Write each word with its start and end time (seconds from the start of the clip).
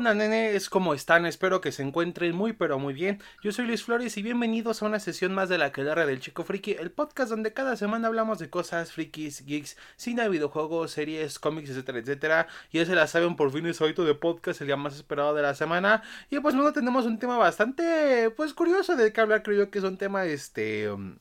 onda, 0.00 0.14
nenes? 0.14 0.70
¿Cómo 0.70 0.94
están? 0.94 1.26
Espero 1.26 1.60
que 1.60 1.72
se 1.72 1.82
encuentren 1.82 2.34
muy 2.34 2.54
pero 2.54 2.78
muy 2.78 2.94
bien. 2.94 3.20
Yo 3.42 3.52
soy 3.52 3.66
Luis 3.66 3.84
Flores 3.84 4.16
y 4.16 4.22
bienvenidos 4.22 4.82
a 4.82 4.86
una 4.86 4.98
sesión 4.98 5.34
más 5.34 5.50
de 5.50 5.58
la 5.58 5.72
Quedarra 5.72 6.06
del 6.06 6.20
Chico 6.20 6.42
Friki, 6.42 6.72
el 6.72 6.90
podcast 6.90 7.28
donde 7.28 7.52
cada 7.52 7.76
semana 7.76 8.08
hablamos 8.08 8.38
de 8.38 8.48
cosas 8.48 8.92
frikis, 8.92 9.44
geeks, 9.44 9.76
cine, 9.96 10.26
videojuegos, 10.30 10.92
series, 10.92 11.38
cómics, 11.38 11.68
etcétera, 11.68 11.98
etcétera. 11.98 12.46
Ya 12.72 12.86
se 12.86 12.94
la 12.94 13.06
saben, 13.08 13.36
por 13.36 13.52
fin 13.52 13.66
es 13.66 13.78
hoy 13.82 13.92
de 13.92 14.14
podcast, 14.14 14.62
el 14.62 14.68
día 14.68 14.76
más 14.78 14.94
esperado 14.94 15.34
de 15.34 15.42
la 15.42 15.54
semana. 15.54 16.02
Y 16.30 16.40
pues 16.40 16.54
bueno, 16.54 16.72
tenemos 16.72 17.04
un 17.04 17.18
tema 17.18 17.36
bastante, 17.36 18.30
pues 18.30 18.54
curioso 18.54 18.96
de 18.96 19.12
que 19.12 19.20
hablar, 19.20 19.42
creo 19.42 19.66
yo 19.66 19.70
que 19.70 19.80
es 19.80 19.84
un 19.84 19.98
tema, 19.98 20.24
este... 20.24 20.90
Um, 20.90 21.18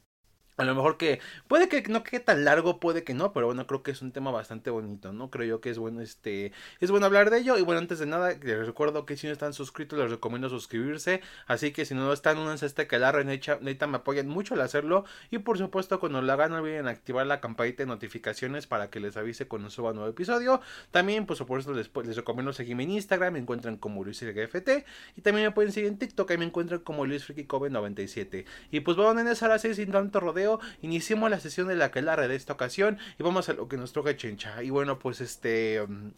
a 0.60 0.66
lo 0.66 0.76
mejor 0.76 0.98
que 0.98 1.20
puede 1.48 1.70
que 1.70 1.82
no 1.90 2.04
quede 2.04 2.20
tan 2.20 2.44
largo, 2.46 2.80
puede 2.80 3.04
que 3.04 3.14
no, 3.14 3.32
pero 3.34 3.48
bueno, 3.48 3.66
creo 3.68 3.84
que 3.84 3.92
es 3.92 4.02
un 4.02 4.12
tema 4.12 4.32
bastante 4.32 4.70
bonito, 4.70 5.14
¿no? 5.14 5.30
Creo 5.30 5.48
yo 5.48 5.62
que 5.62 5.70
es 5.70 5.78
bueno 5.78 6.02
este 6.02 6.52
es 6.80 6.92
bueno 6.92 7.06
hablar 7.06 7.30
de 7.30 7.40
ello 7.40 7.58
y 7.58 7.62
bueno, 7.62 7.80
antes 7.80 8.00
de 8.00 8.06
nada 8.06 8.34
les 8.42 8.66
recuerdo 8.66 9.06
que 9.06 9.16
si 9.16 9.28
no 9.28 9.34
están 9.34 9.54
suscritos 9.54 9.98
les 10.00 10.12
recomiendo 10.12 10.50
suscribirse, 10.50 11.22
así 11.48 11.72
que 11.72 11.86
si 11.86 11.96
no 11.96 12.12
están 12.12 12.38
únanse 12.38 12.66
a 12.66 12.68
este 12.68 12.88
canal, 12.88 13.26
neta 13.26 13.88
me 13.88 13.98
apoyan 13.98 14.28
mucho 14.28 14.54
al 14.56 14.62
hacerlo 14.62 15.06
y 15.32 15.38
por 15.40 15.58
supuesto 15.58 16.00
cuando 16.00 16.22
lo 16.22 16.34
hagan 16.34 16.52
no 16.52 16.58
olviden 16.58 16.88
activar 16.88 17.26
la 17.26 17.40
campanita 17.40 17.84
de 17.84 17.88
notificaciones 17.88 18.68
para 18.68 18.90
que 18.90 19.00
les 19.00 19.16
avise 19.16 19.48
cuando 19.48 19.70
suba 19.70 19.92
un 19.92 19.98
nuevo 19.98 20.12
episodio. 20.12 20.62
También 20.92 21.26
por 21.26 21.38
supuesto 21.38 21.74
les, 21.74 21.90
les 22.04 22.16
recomiendo 22.16 22.52
seguirme 22.52 22.84
en 22.84 22.92
Instagram, 22.92 23.34
me 23.34 23.40
encuentran 23.40 23.78
como 23.78 24.04
LuisGFT 24.04 24.70
y 25.16 25.22
también 25.22 25.48
me 25.48 25.52
pueden 25.52 25.72
seguir 25.72 25.90
en 25.90 25.98
TikTok, 25.98 26.32
ahí 26.32 26.38
me 26.38 26.46
encuentran 26.46 26.82
como 26.82 27.06
LuisFrikiCoven97. 27.06 28.46
Y 28.72 28.80
pues 28.82 28.98
bueno, 28.98 29.20
en 29.20 29.28
esa 29.28 29.46
hora 29.46 29.60
sin 29.60 29.92
tanto 29.92 30.20
rodeo 30.20 30.49
iniciemos 30.82 31.30
la 31.30 31.40
sesión 31.40 31.68
de 31.68 31.76
la 31.76 31.92
que 31.92 32.28
de 32.28 32.36
esta 32.36 32.54
ocasión 32.54 32.98
y 33.20 33.24
vamos 33.24 33.50
a 33.50 33.54
lo 33.54 33.68
que 33.68 33.78
nos 33.78 33.94
toca 33.94 34.16
chencha. 34.16 34.64
Y 34.64 34.70
bueno, 34.70 35.00
pues 35.00 35.22
este... 35.22 35.86
Mm, 35.88 36.10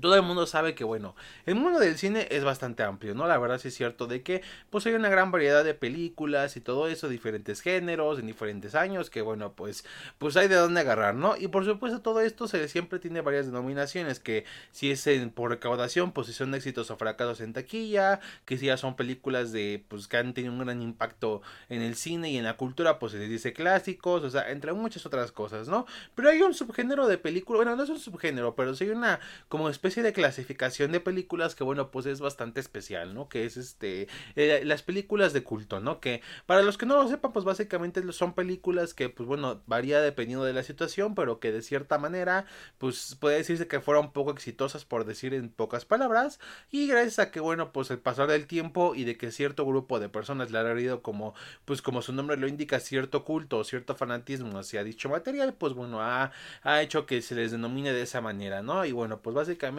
todo 0.00 0.14
el 0.14 0.22
mundo 0.22 0.46
sabe 0.46 0.74
que, 0.74 0.84
bueno, 0.84 1.14
el 1.44 1.54
mundo 1.54 1.78
del 1.78 1.98
cine 1.98 2.26
es 2.30 2.44
bastante 2.44 2.82
amplio, 2.82 3.14
¿no? 3.14 3.26
La 3.26 3.38
verdad 3.38 3.58
sí 3.58 3.68
es 3.68 3.74
cierto 3.74 4.06
de 4.06 4.22
que, 4.22 4.42
pues 4.70 4.86
hay 4.86 4.94
una 4.94 5.08
gran 5.08 5.30
variedad 5.30 5.64
de 5.64 5.74
películas 5.74 6.56
y 6.56 6.60
todo 6.60 6.88
eso, 6.88 7.08
diferentes 7.08 7.60
géneros, 7.60 8.18
en 8.18 8.26
diferentes 8.26 8.74
años, 8.74 9.10
que 9.10 9.22
bueno, 9.22 9.52
pues, 9.52 9.84
pues 10.18 10.36
hay 10.36 10.48
de 10.48 10.56
dónde 10.56 10.80
agarrar, 10.80 11.14
¿no? 11.14 11.36
Y 11.36 11.48
por 11.48 11.64
supuesto 11.64 12.00
todo 12.00 12.20
esto 12.20 12.48
se, 12.48 12.68
siempre 12.68 12.98
tiene 12.98 13.20
varias 13.20 13.46
denominaciones, 13.46 14.18
que 14.18 14.44
si 14.70 14.90
es 14.90 15.06
en, 15.06 15.30
por 15.30 15.50
recaudación, 15.50 16.12
pues 16.12 16.26
si 16.28 16.32
son 16.32 16.54
éxitos 16.54 16.90
o 16.90 16.96
fracasos 16.96 17.40
en 17.40 17.52
taquilla, 17.52 18.20
que 18.44 18.56
si 18.56 18.66
ya 18.66 18.76
son 18.76 18.96
películas 18.96 19.52
de, 19.52 19.84
pues 19.88 20.08
que 20.08 20.16
han 20.16 20.32
tenido 20.34 20.52
un 20.54 20.60
gran 20.60 20.80
impacto 20.80 21.42
en 21.68 21.82
el 21.82 21.96
cine 21.96 22.30
y 22.30 22.38
en 22.38 22.44
la 22.44 22.56
cultura, 22.56 22.98
pues 22.98 23.12
se 23.12 23.18
les 23.18 23.28
dice 23.28 23.52
clásicos, 23.52 24.24
o 24.24 24.30
sea, 24.30 24.50
entre 24.50 24.72
muchas 24.72 25.04
otras 25.06 25.32
cosas, 25.32 25.68
¿no? 25.68 25.86
Pero 26.14 26.30
hay 26.30 26.40
un 26.42 26.54
subgénero 26.54 27.06
de 27.08 27.18
película, 27.18 27.58
bueno, 27.58 27.76
no 27.76 27.82
es 27.82 27.90
un 27.90 27.98
subgénero, 27.98 28.54
pero 28.54 28.74
sí 28.74 28.84
hay 28.84 28.90
una 28.90 29.20
como 29.48 29.68
especie 29.82 30.04
de 30.04 30.12
clasificación 30.12 30.92
de 30.92 31.00
películas 31.00 31.56
que 31.56 31.64
bueno 31.64 31.90
pues 31.90 32.06
es 32.06 32.20
bastante 32.20 32.60
especial 32.60 33.14
no 33.14 33.28
que 33.28 33.44
es 33.44 33.56
este 33.56 34.06
eh, 34.36 34.62
las 34.64 34.82
películas 34.82 35.32
de 35.32 35.42
culto 35.42 35.80
no 35.80 35.98
que 35.98 36.22
para 36.46 36.62
los 36.62 36.78
que 36.78 36.86
no 36.86 37.02
lo 37.02 37.08
sepan 37.08 37.32
pues 37.32 37.44
básicamente 37.44 38.00
son 38.12 38.34
películas 38.34 38.94
que 38.94 39.08
pues 39.08 39.26
bueno 39.26 39.60
varía 39.66 40.00
dependiendo 40.00 40.44
de 40.44 40.52
la 40.52 40.62
situación 40.62 41.16
pero 41.16 41.40
que 41.40 41.50
de 41.50 41.62
cierta 41.62 41.98
manera 41.98 42.46
pues 42.78 43.16
puede 43.18 43.38
decirse 43.38 43.66
que 43.66 43.80
fueron 43.80 44.12
poco 44.12 44.30
exitosas 44.30 44.84
por 44.84 45.04
decir 45.04 45.34
en 45.34 45.48
pocas 45.48 45.84
palabras. 45.84 46.38
Y 46.70 46.86
gracias 46.86 47.18
a 47.18 47.30
que 47.30 47.40
bueno 47.40 47.72
pues 47.72 47.90
el 47.90 47.98
pasar 47.98 48.28
del 48.28 48.46
tiempo 48.46 48.94
y 48.94 49.04
de 49.04 49.16
que 49.16 49.30
cierto 49.32 49.66
grupo 49.66 50.00
de 50.00 50.08
personas 50.08 50.50
le 50.50 50.58
ha 50.58 50.70
herido 50.70 51.02
como 51.02 51.34
pues 51.64 51.82
como 51.82 52.02
su 52.02 52.12
nombre 52.12 52.36
lo 52.36 52.46
indica 52.48 52.80
cierto 52.80 53.24
culto 53.24 53.58
o 53.58 53.64
cierto 53.64 53.94
fanatismo 53.94 54.58
hacia 54.58 54.84
dicho 54.84 55.08
material 55.08 55.54
pues 55.54 55.72
bueno 55.72 56.00
ha, 56.02 56.32
ha 56.62 56.82
hecho 56.82 57.06
que 57.06 57.22
se 57.22 57.34
les 57.34 57.50
denomine 57.50 57.92
de 57.92 58.02
esa 58.02 58.20
manera 58.20 58.62
no 58.62 58.84
y 58.84 58.92
bueno 58.92 59.20
pues 59.20 59.34
básicamente 59.34 59.71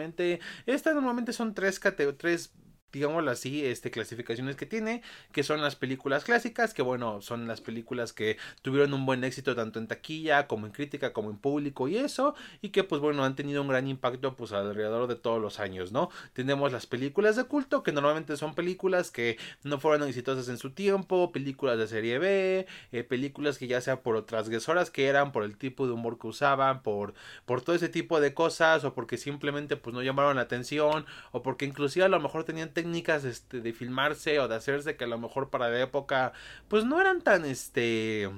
estas 0.66 0.94
normalmente 0.94 1.32
son 1.32 1.54
tres, 1.54 1.80
tres 2.16 2.52
digámoslo 2.94 3.30
así, 3.30 3.64
este, 3.66 3.90
clasificaciones 3.90 4.56
que 4.56 4.66
tiene, 4.66 5.02
que 5.32 5.42
son 5.42 5.60
las 5.60 5.76
películas 5.76 6.24
clásicas, 6.24 6.72
que 6.74 6.82
bueno, 6.82 7.20
son 7.20 7.48
las 7.48 7.60
películas 7.60 8.12
que 8.12 8.38
tuvieron 8.62 8.94
un 8.94 9.04
buen 9.04 9.24
éxito 9.24 9.54
tanto 9.56 9.80
en 9.80 9.88
taquilla, 9.88 10.46
como 10.46 10.66
en 10.66 10.72
crítica, 10.72 11.12
como 11.12 11.30
en 11.30 11.36
público 11.36 11.88
y 11.88 11.96
eso, 11.96 12.34
y 12.62 12.68
que 12.70 12.84
pues 12.84 13.00
bueno, 13.00 13.24
han 13.24 13.34
tenido 13.34 13.62
un 13.62 13.68
gran 13.68 13.88
impacto 13.88 14.36
pues 14.36 14.52
alrededor 14.52 15.08
de 15.08 15.16
todos 15.16 15.42
los 15.42 15.58
años, 15.58 15.92
¿no? 15.92 16.10
Tenemos 16.32 16.72
las 16.72 16.86
películas 16.86 17.36
de 17.36 17.44
culto, 17.44 17.82
que 17.82 17.92
normalmente 17.92 18.36
son 18.36 18.54
películas 18.54 19.10
que 19.10 19.38
no 19.64 19.78
fueron 19.80 20.08
exitosas 20.08 20.48
en 20.48 20.58
su 20.58 20.70
tiempo, 20.70 21.32
películas 21.32 21.78
de 21.78 21.88
serie 21.88 22.18
B, 22.18 22.66
eh, 22.92 23.04
películas 23.04 23.58
que 23.58 23.66
ya 23.66 23.80
sea 23.80 24.00
por 24.02 24.24
transgresoras 24.24 24.90
que 24.90 25.06
eran, 25.06 25.32
por 25.32 25.42
el 25.42 25.56
tipo 25.56 25.86
de 25.86 25.92
humor 25.92 26.18
que 26.18 26.28
usaban, 26.28 26.82
por, 26.82 27.14
por 27.44 27.62
todo 27.62 27.74
ese 27.74 27.88
tipo 27.88 28.20
de 28.20 28.34
cosas, 28.34 28.84
o 28.84 28.94
porque 28.94 29.16
simplemente 29.16 29.76
pues 29.76 29.94
no 29.94 30.02
llamaron 30.02 30.36
la 30.36 30.42
atención, 30.42 31.06
o 31.32 31.42
porque 31.42 31.64
inclusive 31.64 32.04
a 32.04 32.08
lo 32.08 32.20
mejor 32.20 32.44
tenían 32.44 32.72
técnicas 32.84 33.24
este, 33.24 33.62
de 33.62 33.72
filmarse 33.72 34.38
o 34.40 34.46
de 34.46 34.56
hacerse 34.56 34.94
que 34.94 35.04
a 35.04 35.06
lo 35.06 35.18
mejor 35.18 35.48
para 35.48 35.70
la 35.70 35.80
época 35.80 36.34
pues 36.68 36.84
no 36.84 37.00
eran 37.00 37.22
tan 37.22 37.46
este 37.46 38.28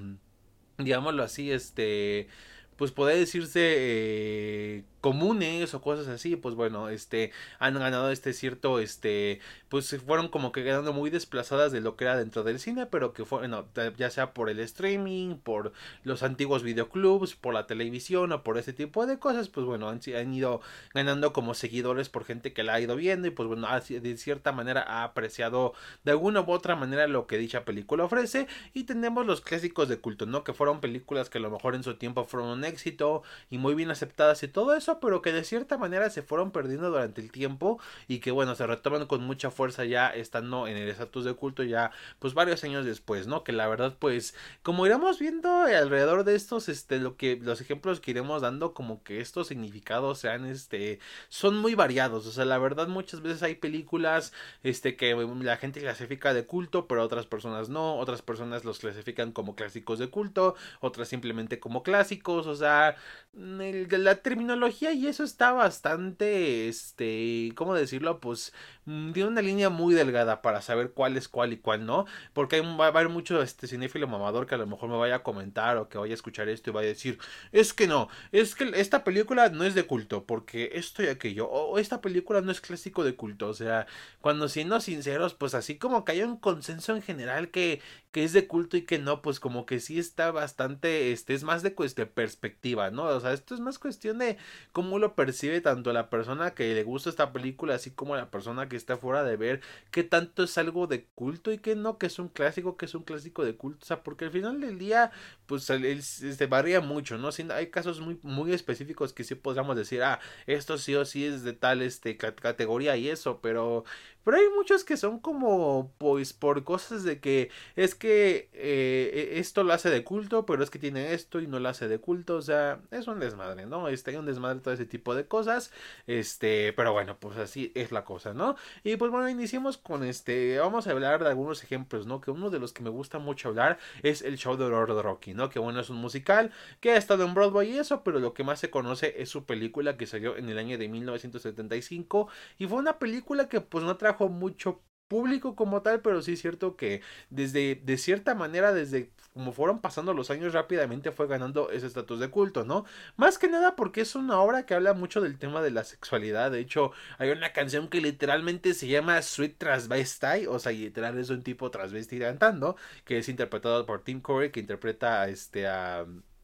digámoslo 0.78 1.24
así 1.24 1.50
este 1.50 2.28
pues 2.76 2.92
puede 2.92 3.18
decirse 3.18 3.60
eh, 3.76 4.84
comunes 5.06 5.72
o 5.72 5.80
cosas 5.80 6.08
así, 6.08 6.34
pues 6.34 6.56
bueno, 6.56 6.88
este 6.88 7.30
han 7.60 7.74
ganado 7.74 8.10
este 8.10 8.32
cierto 8.32 8.80
este 8.80 9.38
pues 9.68 9.96
fueron 10.04 10.26
como 10.26 10.50
que 10.50 10.64
quedando 10.64 10.92
muy 10.92 11.10
desplazadas 11.10 11.70
de 11.70 11.80
lo 11.80 11.94
que 11.94 12.06
era 12.06 12.16
dentro 12.16 12.42
del 12.42 12.58
cine, 12.58 12.86
pero 12.86 13.12
que 13.12 13.24
fue 13.24 13.38
bueno, 13.38 13.68
ya 13.96 14.10
sea 14.10 14.34
por 14.34 14.50
el 14.50 14.58
streaming, 14.58 15.36
por 15.36 15.72
los 16.02 16.24
antiguos 16.24 16.64
videoclubs, 16.64 17.36
por 17.36 17.54
la 17.54 17.68
televisión 17.68 18.32
o 18.32 18.42
por 18.42 18.58
ese 18.58 18.72
tipo 18.72 19.06
de 19.06 19.20
cosas, 19.20 19.48
pues 19.48 19.64
bueno, 19.64 19.88
han, 19.88 20.00
han 20.18 20.34
ido 20.34 20.60
ganando 20.92 21.32
como 21.32 21.54
seguidores 21.54 22.08
por 22.08 22.24
gente 22.24 22.52
que 22.52 22.64
la 22.64 22.74
ha 22.74 22.80
ido 22.80 22.96
viendo 22.96 23.28
y 23.28 23.30
pues 23.30 23.46
bueno, 23.46 23.68
de 23.88 24.16
cierta 24.16 24.50
manera 24.50 24.82
ha 24.82 25.04
apreciado 25.04 25.72
de 26.02 26.10
alguna 26.10 26.40
u 26.40 26.50
otra 26.50 26.74
manera 26.74 27.06
lo 27.06 27.28
que 27.28 27.38
dicha 27.38 27.64
película 27.64 28.02
ofrece 28.02 28.48
y 28.74 28.84
tenemos 28.84 29.24
los 29.24 29.40
clásicos 29.40 29.88
de 29.88 30.00
culto, 30.00 30.26
¿no? 30.26 30.42
Que 30.42 30.52
fueron 30.52 30.80
películas 30.80 31.30
que 31.30 31.38
a 31.38 31.42
lo 31.42 31.50
mejor 31.52 31.76
en 31.76 31.84
su 31.84 31.94
tiempo 31.94 32.24
fueron 32.24 32.48
un 32.48 32.64
éxito 32.64 33.22
y 33.50 33.58
muy 33.58 33.76
bien 33.76 33.92
aceptadas 33.92 34.42
y 34.42 34.48
todo 34.48 34.74
eso, 34.74 34.95
pero 35.00 35.22
que 35.22 35.32
de 35.32 35.44
cierta 35.44 35.78
manera 35.78 36.10
se 36.10 36.22
fueron 36.22 36.50
perdiendo 36.50 36.90
durante 36.90 37.20
el 37.20 37.30
tiempo 37.30 37.80
y 38.08 38.20
que 38.20 38.30
bueno, 38.30 38.54
se 38.54 38.66
retoman 38.66 39.06
con 39.06 39.22
mucha 39.24 39.50
fuerza 39.50 39.84
ya 39.84 40.08
estando 40.08 40.66
en 40.66 40.76
el 40.76 40.88
estatus 40.88 41.24
de 41.24 41.34
culto 41.34 41.62
ya 41.62 41.90
pues 42.18 42.34
varios 42.34 42.64
años 42.64 42.84
después, 42.84 43.26
¿no? 43.26 43.44
Que 43.44 43.52
la 43.52 43.68
verdad 43.68 43.96
pues 43.98 44.34
como 44.62 44.86
iremos 44.86 45.18
viendo 45.18 45.48
alrededor 45.50 46.24
de 46.24 46.34
estos 46.34 46.68
este 46.68 46.98
lo 46.98 47.16
que 47.16 47.36
los 47.36 47.60
ejemplos 47.60 48.00
que 48.00 48.10
iremos 48.12 48.42
dando 48.42 48.74
como 48.74 49.02
que 49.02 49.20
estos 49.20 49.48
significados 49.48 50.18
sean 50.18 50.46
este 50.46 50.98
son 51.28 51.58
muy 51.58 51.74
variados, 51.74 52.26
o 52.26 52.32
sea, 52.32 52.44
la 52.44 52.58
verdad 52.58 52.88
muchas 52.88 53.22
veces 53.22 53.42
hay 53.42 53.56
películas 53.56 54.32
este 54.62 54.96
que 54.96 55.14
la 55.14 55.56
gente 55.56 55.80
clasifica 55.80 56.34
de 56.34 56.46
culto, 56.46 56.86
pero 56.86 57.02
otras 57.02 57.26
personas 57.26 57.68
no, 57.68 57.96
otras 57.98 58.22
personas 58.22 58.64
los 58.64 58.78
clasifican 58.78 59.32
como 59.32 59.54
clásicos 59.56 59.98
de 59.98 60.08
culto, 60.08 60.54
otras 60.80 61.08
simplemente 61.08 61.58
como 61.60 61.82
clásicos, 61.82 62.46
o 62.46 62.56
sea, 62.56 62.96
la 63.34 64.14
terminología 64.16 64.85
y 64.92 65.06
eso 65.06 65.24
está 65.24 65.52
bastante, 65.52 66.68
este, 66.68 67.52
¿cómo 67.54 67.74
decirlo? 67.74 68.20
Pues 68.20 68.52
mm, 68.84 69.12
tiene 69.12 69.28
una 69.28 69.42
línea 69.42 69.70
muy 69.70 69.94
delgada 69.94 70.42
para 70.42 70.62
saber 70.62 70.92
cuál 70.92 71.16
es 71.16 71.28
cuál 71.28 71.52
y 71.52 71.58
cuál 71.58 71.86
no, 71.86 72.06
porque 72.32 72.60
va 72.60 72.86
a 72.86 72.88
haber 72.88 73.08
mucho 73.08 73.42
este 73.42 73.66
cinéfilo 73.66 74.08
mamador 74.08 74.46
que 74.46 74.54
a 74.54 74.58
lo 74.58 74.66
mejor 74.66 74.88
me 74.88 74.96
vaya 74.96 75.16
a 75.16 75.22
comentar 75.22 75.76
o 75.76 75.88
que 75.88 75.98
vaya 75.98 76.12
a 76.12 76.14
escuchar 76.14 76.48
esto 76.48 76.70
y 76.70 76.72
vaya 76.72 76.86
a 76.88 76.94
decir, 76.94 77.18
es 77.52 77.72
que 77.72 77.86
no, 77.86 78.08
es 78.32 78.54
que 78.54 78.70
esta 78.74 79.04
película 79.04 79.48
no 79.50 79.64
es 79.64 79.74
de 79.74 79.86
culto, 79.86 80.24
porque 80.26 80.70
esto 80.74 81.02
y 81.02 81.08
aquello, 81.08 81.48
o 81.48 81.78
esta 81.78 82.00
película 82.00 82.40
no 82.40 82.52
es 82.52 82.60
clásico 82.60 83.04
de 83.04 83.16
culto, 83.16 83.48
o 83.48 83.54
sea, 83.54 83.86
cuando 84.20 84.48
siendo 84.48 84.80
sinceros, 84.80 85.34
pues 85.34 85.54
así 85.54 85.78
como 85.78 86.04
que 86.04 86.12
hay 86.12 86.22
un 86.22 86.36
consenso 86.36 86.94
en 86.94 87.02
general 87.02 87.50
que, 87.50 87.80
que 88.12 88.24
es 88.24 88.32
de 88.32 88.46
culto 88.46 88.76
y 88.76 88.82
que 88.82 88.98
no, 88.98 89.22
pues 89.22 89.40
como 89.40 89.66
que 89.66 89.80
sí 89.80 89.98
está 89.98 90.30
bastante, 90.30 91.12
este, 91.12 91.34
es 91.34 91.44
más 91.44 91.62
de, 91.62 91.74
de 91.96 92.06
perspectiva, 92.06 92.90
¿no? 92.90 93.04
O 93.04 93.20
sea, 93.20 93.32
esto 93.32 93.54
es 93.54 93.60
más 93.60 93.78
cuestión 93.78 94.18
de 94.18 94.38
cómo 94.76 94.98
lo 94.98 95.14
percibe 95.14 95.62
tanto 95.62 95.90
la 95.94 96.10
persona 96.10 96.52
que 96.52 96.74
le 96.74 96.82
gusta 96.82 97.08
esta 97.08 97.32
película, 97.32 97.76
así 97.76 97.92
como 97.92 98.14
la 98.14 98.30
persona 98.30 98.68
que 98.68 98.76
está 98.76 98.98
fuera 98.98 99.24
de 99.24 99.38
ver 99.38 99.62
qué 99.90 100.04
tanto 100.04 100.42
es 100.42 100.58
algo 100.58 100.86
de 100.86 101.06
culto 101.14 101.50
y 101.50 101.56
qué 101.56 101.74
no, 101.74 101.96
que 101.96 102.04
es 102.04 102.18
un 102.18 102.28
clásico, 102.28 102.76
que 102.76 102.84
es 102.84 102.94
un 102.94 103.02
clásico 103.02 103.42
de 103.42 103.56
culto, 103.56 103.78
o 103.84 103.86
sea, 103.86 104.02
porque 104.02 104.26
al 104.26 104.32
final 104.32 104.60
del 104.60 104.78
día, 104.78 105.12
pues 105.46 105.62
se 105.62 106.46
varía 106.46 106.82
mucho, 106.82 107.16
¿no? 107.16 107.30
hay 107.54 107.70
casos 107.70 108.00
muy, 108.00 108.18
muy 108.22 108.52
específicos 108.52 109.14
que 109.14 109.24
sí 109.24 109.34
podríamos 109.34 109.78
decir, 109.78 110.02
ah, 110.02 110.20
esto 110.46 110.76
sí 110.76 110.94
o 110.94 111.06
sí 111.06 111.24
es 111.24 111.42
de 111.42 111.54
tal 111.54 111.80
este, 111.80 112.18
categoría 112.18 112.98
y 112.98 113.08
eso, 113.08 113.40
pero 113.40 113.84
pero 114.26 114.38
hay 114.38 114.48
muchos 114.56 114.82
que 114.82 114.96
son 114.96 115.20
como, 115.20 115.92
pues, 115.98 116.32
por 116.32 116.64
cosas 116.64 117.04
de 117.04 117.20
que 117.20 117.48
es 117.76 117.94
que 117.94 118.50
eh, 118.54 119.34
e, 119.36 119.38
esto 119.38 119.62
lo 119.62 119.72
hace 119.72 119.88
de 119.88 120.02
culto, 120.02 120.44
pero 120.46 120.64
es 120.64 120.70
que 120.70 120.80
tiene 120.80 121.12
esto 121.12 121.40
y 121.40 121.46
no 121.46 121.60
lo 121.60 121.68
hace 121.68 121.86
de 121.86 122.00
culto, 122.00 122.34
o 122.34 122.42
sea, 122.42 122.80
es 122.90 123.06
un 123.06 123.20
desmadre, 123.20 123.66
¿no? 123.66 123.86
Este, 123.86 124.10
hay 124.10 124.16
un 124.16 124.26
desmadre 124.26 124.58
todo 124.58 124.74
ese 124.74 124.84
tipo 124.84 125.14
de 125.14 125.28
cosas, 125.28 125.70
este, 126.08 126.72
pero 126.72 126.92
bueno, 126.92 127.18
pues 127.20 127.36
así 127.38 127.70
es 127.76 127.92
la 127.92 128.04
cosa, 128.04 128.34
¿no? 128.34 128.56
Y 128.82 128.96
pues 128.96 129.12
bueno, 129.12 129.28
iniciemos 129.28 129.78
con 129.78 130.02
este, 130.02 130.58
vamos 130.58 130.88
a 130.88 130.90
hablar 130.90 131.22
de 131.22 131.28
algunos 131.28 131.62
ejemplos, 131.62 132.08
¿no? 132.08 132.20
Que 132.20 132.32
uno 132.32 132.50
de 132.50 132.58
los 132.58 132.72
que 132.72 132.82
me 132.82 132.90
gusta 132.90 133.20
mucho 133.20 133.50
hablar 133.50 133.78
es 134.02 134.22
el 134.22 134.38
show 134.38 134.56
de 134.56 134.64
horror 134.64 134.92
de 134.92 135.02
Rocky, 135.02 135.34
¿no? 135.34 135.50
Que 135.50 135.60
bueno, 135.60 135.78
es 135.78 135.88
un 135.88 135.98
musical 135.98 136.50
que 136.80 136.90
ha 136.90 136.96
estado 136.96 137.24
en 137.24 137.32
Broadway 137.32 137.74
y 137.74 137.78
eso, 137.78 138.02
pero 138.02 138.18
lo 138.18 138.34
que 138.34 138.42
más 138.42 138.58
se 138.58 138.70
conoce 138.70 139.22
es 139.22 139.28
su 139.28 139.44
película 139.44 139.96
que 139.96 140.08
salió 140.08 140.36
en 140.36 140.48
el 140.48 140.58
año 140.58 140.78
de 140.78 140.88
1975 140.88 142.26
y 142.58 142.66
fue 142.66 142.78
una 142.78 142.98
película 142.98 143.48
que 143.48 143.60
pues 143.60 143.84
no 143.84 143.96
trajo 143.96 144.15
mucho 144.28 144.82
público 145.08 145.54
como 145.56 145.82
tal, 145.82 146.00
pero 146.00 146.22
sí 146.22 146.32
es 146.32 146.40
cierto 146.40 146.76
que 146.76 147.02
desde, 147.30 147.76
de 147.76 147.98
cierta 147.98 148.34
manera, 148.34 148.72
desde 148.72 149.12
como 149.32 149.52
fueron 149.52 149.80
pasando 149.80 150.14
los 150.14 150.30
años 150.30 150.54
rápidamente 150.54 151.12
fue 151.12 151.26
ganando 151.26 151.70
ese 151.70 151.86
estatus 151.86 152.18
de 152.20 152.30
culto, 152.30 152.64
¿no? 152.64 152.86
Más 153.16 153.38
que 153.38 153.48
nada 153.48 153.76
porque 153.76 154.00
es 154.00 154.14
una 154.14 154.40
obra 154.40 154.64
que 154.64 154.74
habla 154.74 154.94
mucho 154.94 155.20
del 155.20 155.38
tema 155.38 155.60
de 155.62 155.70
la 155.70 155.84
sexualidad, 155.84 156.50
de 156.50 156.60
hecho 156.60 156.92
hay 157.18 157.30
una 157.30 157.52
canción 157.52 157.88
que 157.88 158.00
literalmente 158.00 158.74
se 158.74 158.88
llama 158.88 159.20
Sweet 159.22 159.58
Transvestite, 159.58 160.48
o 160.48 160.58
sea, 160.58 160.72
literal 160.72 161.18
es 161.18 161.30
un 161.30 161.42
tipo 161.42 161.70
transvesti 161.70 162.18
cantando, 162.18 162.76
que 163.04 163.18
es 163.18 163.28
interpretado 163.28 163.84
por 163.86 164.02
Tim 164.02 164.20
Curry, 164.22 164.50
que 164.50 164.60
interpreta 164.60 165.28
este, 165.28 165.66
a 165.66 166.02
este 166.02 166.35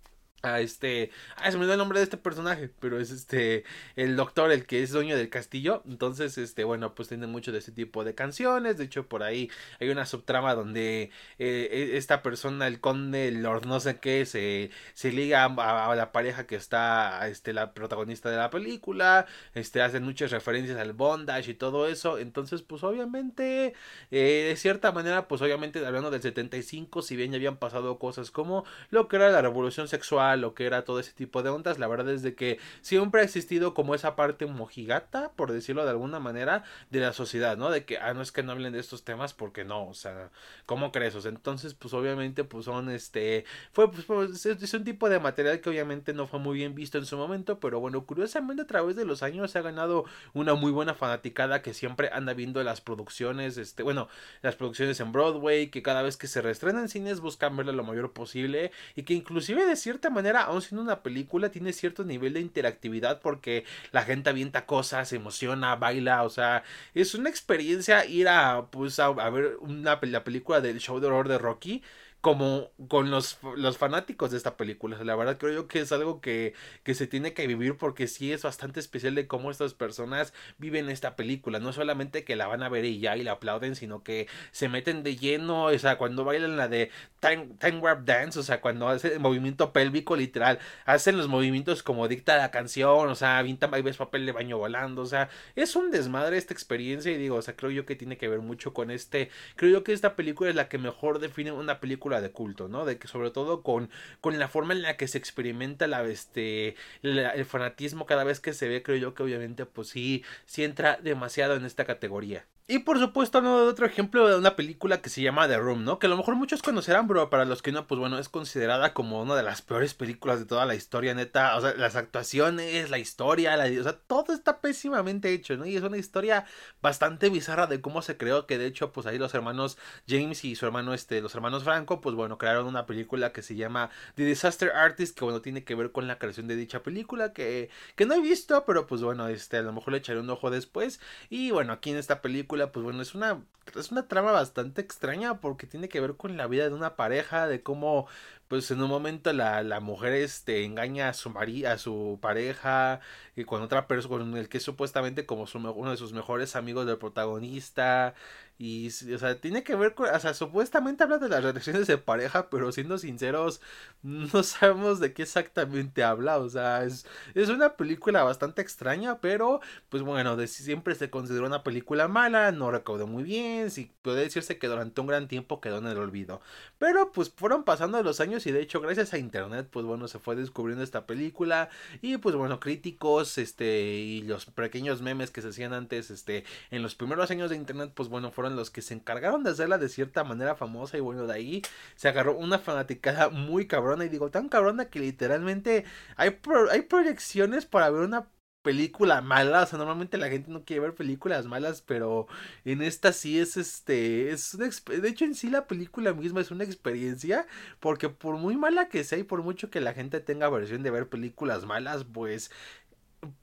a 0.42 0.60
este. 0.60 1.10
Ah, 1.36 1.50
se 1.50 1.58
me 1.58 1.66
da 1.66 1.74
el 1.74 1.78
nombre 1.78 1.98
de 1.98 2.04
este 2.04 2.16
personaje, 2.16 2.68
pero 2.80 3.00
es 3.00 3.10
este. 3.10 3.64
El 3.96 4.16
doctor, 4.16 4.50
el 4.52 4.66
que 4.66 4.82
es 4.82 4.90
dueño 4.90 5.16
del 5.16 5.30
castillo. 5.30 5.82
Entonces, 5.88 6.36
este, 6.38 6.64
bueno, 6.64 6.94
pues 6.94 7.08
tiene 7.08 7.26
mucho 7.26 7.52
de 7.52 7.58
este 7.58 7.72
tipo 7.72 8.04
de 8.04 8.14
canciones. 8.14 8.76
De 8.76 8.84
hecho, 8.84 9.06
por 9.08 9.22
ahí 9.22 9.50
hay 9.80 9.88
una 9.90 10.04
subtrama 10.04 10.54
donde 10.54 11.10
eh, 11.38 11.68
e, 11.70 11.96
esta 11.96 12.22
persona, 12.22 12.66
el 12.66 12.80
conde, 12.80 13.28
el 13.28 13.42
lord 13.42 13.66
no 13.66 13.80
sé 13.80 13.98
qué, 14.00 14.26
se, 14.26 14.70
se 14.94 15.12
liga 15.12 15.44
a, 15.44 15.94
la 15.94 16.12
pareja 16.12 16.46
que 16.46 16.56
está, 16.56 17.28
este, 17.28 17.52
la 17.52 17.72
protagonista 17.72 18.30
de 18.30 18.36
la 18.36 18.50
película. 18.50 19.26
Este, 19.54 19.80
hacen 19.82 20.02
muchas 20.04 20.30
referencias 20.32 20.78
al 20.78 20.92
bondage 20.92 21.52
y 21.52 21.54
todo 21.54 21.86
eso. 21.86 22.18
Entonces, 22.18 22.62
pues 22.62 22.82
obviamente, 22.82 23.74
eh, 24.10 24.46
de 24.48 24.56
cierta 24.56 24.90
manera, 24.92 25.28
pues 25.28 25.40
obviamente, 25.40 25.84
hablando 25.86 26.10
del 26.10 26.22
75, 26.22 27.02
si 27.02 27.16
bien 27.16 27.30
ya 27.30 27.36
habían 27.36 27.58
pasado 27.58 27.98
cosas 27.98 28.30
como 28.30 28.64
lo 28.90 29.08
que 29.08 29.16
era 29.16 29.30
la 29.30 29.42
revolución 29.42 29.88
sexual 29.88 30.31
lo 30.36 30.54
que 30.54 30.66
era 30.66 30.84
todo 30.84 31.00
ese 31.00 31.12
tipo 31.12 31.42
de 31.42 31.50
ondas. 31.50 31.78
La 31.78 31.86
verdad 31.86 32.12
es 32.12 32.22
que 32.34 32.58
siempre 32.80 33.20
ha 33.20 33.24
existido 33.24 33.74
como 33.74 33.94
esa 33.94 34.16
parte 34.16 34.46
mojigata, 34.46 35.32
por 35.32 35.52
decirlo 35.52 35.84
de 35.84 35.90
alguna 35.90 36.20
manera, 36.20 36.64
de 36.90 37.00
la 37.00 37.12
sociedad, 37.12 37.56
¿no? 37.56 37.70
De 37.70 37.84
que, 37.84 37.98
ah, 37.98 38.14
no 38.14 38.22
es 38.22 38.32
que 38.32 38.42
no 38.42 38.52
hablen 38.52 38.72
de 38.72 38.80
estos 38.80 39.04
temas 39.04 39.34
porque 39.34 39.64
no, 39.64 39.86
o 39.88 39.94
sea, 39.94 40.30
¿cómo 40.66 40.92
crees? 40.92 41.12
Entonces, 41.24 41.74
pues 41.74 41.94
obviamente, 41.94 42.44
pues 42.44 42.64
son 42.64 42.90
este, 42.90 43.44
fue, 43.72 43.90
pues, 43.90 44.46
es 44.46 44.74
un 44.74 44.84
tipo 44.84 45.08
de 45.08 45.20
material 45.20 45.60
que 45.60 45.70
obviamente 45.70 46.12
no 46.12 46.26
fue 46.26 46.38
muy 46.40 46.56
bien 46.56 46.74
visto 46.74 46.98
en 46.98 47.06
su 47.06 47.16
momento, 47.16 47.60
pero 47.60 47.80
bueno, 47.80 48.04
curiosamente 48.06 48.62
a 48.62 48.66
través 48.66 48.96
de 48.96 49.04
los 49.04 49.22
años 49.22 49.50
se 49.50 49.58
ha 49.58 49.62
ganado 49.62 50.04
una 50.32 50.54
muy 50.54 50.72
buena 50.72 50.94
fanaticada 50.94 51.62
que 51.62 51.74
siempre 51.74 52.10
anda 52.12 52.34
viendo 52.34 52.62
las 52.62 52.80
producciones, 52.80 53.56
este, 53.58 53.82
bueno, 53.82 54.08
las 54.42 54.56
producciones 54.56 55.00
en 55.00 55.12
Broadway, 55.12 55.68
que 55.68 55.82
cada 55.82 56.02
vez 56.02 56.16
que 56.16 56.26
se 56.26 56.42
reestrenan 56.42 56.88
cines 56.88 57.20
buscan 57.20 57.56
verla 57.56 57.72
lo 57.72 57.84
mayor 57.84 58.12
posible 58.12 58.72
y 58.94 59.02
que 59.02 59.14
inclusive 59.14 59.64
de 59.64 59.76
cierta 59.76 60.10
manera 60.10 60.21
aún 60.30 60.62
siendo 60.62 60.82
una 60.82 61.02
película, 61.02 61.50
tiene 61.50 61.72
cierto 61.72 62.04
nivel 62.04 62.34
de 62.34 62.40
interactividad 62.40 63.20
porque 63.20 63.64
la 63.92 64.02
gente 64.02 64.30
avienta 64.30 64.66
cosas, 64.66 65.08
se 65.08 65.16
emociona, 65.16 65.76
baila, 65.76 66.22
o 66.24 66.30
sea, 66.30 66.64
es 66.94 67.14
una 67.14 67.28
experiencia 67.30 68.04
ir 68.06 68.28
a, 68.28 68.66
pues, 68.70 68.98
a, 68.98 69.10
ver 69.10 69.56
una, 69.60 69.98
la 70.02 70.24
película 70.24 70.60
del 70.60 70.78
show 70.80 71.00
de 71.00 71.06
horror 71.06 71.28
de 71.28 71.38
Rocky 71.38 71.82
como 72.22 72.70
con 72.88 73.10
los, 73.10 73.40
los 73.56 73.78
fanáticos 73.78 74.30
de 74.30 74.36
esta 74.36 74.56
película. 74.56 75.02
La 75.02 75.16
verdad 75.16 75.38
creo 75.38 75.52
yo 75.52 75.66
que 75.66 75.80
es 75.80 75.90
algo 75.90 76.20
que, 76.20 76.54
que 76.84 76.94
se 76.94 77.08
tiene 77.08 77.34
que 77.34 77.48
vivir 77.48 77.76
porque 77.76 78.06
sí 78.06 78.32
es 78.32 78.44
bastante 78.44 78.78
especial 78.78 79.16
de 79.16 79.26
cómo 79.26 79.50
estas 79.50 79.74
personas 79.74 80.32
viven 80.56 80.88
esta 80.88 81.16
película. 81.16 81.58
No 81.58 81.72
solamente 81.72 82.22
que 82.24 82.36
la 82.36 82.46
van 82.46 82.62
a 82.62 82.68
ver 82.68 82.84
y 82.84 83.00
ya 83.00 83.16
y 83.16 83.24
la 83.24 83.32
aplauden, 83.32 83.74
sino 83.74 84.04
que 84.04 84.28
se 84.52 84.68
meten 84.68 85.02
de 85.02 85.16
lleno, 85.16 85.64
o 85.64 85.78
sea, 85.78 85.98
cuando 85.98 86.24
bailan 86.24 86.56
la 86.56 86.68
de 86.68 86.92
Time, 87.18 87.48
time 87.58 87.78
Warp 87.78 88.04
Dance, 88.04 88.38
o 88.38 88.42
sea, 88.44 88.60
cuando 88.60 88.88
hacen 88.88 89.12
el 89.12 89.20
movimiento 89.20 89.72
pélvico 89.72 90.14
literal, 90.14 90.60
hacen 90.84 91.16
los 91.18 91.26
movimientos 91.26 91.82
como 91.82 92.06
dicta 92.06 92.36
la 92.36 92.52
canción, 92.52 93.08
o 93.08 93.14
sea, 93.16 93.38
avientan, 93.38 93.74
ahí 93.74 93.82
ves 93.82 93.96
papel 93.96 94.26
de 94.26 94.32
baño 94.32 94.58
volando, 94.58 95.02
o 95.02 95.06
sea, 95.06 95.28
es 95.56 95.74
un 95.74 95.90
desmadre 95.90 96.36
esta 96.36 96.54
experiencia 96.54 97.10
y 97.10 97.16
digo, 97.16 97.36
o 97.36 97.42
sea, 97.42 97.56
creo 97.56 97.72
yo 97.72 97.84
que 97.84 97.96
tiene 97.96 98.16
que 98.16 98.28
ver 98.28 98.40
mucho 98.40 98.72
con 98.72 98.92
este, 98.92 99.30
creo 99.56 99.72
yo 99.72 99.84
que 99.84 99.92
esta 99.92 100.14
película 100.14 100.50
es 100.50 100.56
la 100.56 100.68
que 100.68 100.78
mejor 100.78 101.18
define 101.18 101.52
una 101.52 101.80
película 101.80 102.11
de 102.20 102.30
culto, 102.32 102.68
¿no? 102.68 102.84
De 102.84 102.98
que 102.98 103.08
sobre 103.08 103.30
todo 103.30 103.62
con, 103.62 103.90
con 104.20 104.38
la 104.38 104.48
forma 104.48 104.74
en 104.74 104.82
la 104.82 104.96
que 104.96 105.08
se 105.08 105.18
experimenta 105.18 105.86
la, 105.86 106.02
este, 106.04 106.76
el 107.02 107.44
fanatismo 107.44 108.06
cada 108.06 108.24
vez 108.24 108.40
que 108.40 108.52
se 108.52 108.68
ve, 108.68 108.82
creo 108.82 108.96
yo 108.96 109.14
que 109.14 109.22
obviamente 109.22 109.66
pues 109.66 109.88
sí, 109.88 110.24
sí 110.46 110.64
entra 110.64 110.98
demasiado 111.02 111.54
en 111.56 111.64
esta 111.64 111.84
categoría. 111.84 112.46
Y 112.72 112.78
por 112.78 112.98
supuesto, 112.98 113.42
no 113.42 113.66
otro 113.66 113.84
ejemplo 113.84 114.26
de 114.26 114.34
una 114.34 114.56
película 114.56 115.02
que 115.02 115.10
se 115.10 115.20
llama 115.20 115.46
The 115.46 115.58
Room, 115.58 115.84
¿no? 115.84 115.98
Que 115.98 116.06
a 116.06 116.08
lo 116.08 116.16
mejor 116.16 116.36
muchos 116.36 116.62
conocerán, 116.62 117.06
pero 117.06 117.28
para 117.28 117.44
los 117.44 117.60
que 117.60 117.70
no, 117.70 117.86
pues 117.86 117.98
bueno, 117.98 118.18
es 118.18 118.30
considerada 118.30 118.94
como 118.94 119.20
una 119.20 119.34
de 119.34 119.42
las 119.42 119.60
peores 119.60 119.92
películas 119.92 120.38
de 120.38 120.46
toda 120.46 120.64
la 120.64 120.74
historia, 120.74 121.12
neta. 121.12 121.54
O 121.58 121.60
sea, 121.60 121.74
las 121.74 121.96
actuaciones, 121.96 122.88
la 122.88 122.98
historia, 122.98 123.58
la, 123.58 123.64
o 123.78 123.82
sea, 123.82 123.98
todo 123.98 124.32
está 124.32 124.62
pésimamente 124.62 125.34
hecho, 125.34 125.54
¿no? 125.58 125.66
Y 125.66 125.76
es 125.76 125.82
una 125.82 125.98
historia 125.98 126.46
bastante 126.80 127.28
bizarra 127.28 127.66
de 127.66 127.82
cómo 127.82 128.00
se 128.00 128.16
creó, 128.16 128.46
que 128.46 128.56
de 128.56 128.68
hecho, 128.68 128.90
pues 128.90 129.06
ahí 129.06 129.18
los 129.18 129.34
hermanos 129.34 129.76
James 130.08 130.42
y 130.42 130.54
su 130.54 130.64
hermano, 130.64 130.94
este, 130.94 131.20
los 131.20 131.34
hermanos 131.34 131.64
Franco, 131.64 132.00
pues 132.00 132.14
bueno, 132.14 132.38
crearon 132.38 132.66
una 132.66 132.86
película 132.86 133.34
que 133.34 133.42
se 133.42 133.54
llama 133.54 133.90
The 134.14 134.24
Disaster 134.24 134.70
Artist, 134.70 135.18
que 135.18 135.26
bueno, 135.26 135.42
tiene 135.42 135.62
que 135.62 135.74
ver 135.74 135.92
con 135.92 136.06
la 136.06 136.18
creación 136.18 136.48
de 136.48 136.56
dicha 136.56 136.82
película, 136.82 137.34
que, 137.34 137.68
que 137.96 138.06
no 138.06 138.14
he 138.14 138.20
visto, 138.22 138.64
pero 138.64 138.86
pues 138.86 139.02
bueno, 139.02 139.28
este, 139.28 139.58
a 139.58 139.62
lo 139.62 139.74
mejor 139.74 139.92
le 139.92 139.98
echaré 139.98 140.20
un 140.20 140.30
ojo 140.30 140.50
después. 140.50 141.00
Y 141.28 141.50
bueno, 141.50 141.74
aquí 141.74 141.90
en 141.90 141.98
esta 141.98 142.22
película 142.22 142.61
pues 142.70 142.84
bueno, 142.84 143.02
es 143.02 143.14
una, 143.14 143.42
es 143.74 143.90
una 143.90 144.06
trama 144.06 144.32
bastante 144.32 144.80
extraña 144.80 145.40
porque 145.40 145.66
tiene 145.66 145.88
que 145.88 146.00
ver 146.00 146.16
con 146.16 146.36
la 146.36 146.46
vida 146.46 146.68
de 146.68 146.74
una 146.74 146.96
pareja, 146.96 147.48
de 147.48 147.62
cómo 147.62 148.06
pues 148.52 148.70
en 148.70 148.82
un 148.82 148.90
momento 148.90 149.32
la, 149.32 149.62
la 149.62 149.80
mujer 149.80 150.12
este 150.12 150.64
engaña 150.64 151.08
a 151.08 151.14
su 151.14 151.32
a 151.66 151.78
su 151.78 152.18
pareja 152.20 153.00
y 153.34 153.44
con 153.44 153.62
otra 153.62 153.86
persona 153.86 154.10
con 154.10 154.36
el 154.36 154.50
que 154.50 154.58
es 154.58 154.62
supuestamente 154.62 155.24
como 155.24 155.46
su, 155.46 155.56
uno 155.56 155.90
de 155.90 155.96
sus 155.96 156.12
mejores 156.12 156.54
amigos 156.54 156.84
del 156.84 156.98
protagonista 156.98 158.14
y 158.58 158.88
o 158.88 159.18
sea 159.18 159.40
tiene 159.40 159.62
que 159.64 159.74
ver 159.74 159.94
con 159.94 160.14
o 160.14 160.20
sea 160.20 160.34
supuestamente 160.34 161.02
habla 161.02 161.16
de 161.16 161.30
las 161.30 161.42
relaciones 161.42 161.86
de 161.86 161.96
pareja 161.96 162.50
pero 162.50 162.70
siendo 162.72 162.98
sinceros 162.98 163.62
no 164.02 164.42
sabemos 164.42 165.00
de 165.00 165.14
qué 165.14 165.22
exactamente 165.22 166.04
habla 166.04 166.36
o 166.36 166.48
sea 166.50 166.84
es, 166.84 167.06
es 167.34 167.48
una 167.48 167.76
película 167.78 168.22
bastante 168.22 168.60
extraña 168.60 169.18
pero 169.20 169.62
pues 169.88 170.02
bueno 170.02 170.36
de, 170.36 170.46
siempre 170.46 170.94
se 170.94 171.08
consideró 171.08 171.46
una 171.46 171.62
película 171.62 172.06
mala 172.06 172.52
no 172.52 172.70
recaudó 172.70 173.06
muy 173.06 173.22
bien 173.22 173.70
sí 173.70 173.90
puede 174.02 174.22
decirse 174.24 174.58
que 174.58 174.68
durante 174.68 175.00
un 175.00 175.06
gran 175.06 175.26
tiempo 175.28 175.60
quedó 175.60 175.78
en 175.78 175.86
el 175.86 175.98
olvido. 175.98 176.40
Pero 176.78 177.12
pues 177.12 177.30
fueron 177.30 177.64
pasando 177.64 178.02
los 178.02 178.20
años 178.20 178.41
y 178.46 178.52
de 178.52 178.60
hecho 178.60 178.80
gracias 178.80 179.12
a 179.12 179.18
internet 179.18 179.68
pues 179.70 179.84
bueno 179.84 180.08
se 180.08 180.18
fue 180.18 180.36
descubriendo 180.36 180.84
esta 180.84 181.06
película. 181.06 181.70
Y 182.00 182.18
pues 182.18 182.34
bueno 182.34 182.60
críticos 182.60 183.38
este 183.38 183.94
y 183.94 184.22
los 184.22 184.46
pequeños 184.46 185.02
memes 185.02 185.30
que 185.30 185.42
se 185.42 185.48
hacían 185.48 185.72
antes 185.72 186.10
este 186.10 186.44
en 186.70 186.82
los 186.82 186.94
primeros 186.94 187.30
años 187.30 187.50
de 187.50 187.56
internet 187.56 187.92
pues 187.94 188.08
bueno 188.08 188.30
fueron 188.30 188.56
los 188.56 188.70
que 188.70 188.82
se 188.82 188.94
encargaron 188.94 189.44
de 189.44 189.50
hacerla 189.50 189.78
de 189.78 189.88
cierta 189.88 190.24
manera 190.24 190.54
famosa. 190.54 190.96
Y 190.96 191.00
bueno 191.00 191.26
de 191.26 191.34
ahí 191.34 191.62
se 191.96 192.08
agarró 192.08 192.36
una 192.36 192.58
fanaticada 192.58 193.28
muy 193.28 193.66
cabrona. 193.66 194.04
Y 194.04 194.08
digo 194.08 194.30
tan 194.30 194.48
cabrona 194.48 194.86
que 194.86 195.00
literalmente 195.00 195.84
hay, 196.16 196.38
hay 196.70 196.82
proyecciones 196.82 197.66
para 197.66 197.90
ver 197.90 198.02
una 198.02 198.28
película 198.62 199.20
mala, 199.20 199.62
o 199.62 199.66
sea, 199.66 199.78
normalmente 199.78 200.18
la 200.18 200.28
gente 200.28 200.50
no 200.50 200.64
quiere 200.64 200.80
ver 200.80 200.94
películas 200.94 201.46
malas, 201.46 201.82
pero 201.82 202.26
en 202.64 202.82
esta 202.82 203.12
sí 203.12 203.38
es 203.38 203.56
este, 203.56 204.30
es 204.30 204.54
una, 204.54 204.68
de 204.68 205.08
hecho 205.08 205.24
en 205.24 205.34
sí 205.34 205.50
la 205.50 205.66
película 205.66 206.14
misma 206.14 206.40
es 206.40 206.50
una 206.50 206.64
experiencia, 206.64 207.46
porque 207.80 208.08
por 208.08 208.36
muy 208.36 208.56
mala 208.56 208.88
que 208.88 209.04
sea 209.04 209.18
y 209.18 209.24
por 209.24 209.42
mucho 209.42 209.70
que 209.70 209.80
la 209.80 209.94
gente 209.94 210.20
tenga 210.20 210.48
versión 210.48 210.82
de 210.82 210.90
ver 210.90 211.08
películas 211.08 211.66
malas, 211.66 212.04
pues 212.04 212.50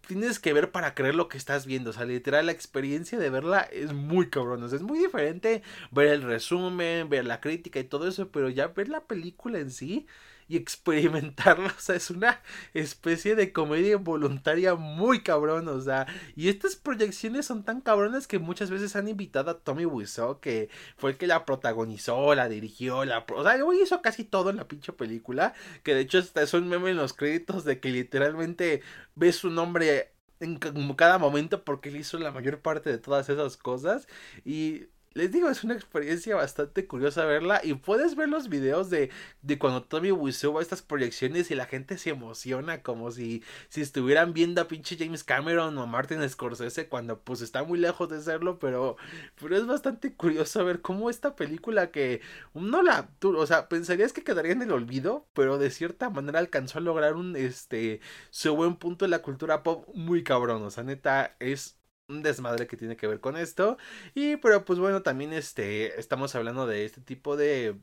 tienes 0.08 0.40
que 0.40 0.54
ver 0.54 0.72
para 0.72 0.94
creer 0.96 1.16
lo 1.16 1.30
que 1.30 1.38
estás 1.38 1.66
viendo. 1.66 1.92
O 1.92 1.94
sea, 1.94 2.06
literal, 2.06 2.48
la 2.48 2.52
experiencia 2.52 3.18
de 3.18 3.30
verla 3.30 3.62
es 3.62 3.94
muy 3.94 4.30
cabrón. 4.30 4.64
O 4.64 4.68
sea, 4.68 4.78
es 4.78 4.84
muy 4.84 5.00
diferente 5.00 5.64
ver 5.92 6.08
el 6.08 6.22
resumen, 6.22 7.10
ver 7.10 7.26
la 7.26 7.40
crítica 7.42 7.80
y 7.80 7.84
todo 7.86 8.08
eso, 8.08 8.30
pero 8.30 8.50
ya 8.50 8.68
ver 8.68 8.90
la 8.90 9.06
película 9.06 9.60
en 9.60 9.72
sí 9.72 10.08
y 10.50 10.58
experimentarlo. 10.58 11.70
O 11.80 11.82
sea, 11.82 11.96
es 11.96 12.10
una 12.10 12.42
especie 12.74 13.36
de 13.36 13.54
comedia 13.54 13.94
involuntaria 13.94 14.76
muy 14.76 15.22
cabrón. 15.22 15.68
O 15.70 15.80
sea, 15.80 16.08
y 16.36 16.50
estas 16.50 16.76
proyecciones 16.76 17.46
son 17.46 17.64
tan 17.64 17.80
cabronas 17.80 18.28
que 18.28 18.40
muchas 18.40 18.70
veces 18.70 18.96
han 18.96 19.08
invitado 19.08 19.52
a 19.52 19.60
Tommy 19.60 19.86
Wiseau, 19.86 20.40
que 20.42 20.70
fue 20.98 21.12
el 21.12 21.18
que 21.18 21.28
la 21.28 21.46
protagonizó, 21.46 22.36
la 22.36 22.50
dirigió, 22.50 23.06
la. 23.06 23.26
O 23.34 23.44
sea, 23.44 23.58
hizo 23.82 24.02
casi 24.02 24.24
todo 24.26 24.50
en 24.50 24.58
la 24.58 24.68
pinche 24.68 24.92
película. 24.92 25.54
Que 25.84 25.94
de 25.94 26.02
hecho, 26.02 26.18
es 26.20 26.54
un 26.54 26.68
meme 26.68 26.90
en 26.90 26.98
los 26.98 27.14
créditos 27.14 27.64
de 27.64 27.80
que 27.80 27.92
literalmente 27.92 28.82
ves 29.16 29.38
su 29.38 29.50
nombre 29.52 30.14
en 30.40 30.58
cada 30.58 31.18
momento 31.18 31.64
porque 31.64 31.90
él 31.90 31.98
hizo 31.98 32.18
la 32.18 32.32
mayor 32.32 32.62
parte 32.62 32.90
de 32.90 32.98
todas 32.98 33.30
esas 33.30 33.58
cosas 33.58 34.08
y 34.46 34.88
les 35.14 35.32
digo, 35.32 35.50
es 35.50 35.64
una 35.64 35.74
experiencia 35.74 36.36
bastante 36.36 36.86
curiosa 36.88 37.26
verla 37.26 37.62
y 37.64 37.74
puedes 37.74 38.16
ver 38.16 38.30
los 38.30 38.48
videos 38.48 38.90
de, 38.90 39.10
de 39.42 39.58
cuando 39.58 39.84
Tommy 39.84 40.12
Wiseau 40.12 40.54
va 40.54 40.60
a 40.60 40.64
estas 40.64 40.82
proyecciones 40.82 41.50
y 41.52 41.56
la 41.56 41.66
gente 41.66 41.98
se 41.98 42.12
emociona 42.12 42.84
como 42.84 43.12
si, 43.12 43.44
si 43.70 43.82
estuvieran 43.82 44.34
viendo 44.34 44.62
a 44.62 44.68
pinche 44.68 44.98
James 44.98 45.24
Cameron 45.24 45.78
o 45.78 45.84
a 45.84 45.88
Martin 45.88 46.28
Scorsese 46.30 46.88
cuando 46.88 47.20
pues 47.22 47.42
está 47.42 47.64
muy 47.64 47.80
lejos 47.80 48.10
de 48.10 48.22
serlo, 48.22 48.60
pero, 48.60 48.98
pero 49.40 49.58
es 49.58 49.66
bastante 49.66 50.14
curioso 50.14 50.64
ver 50.64 50.82
cómo 50.82 51.10
esta 51.10 51.36
película 51.36 51.92
que 51.92 52.22
no 52.54 52.82
la, 52.84 53.10
o 53.24 53.48
sea, 53.48 53.68
pensarías 53.70 54.14
que 54.14 54.24
quedaría 54.24 54.52
en 54.52 54.62
el 54.62 54.72
olvido, 54.72 55.28
pero 55.34 55.58
de 55.58 55.72
cierta 55.72 56.10
manera 56.10 56.40
alcanzó 56.40 56.78
a 56.80 56.82
lograr 56.82 57.16
un, 57.16 57.36
este, 57.36 58.00
su 58.30 58.56
buen 58.56 58.76
punto 58.76 59.06
en 59.06 59.12
la 59.12 59.22
cultura 59.22 59.64
pop 59.64 59.88
muy 59.96 60.24
cabrón, 60.24 60.64
o 60.64 60.70
sea, 60.72 60.84
neta, 60.84 61.36
es 61.40 61.79
un 62.10 62.24
desmadre 62.24 62.68
que 62.68 62.78
tiene 62.78 62.98
que 62.98 63.08
ver 63.08 63.20
con 63.20 63.38
esto. 63.38 63.78
Y 64.14 64.38
pero 64.38 64.66
pues 64.66 64.80
bueno, 64.80 65.02
también 65.04 65.34
este 65.34 66.00
estamos 66.00 66.36
hablando 66.36 66.68
de 66.68 66.86
este 66.86 67.02
tipo 67.02 67.38
de 67.38 67.76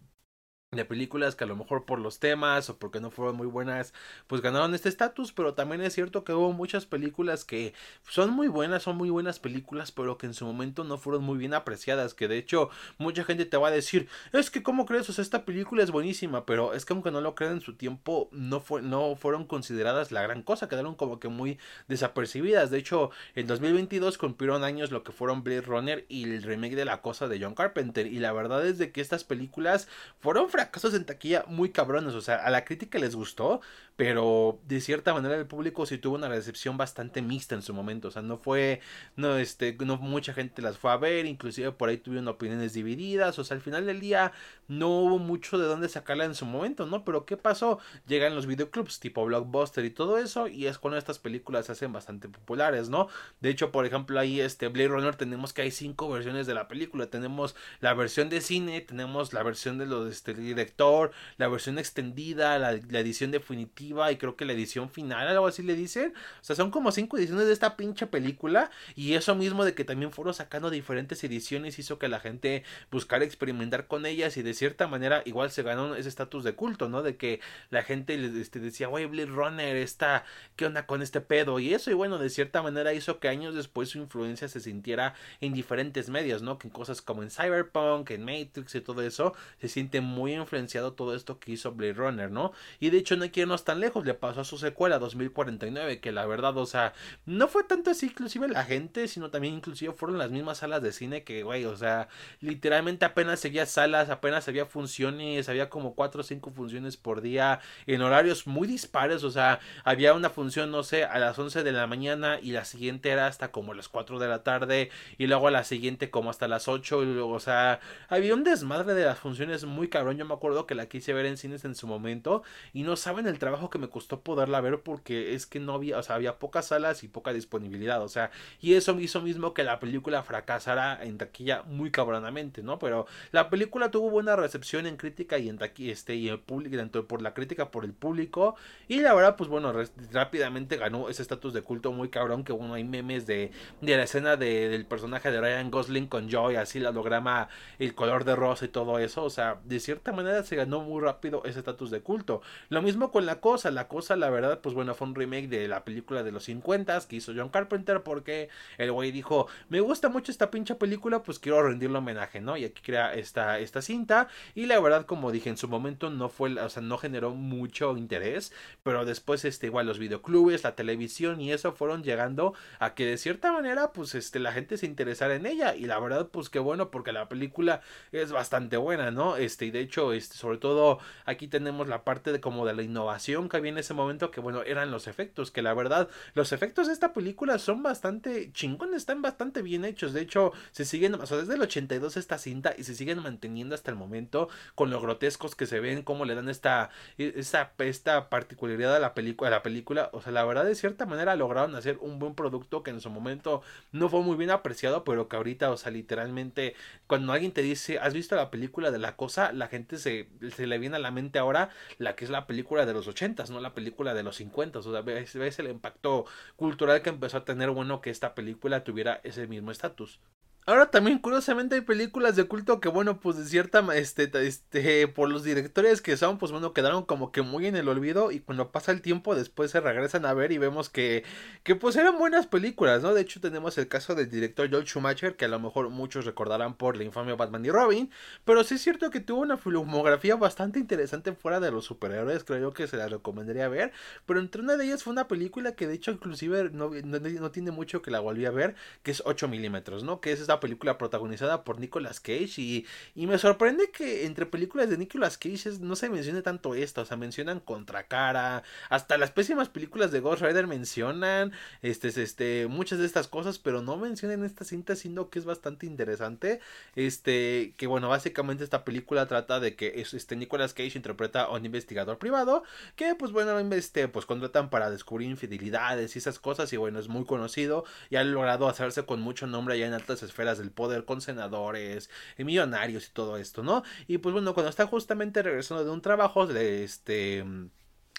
de 0.76 0.84
películas 0.84 1.34
que 1.34 1.44
a 1.44 1.46
lo 1.46 1.56
mejor 1.56 1.84
por 1.84 1.98
los 1.98 2.18
temas 2.18 2.70
o 2.70 2.78
porque 2.78 3.00
no 3.00 3.10
fueron 3.10 3.36
muy 3.36 3.46
buenas, 3.46 3.92
pues 4.26 4.42
ganaron 4.42 4.74
este 4.74 4.88
estatus, 4.88 5.32
pero 5.32 5.54
también 5.54 5.80
es 5.82 5.94
cierto 5.94 6.24
que 6.24 6.32
hubo 6.32 6.52
muchas 6.52 6.86
películas 6.86 7.44
que 7.44 7.74
son 8.08 8.30
muy 8.30 8.48
buenas, 8.48 8.82
son 8.82 8.96
muy 8.96 9.10
buenas 9.10 9.38
películas, 9.38 9.92
pero 9.92 10.18
que 10.18 10.26
en 10.26 10.34
su 10.34 10.44
momento 10.44 10.84
no 10.84 10.98
fueron 10.98 11.24
muy 11.24 11.38
bien 11.38 11.54
apreciadas, 11.54 12.14
que 12.14 12.28
de 12.28 12.38
hecho 12.38 12.70
mucha 12.98 13.24
gente 13.24 13.44
te 13.44 13.56
va 13.56 13.68
a 13.68 13.72
decir, 13.72 14.08
es 14.32 14.50
que 14.50 14.62
cómo 14.62 14.86
crees, 14.86 15.08
o 15.08 15.12
sea, 15.12 15.22
esta 15.22 15.44
película 15.44 15.82
es 15.82 15.90
buenísima, 15.90 16.46
pero 16.46 16.74
es 16.74 16.84
que 16.84 16.92
aunque 16.92 17.10
no 17.10 17.20
lo 17.20 17.34
crean 17.34 17.54
en 17.54 17.60
su 17.60 17.74
tiempo, 17.74 18.28
no, 18.32 18.60
fue, 18.60 18.82
no 18.82 19.16
fueron 19.16 19.46
consideradas 19.46 20.12
la 20.12 20.22
gran 20.22 20.42
cosa, 20.42 20.68
quedaron 20.68 20.94
como 20.94 21.20
que 21.20 21.28
muy 21.28 21.58
desapercibidas, 21.88 22.70
de 22.70 22.78
hecho 22.78 23.10
en 23.34 23.46
2022 23.46 24.18
cumplieron 24.18 24.64
años 24.64 24.90
lo 24.90 25.02
que 25.02 25.12
fueron 25.12 25.42
Blade 25.42 25.62
Runner 25.62 26.04
y 26.08 26.24
el 26.24 26.42
remake 26.42 26.76
de 26.76 26.84
La 26.84 27.00
Cosa 27.00 27.28
de 27.28 27.40
John 27.40 27.54
Carpenter, 27.54 28.06
y 28.06 28.18
la 28.18 28.32
verdad 28.32 28.66
es 28.66 28.78
de 28.78 28.92
que 28.92 29.00
estas 29.00 29.24
películas 29.24 29.88
fueron 30.20 30.48
fracasos 30.66 30.94
en 30.94 31.04
taquilla 31.06 31.44
muy 31.48 31.70
cabrones. 31.70 32.14
O 32.14 32.20
sea, 32.20 32.36
a 32.36 32.50
la 32.50 32.64
crítica 32.64 32.98
les 32.98 33.14
gustó, 33.14 33.60
pero 33.96 34.60
de 34.66 34.80
cierta 34.80 35.14
manera 35.14 35.36
el 35.36 35.46
público 35.46 35.86
sí 35.86 35.96
tuvo 35.98 36.16
una 36.16 36.28
recepción 36.28 36.76
bastante 36.76 37.22
mixta 37.22 37.54
en 37.54 37.62
su 37.62 37.72
momento. 37.72 38.08
O 38.08 38.10
sea, 38.10 38.22
no 38.22 38.36
fue, 38.38 38.80
no, 39.16 39.36
este, 39.38 39.76
no 39.80 39.96
mucha 39.96 40.34
gente 40.34 40.60
las 40.62 40.76
fue 40.76 40.92
a 40.92 40.96
ver, 40.96 41.24
inclusive 41.26 41.72
por 41.72 41.88
ahí 41.88 41.96
tuvieron 41.96 42.28
opiniones 42.28 42.74
divididas. 42.74 43.38
O 43.38 43.44
sea, 43.44 43.56
al 43.56 43.62
final 43.62 43.86
del 43.86 44.00
día 44.00 44.32
no 44.68 44.88
hubo 44.88 45.18
mucho 45.18 45.58
de 45.58 45.66
dónde 45.66 45.88
sacarla 45.88 46.26
en 46.26 46.34
su 46.34 46.44
momento, 46.44 46.86
¿no? 46.86 47.04
Pero 47.04 47.24
¿qué 47.24 47.36
pasó? 47.36 47.78
Llegan 48.06 48.34
los 48.34 48.46
videoclubs 48.46 49.00
tipo 49.00 49.24
Blockbuster 49.24 49.84
y 49.84 49.90
todo 49.90 50.18
eso, 50.18 50.48
y 50.48 50.66
es 50.66 50.78
cuando 50.78 50.98
estas 50.98 51.18
películas 51.18 51.66
se 51.66 51.72
hacen 51.72 51.92
bastante 51.92 52.28
populares, 52.28 52.88
¿no? 52.90 53.08
De 53.40 53.48
hecho, 53.48 53.72
por 53.72 53.86
ejemplo, 53.86 54.20
ahí 54.20 54.40
este 54.40 54.68
Blade 54.68 54.88
Runner 54.88 55.16
tenemos 55.16 55.52
que 55.52 55.62
hay 55.62 55.70
cinco 55.70 56.10
versiones 56.10 56.46
de 56.46 56.54
la 56.54 56.68
película. 56.68 57.08
Tenemos 57.08 57.56
la 57.80 57.94
versión 57.94 58.28
de 58.28 58.40
cine, 58.40 58.80
tenemos 58.82 59.32
la 59.32 59.42
versión 59.42 59.78
de 59.78 59.86
los 59.86 60.10
este, 60.10 60.34
director, 60.34 61.12
la 61.38 61.48
versión 61.48 61.78
extendida, 61.78 62.58
la, 62.58 62.72
edición 62.72 63.30
definitiva 63.30 63.85
y 64.10 64.16
creo 64.16 64.36
que 64.36 64.44
la 64.44 64.52
edición 64.52 64.90
final, 64.90 65.28
algo 65.28 65.46
así 65.46 65.62
le 65.62 65.74
dicen. 65.74 66.12
O 66.40 66.44
sea, 66.44 66.56
son 66.56 66.70
como 66.70 66.92
cinco 66.92 67.18
ediciones 67.18 67.46
de 67.46 67.52
esta 67.52 67.76
pinche 67.76 68.06
película 68.06 68.70
y 68.94 69.14
eso 69.14 69.34
mismo 69.34 69.64
de 69.64 69.74
que 69.74 69.84
también 69.84 70.12
fueron 70.12 70.34
sacando 70.34 70.70
diferentes 70.70 71.22
ediciones 71.22 71.78
hizo 71.78 71.98
que 71.98 72.08
la 72.08 72.20
gente 72.20 72.64
buscara 72.90 73.24
experimentar 73.24 73.86
con 73.86 74.06
ellas 74.06 74.36
y 74.36 74.42
de 74.42 74.54
cierta 74.54 74.88
manera 74.88 75.22
igual 75.24 75.50
se 75.50 75.62
ganó 75.62 75.94
ese 75.94 76.08
estatus 76.08 76.44
de 76.44 76.54
culto, 76.54 76.88
¿no? 76.88 77.02
De 77.02 77.16
que 77.16 77.40
la 77.70 77.82
gente 77.82 78.14
este, 78.40 78.58
decía, 78.58 78.88
güey, 78.88 79.06
Blade 79.06 79.26
Runner 79.26 79.76
está, 79.76 80.24
¿qué 80.56 80.66
onda 80.66 80.86
con 80.86 81.02
este 81.02 81.20
pedo? 81.20 81.58
Y 81.58 81.74
eso 81.74 81.90
y 81.90 81.94
bueno, 81.94 82.18
de 82.18 82.30
cierta 82.30 82.62
manera 82.62 82.92
hizo 82.92 83.20
que 83.20 83.28
años 83.28 83.54
después 83.54 83.90
su 83.90 83.98
influencia 83.98 84.48
se 84.48 84.60
sintiera 84.60 85.14
en 85.40 85.52
diferentes 85.52 86.08
medios, 86.08 86.42
¿no? 86.42 86.58
Que 86.58 86.68
en 86.68 86.72
cosas 86.72 87.02
como 87.02 87.22
en 87.22 87.30
Cyberpunk, 87.30 88.10
en 88.10 88.24
Matrix 88.24 88.74
y 88.74 88.80
todo 88.80 89.02
eso 89.02 89.34
se 89.60 89.68
siente 89.68 90.00
muy 90.00 90.34
influenciado 90.34 90.92
todo 90.94 91.14
esto 91.14 91.38
que 91.38 91.52
hizo 91.52 91.72
Blade 91.72 91.94
Runner, 91.94 92.30
¿no? 92.30 92.52
Y 92.80 92.90
de 92.90 92.98
hecho 92.98 93.16
no 93.16 93.26
que 93.30 93.40
irnos 93.40 93.64
tan 93.64 93.75
lejos, 93.80 94.04
le 94.04 94.14
pasó 94.14 94.40
a 94.40 94.44
su 94.44 94.58
secuela 94.58 94.98
2049, 94.98 96.00
que 96.00 96.12
la 96.12 96.26
verdad, 96.26 96.56
o 96.56 96.66
sea, 96.66 96.92
no 97.24 97.48
fue 97.48 97.64
tanto 97.64 97.90
así 97.90 98.06
inclusive 98.06 98.48
la 98.48 98.64
gente, 98.64 99.08
sino 99.08 99.30
también 99.30 99.54
inclusive 99.54 99.92
fueron 99.92 100.18
las 100.18 100.30
mismas 100.30 100.58
salas 100.58 100.82
de 100.82 100.92
cine 100.92 101.24
que, 101.24 101.42
güey, 101.42 101.64
o 101.64 101.76
sea, 101.76 102.08
literalmente 102.40 103.04
apenas 103.04 103.40
seguía 103.40 103.66
salas, 103.66 104.10
apenas 104.10 104.48
había 104.48 104.66
funciones, 104.66 105.48
había 105.48 105.68
como 105.70 105.94
cuatro 105.94 106.20
o 106.20 106.24
cinco 106.24 106.50
funciones 106.50 106.96
por 106.96 107.20
día 107.20 107.60
en 107.86 108.02
horarios 108.02 108.46
muy 108.46 108.66
dispares, 108.66 109.24
o 109.24 109.30
sea, 109.30 109.60
había 109.84 110.14
una 110.14 110.30
función, 110.30 110.70
no 110.70 110.82
sé, 110.82 111.04
a 111.04 111.18
las 111.18 111.38
11 111.38 111.62
de 111.62 111.72
la 111.72 111.86
mañana 111.86 112.38
y 112.40 112.52
la 112.52 112.64
siguiente 112.64 113.10
era 113.10 113.26
hasta 113.26 113.50
como 113.52 113.74
las 113.74 113.88
4 113.88 114.18
de 114.18 114.28
la 114.28 114.42
tarde 114.42 114.90
y 115.18 115.26
luego 115.26 115.48
a 115.48 115.50
la 115.50 115.64
siguiente 115.64 116.10
como 116.10 116.30
hasta 116.30 116.48
las 116.48 116.68
8 116.68 117.02
y 117.02 117.06
luego, 117.06 117.32
o 117.32 117.40
sea, 117.40 117.80
había 118.08 118.34
un 118.34 118.44
desmadre 118.44 118.94
de 118.94 119.04
las 119.04 119.18
funciones 119.18 119.64
muy 119.64 119.88
cabrón, 119.88 120.16
yo 120.16 120.24
me 120.24 120.34
acuerdo 120.34 120.66
que 120.66 120.74
la 120.74 120.86
quise 120.86 121.12
ver 121.12 121.26
en 121.26 121.36
cines 121.36 121.64
en 121.64 121.74
su 121.74 121.86
momento 121.86 122.42
y 122.72 122.82
no 122.82 122.96
saben 122.96 123.26
el 123.26 123.38
trabajo 123.38 123.65
que 123.70 123.78
me 123.78 123.88
costó 123.88 124.20
poderla 124.20 124.60
ver 124.60 124.80
porque 124.80 125.34
es 125.34 125.46
que 125.46 125.60
no 125.60 125.74
había, 125.74 125.98
o 125.98 126.02
sea, 126.02 126.16
había 126.16 126.38
pocas 126.38 126.66
salas 126.66 127.02
y 127.02 127.08
poca 127.08 127.32
disponibilidad, 127.32 128.02
o 128.02 128.08
sea, 128.08 128.30
y 128.60 128.74
eso 128.74 128.98
hizo 129.00 129.20
mismo 129.20 129.54
que 129.54 129.64
la 129.64 129.80
película 129.80 130.22
fracasara 130.22 131.02
en 131.02 131.18
taquilla 131.18 131.62
muy 131.64 131.90
cabronamente, 131.90 132.62
¿no? 132.62 132.78
Pero 132.78 133.06
la 133.32 133.50
película 133.50 133.90
tuvo 133.90 134.10
buena 134.10 134.36
recepción 134.36 134.86
en 134.86 134.96
crítica 134.96 135.38
y 135.38 135.48
en 135.48 135.58
taquilla, 135.58 135.92
este, 135.92 136.14
y 136.14 136.28
el 136.28 136.40
público, 136.40 136.76
tanto 136.76 137.06
por 137.06 137.22
la 137.22 137.34
crítica 137.34 137.70
por 137.70 137.84
el 137.84 137.92
público 137.92 138.56
y 138.88 139.00
la 139.00 139.14
verdad, 139.14 139.36
pues 139.36 139.48
bueno, 139.48 139.72
rápidamente 140.12 140.76
ganó 140.76 141.08
ese 141.08 141.22
estatus 141.22 141.52
de 141.52 141.62
culto 141.62 141.92
muy 141.92 142.08
cabrón 142.08 142.44
que 142.44 142.52
bueno, 142.52 142.74
hay 142.74 142.84
memes 142.84 143.26
de, 143.26 143.50
de 143.80 143.96
la 143.96 144.04
escena 144.04 144.36
de, 144.36 144.68
del 144.68 144.86
personaje 144.86 145.30
de 145.30 145.40
Ryan 145.40 145.70
Gosling 145.70 146.06
con 146.06 146.28
Joy, 146.28 146.56
así 146.56 146.78
el 146.78 146.86
holograma, 146.86 147.48
el 147.78 147.94
color 147.94 148.24
de 148.24 148.36
rosa 148.36 148.64
y 148.64 148.68
todo 148.68 148.98
eso, 148.98 149.24
o 149.24 149.30
sea, 149.30 149.60
de 149.64 149.80
cierta 149.80 150.12
manera 150.12 150.42
se 150.42 150.56
ganó 150.56 150.80
muy 150.80 151.02
rápido 151.02 151.42
ese 151.44 151.58
estatus 151.60 151.90
de 151.90 152.00
culto. 152.00 152.42
Lo 152.68 152.82
mismo 152.82 153.10
con 153.10 153.26
La 153.26 153.40
Cosa. 153.40 153.55
La 153.64 153.88
Cosa, 153.88 154.16
la 154.16 154.30
verdad, 154.30 154.60
pues 154.60 154.74
bueno, 154.74 154.94
fue 154.94 155.08
un 155.08 155.14
remake 155.14 155.48
de 155.48 155.68
la 155.68 155.84
película 155.84 156.22
de 156.22 156.32
los 156.32 156.44
50 156.44 157.00
que 157.08 157.16
hizo 157.16 157.32
John 157.34 157.48
Carpenter 157.48 158.02
porque 158.02 158.48
el 158.78 158.92
güey 158.92 159.10
dijo, 159.10 159.48
me 159.68 159.80
gusta 159.80 160.08
mucho 160.08 160.30
esta 160.30 160.50
pinche 160.50 160.74
película, 160.74 161.22
pues 161.22 161.38
quiero 161.38 161.62
rendirle 161.62 161.98
homenaje, 161.98 162.40
¿no? 162.40 162.56
Y 162.56 162.64
aquí 162.64 162.82
crea 162.82 163.14
esta, 163.14 163.58
esta 163.58 163.82
cinta. 163.82 164.28
Y 164.54 164.66
la 164.66 164.78
verdad, 164.80 165.06
como 165.06 165.32
dije, 165.32 165.50
en 165.50 165.56
su 165.56 165.68
momento 165.68 166.10
no 166.10 166.28
fue, 166.28 166.58
o 166.60 166.68
sea, 166.68 166.82
no 166.82 166.98
generó 166.98 167.34
mucho 167.34 167.96
interés, 167.96 168.52
pero 168.82 169.04
después, 169.04 169.44
este, 169.44 169.66
igual 169.66 169.86
los 169.86 169.98
videoclubes, 169.98 170.64
la 170.64 170.76
televisión 170.76 171.40
y 171.40 171.52
eso 171.52 171.72
fueron 171.72 172.02
llegando 172.02 172.54
a 172.78 172.94
que 172.94 173.06
de 173.06 173.18
cierta 173.18 173.52
manera, 173.52 173.92
pues, 173.92 174.14
este, 174.14 174.38
la 174.38 174.52
gente 174.52 174.76
se 174.76 174.86
interesara 174.86 175.34
en 175.34 175.46
ella. 175.46 175.74
Y 175.74 175.86
la 175.86 175.98
verdad, 175.98 176.28
pues, 176.28 176.50
qué 176.50 176.58
bueno, 176.58 176.90
porque 176.90 177.12
la 177.12 177.28
película 177.28 177.80
es 178.12 178.32
bastante 178.32 178.76
buena, 178.76 179.10
¿no? 179.10 179.36
Este, 179.36 179.66
y 179.66 179.70
de 179.70 179.80
hecho, 179.80 180.12
este, 180.12 180.36
sobre 180.36 180.58
todo 180.58 180.98
aquí 181.24 181.48
tenemos 181.48 181.88
la 181.88 182.04
parte 182.04 182.32
de 182.32 182.40
como 182.40 182.66
de 182.66 182.74
la 182.74 182.82
innovación 182.82 183.45
que 183.48 183.56
había 183.56 183.72
en 183.72 183.78
ese 183.78 183.94
momento 183.94 184.30
que 184.30 184.40
bueno 184.40 184.62
eran 184.62 184.90
los 184.90 185.06
efectos 185.06 185.50
que 185.50 185.62
la 185.62 185.74
verdad 185.74 186.08
los 186.34 186.52
efectos 186.52 186.86
de 186.86 186.92
esta 186.92 187.12
película 187.12 187.58
son 187.58 187.82
bastante 187.82 188.52
chingones 188.52 188.96
están 188.96 189.22
bastante 189.22 189.62
bien 189.62 189.84
hechos. 189.84 190.12
De 190.12 190.20
hecho 190.20 190.52
se 190.72 190.84
siguen 190.84 191.14
o 191.14 191.26
sea 191.26 191.38
desde 191.38 191.54
el 191.54 191.62
82 191.62 192.16
esta 192.16 192.38
cinta 192.38 192.74
y 192.76 192.84
se 192.84 192.94
siguen 192.94 193.22
manteniendo 193.22 193.74
hasta 193.74 193.90
el 193.90 193.96
momento 193.96 194.48
con 194.74 194.90
lo 194.90 195.00
grotescos 195.00 195.54
que 195.54 195.66
se 195.66 195.80
ven 195.80 196.02
cómo 196.02 196.24
le 196.24 196.34
dan 196.34 196.48
esta 196.48 196.90
esta, 197.18 197.72
esta 197.78 198.28
particularidad 198.28 198.96
a 198.96 199.00
la 199.00 199.14
película 199.14 199.50
la 199.50 199.62
película. 199.62 200.10
O 200.12 200.20
sea 200.20 200.32
la 200.32 200.44
verdad 200.44 200.64
de 200.64 200.74
cierta 200.74 201.06
manera 201.06 201.36
lograron 201.36 201.74
hacer 201.76 201.98
un 202.00 202.18
buen 202.18 202.34
producto 202.34 202.82
que 202.82 202.90
en 202.90 203.00
su 203.00 203.10
momento 203.10 203.62
no 203.92 204.08
fue 204.08 204.22
muy 204.22 204.36
bien 204.36 204.50
apreciado 204.50 205.04
pero 205.04 205.28
que 205.28 205.36
ahorita 205.36 205.70
o 205.70 205.76
sea 205.76 205.92
literalmente 205.92 206.74
cuando 207.06 207.32
alguien 207.32 207.52
te 207.52 207.62
dice 207.62 207.98
has 207.98 208.14
visto 208.14 208.36
la 208.36 208.50
película 208.50 208.90
de 208.90 208.98
la 208.98 209.16
cosa 209.16 209.52
la 209.52 209.68
gente 209.68 209.98
se, 209.98 210.28
se 210.54 210.66
le 210.66 210.78
viene 210.78 210.96
a 210.96 211.00
la 211.00 211.10
mente 211.10 211.38
ahora 211.38 211.70
la 211.98 212.16
que 212.16 212.24
es 212.24 212.30
la 212.30 212.46
película 212.46 212.86
de 212.86 212.92
los 212.92 213.06
no 213.50 213.60
la 213.60 213.74
película 213.74 214.14
de 214.14 214.22
los 214.22 214.36
cincuentas. 214.36 214.86
O 214.86 214.92
sea, 214.92 215.02
ves, 215.02 215.34
ves 215.34 215.58
el 215.58 215.68
impacto 215.68 216.26
cultural 216.56 217.02
que 217.02 217.10
empezó 217.10 217.38
a 217.38 217.44
tener 217.44 217.70
bueno 217.70 218.00
que 218.00 218.10
esta 218.10 218.34
película 218.34 218.84
tuviera 218.84 219.20
ese 219.24 219.46
mismo 219.46 219.70
estatus. 219.70 220.20
Ahora 220.68 220.90
también, 220.90 221.20
curiosamente, 221.20 221.76
hay 221.76 221.82
películas 221.82 222.34
de 222.34 222.42
culto 222.42 222.80
que, 222.80 222.88
bueno, 222.88 223.20
pues 223.20 223.36
de 223.36 223.44
cierta, 223.44 223.86
este, 223.94 224.28
este, 224.44 225.06
por 225.06 225.28
los 225.30 225.44
directores 225.44 226.02
que 226.02 226.16
son, 226.16 226.38
pues 226.38 226.50
bueno, 226.50 226.72
quedaron 226.72 227.04
como 227.04 227.30
que 227.30 227.42
muy 227.42 227.66
en 227.66 227.76
el 227.76 227.88
olvido 227.88 228.32
y 228.32 228.40
cuando 228.40 228.72
pasa 228.72 228.90
el 228.90 229.00
tiempo 229.00 229.36
después 229.36 229.70
se 229.70 229.80
regresan 229.80 230.26
a 230.26 230.34
ver 230.34 230.50
y 230.50 230.58
vemos 230.58 230.90
que, 230.90 231.22
que 231.62 231.76
pues 231.76 231.94
eran 231.94 232.18
buenas 232.18 232.48
películas, 232.48 233.00
¿no? 233.00 233.14
De 233.14 233.20
hecho 233.20 233.40
tenemos 233.40 233.78
el 233.78 233.86
caso 233.86 234.16
del 234.16 234.28
director 234.28 234.68
Joel 234.68 234.86
Schumacher, 234.86 235.36
que 235.36 235.44
a 235.44 235.48
lo 235.48 235.60
mejor 235.60 235.88
muchos 235.88 236.24
recordarán 236.24 236.74
por 236.74 236.96
la 236.96 237.04
infamia 237.04 237.36
Batman 237.36 237.64
y 237.64 237.70
Robin, 237.70 238.10
pero 238.44 238.64
sí 238.64 238.74
es 238.74 238.82
cierto 238.82 239.10
que 239.10 239.20
tuvo 239.20 239.42
una 239.42 239.58
filmografía 239.58 240.34
bastante 240.34 240.80
interesante 240.80 241.32
fuera 241.32 241.60
de 241.60 241.70
los 241.70 241.84
superhéroes, 241.84 242.42
creo 242.42 242.58
yo 242.60 242.72
que 242.72 242.88
se 242.88 242.96
la 242.96 243.06
recomendaría 243.06 243.68
ver, 243.68 243.92
pero 244.26 244.40
entre 244.40 244.62
una 244.62 244.76
de 244.76 244.86
ellas 244.86 245.04
fue 245.04 245.12
una 245.12 245.28
película 245.28 245.76
que 245.76 245.86
de 245.86 245.94
hecho 245.94 246.10
inclusive 246.10 246.70
no, 246.72 246.90
no, 246.90 247.20
no 247.20 247.50
tiene 247.52 247.70
mucho 247.70 248.02
que 248.02 248.10
la 248.10 248.18
volví 248.18 248.46
a 248.46 248.50
ver, 248.50 248.74
que 249.04 249.12
es 249.12 249.22
8 249.24 249.46
milímetros, 249.46 250.02
¿no? 250.02 250.20
Que 250.20 250.32
es 250.32 250.40
esta 250.40 250.55
película 250.60 250.98
protagonizada 250.98 251.64
por 251.64 251.80
Nicolas 251.80 252.20
Cage 252.20 252.54
y, 252.58 252.86
y 253.14 253.26
me 253.26 253.38
sorprende 253.38 253.90
que 253.90 254.26
entre 254.26 254.46
películas 254.46 254.90
de 254.90 254.98
Nicolas 254.98 255.38
Cage 255.38 255.78
no 255.80 255.96
se 255.96 256.08
mencione 256.08 256.42
tanto 256.42 256.74
esto, 256.74 257.02
o 257.02 257.04
sea, 257.04 257.16
mencionan 257.16 257.60
Contracara, 257.60 258.62
hasta 258.90 259.18
las 259.18 259.30
pésimas 259.30 259.68
películas 259.68 260.10
de 260.12 260.20
Ghost 260.20 260.42
Rider 260.42 260.66
mencionan 260.66 261.52
este, 261.82 262.08
este, 262.08 262.66
muchas 262.68 262.98
de 262.98 263.06
estas 263.06 263.28
cosas, 263.28 263.58
pero 263.58 263.82
no 263.82 263.96
mencionan 263.96 264.44
esta 264.44 264.64
cinta, 264.64 264.96
siendo 264.96 265.30
que 265.30 265.38
es 265.38 265.44
bastante 265.44 265.86
interesante, 265.86 266.60
este, 266.94 267.74
que 267.76 267.86
bueno, 267.86 268.08
básicamente 268.08 268.64
esta 268.64 268.84
película 268.84 269.26
trata 269.26 269.60
de 269.60 269.74
que 269.74 270.04
este 270.12 270.36
Nicolas 270.36 270.74
Cage 270.74 270.96
interpreta 270.96 271.42
a 271.42 271.52
un 271.52 271.64
investigador 271.64 272.18
privado 272.18 272.62
que 272.94 273.14
pues 273.14 273.32
bueno, 273.32 273.58
este, 273.74 274.08
pues 274.08 274.26
contratan 274.26 274.70
para 274.70 274.90
descubrir 274.90 275.28
infidelidades 275.28 276.14
y 276.16 276.18
esas 276.18 276.38
cosas 276.38 276.72
y 276.72 276.76
bueno, 276.76 276.98
es 276.98 277.08
muy 277.08 277.24
conocido 277.24 277.84
y 278.10 278.16
ha 278.16 278.24
logrado 278.24 278.68
hacerse 278.68 279.04
con 279.04 279.20
mucho 279.20 279.46
nombre 279.46 279.74
allá 279.74 279.86
en 279.86 279.94
altas 279.94 280.22
esferas 280.22 280.45
del 280.54 280.70
poder 280.70 281.04
con 281.04 281.20
senadores, 281.20 282.10
millonarios 282.38 283.08
y 283.08 283.12
todo 283.12 283.36
esto, 283.36 283.62
¿no? 283.62 283.82
Y 284.06 284.18
pues 284.18 284.32
bueno, 284.32 284.54
cuando 284.54 284.70
está 284.70 284.86
justamente 284.86 285.42
regresando 285.42 285.84
de 285.84 285.90
un 285.90 286.00
trabajo 286.00 286.46
de 286.46 286.84
este 286.84 287.44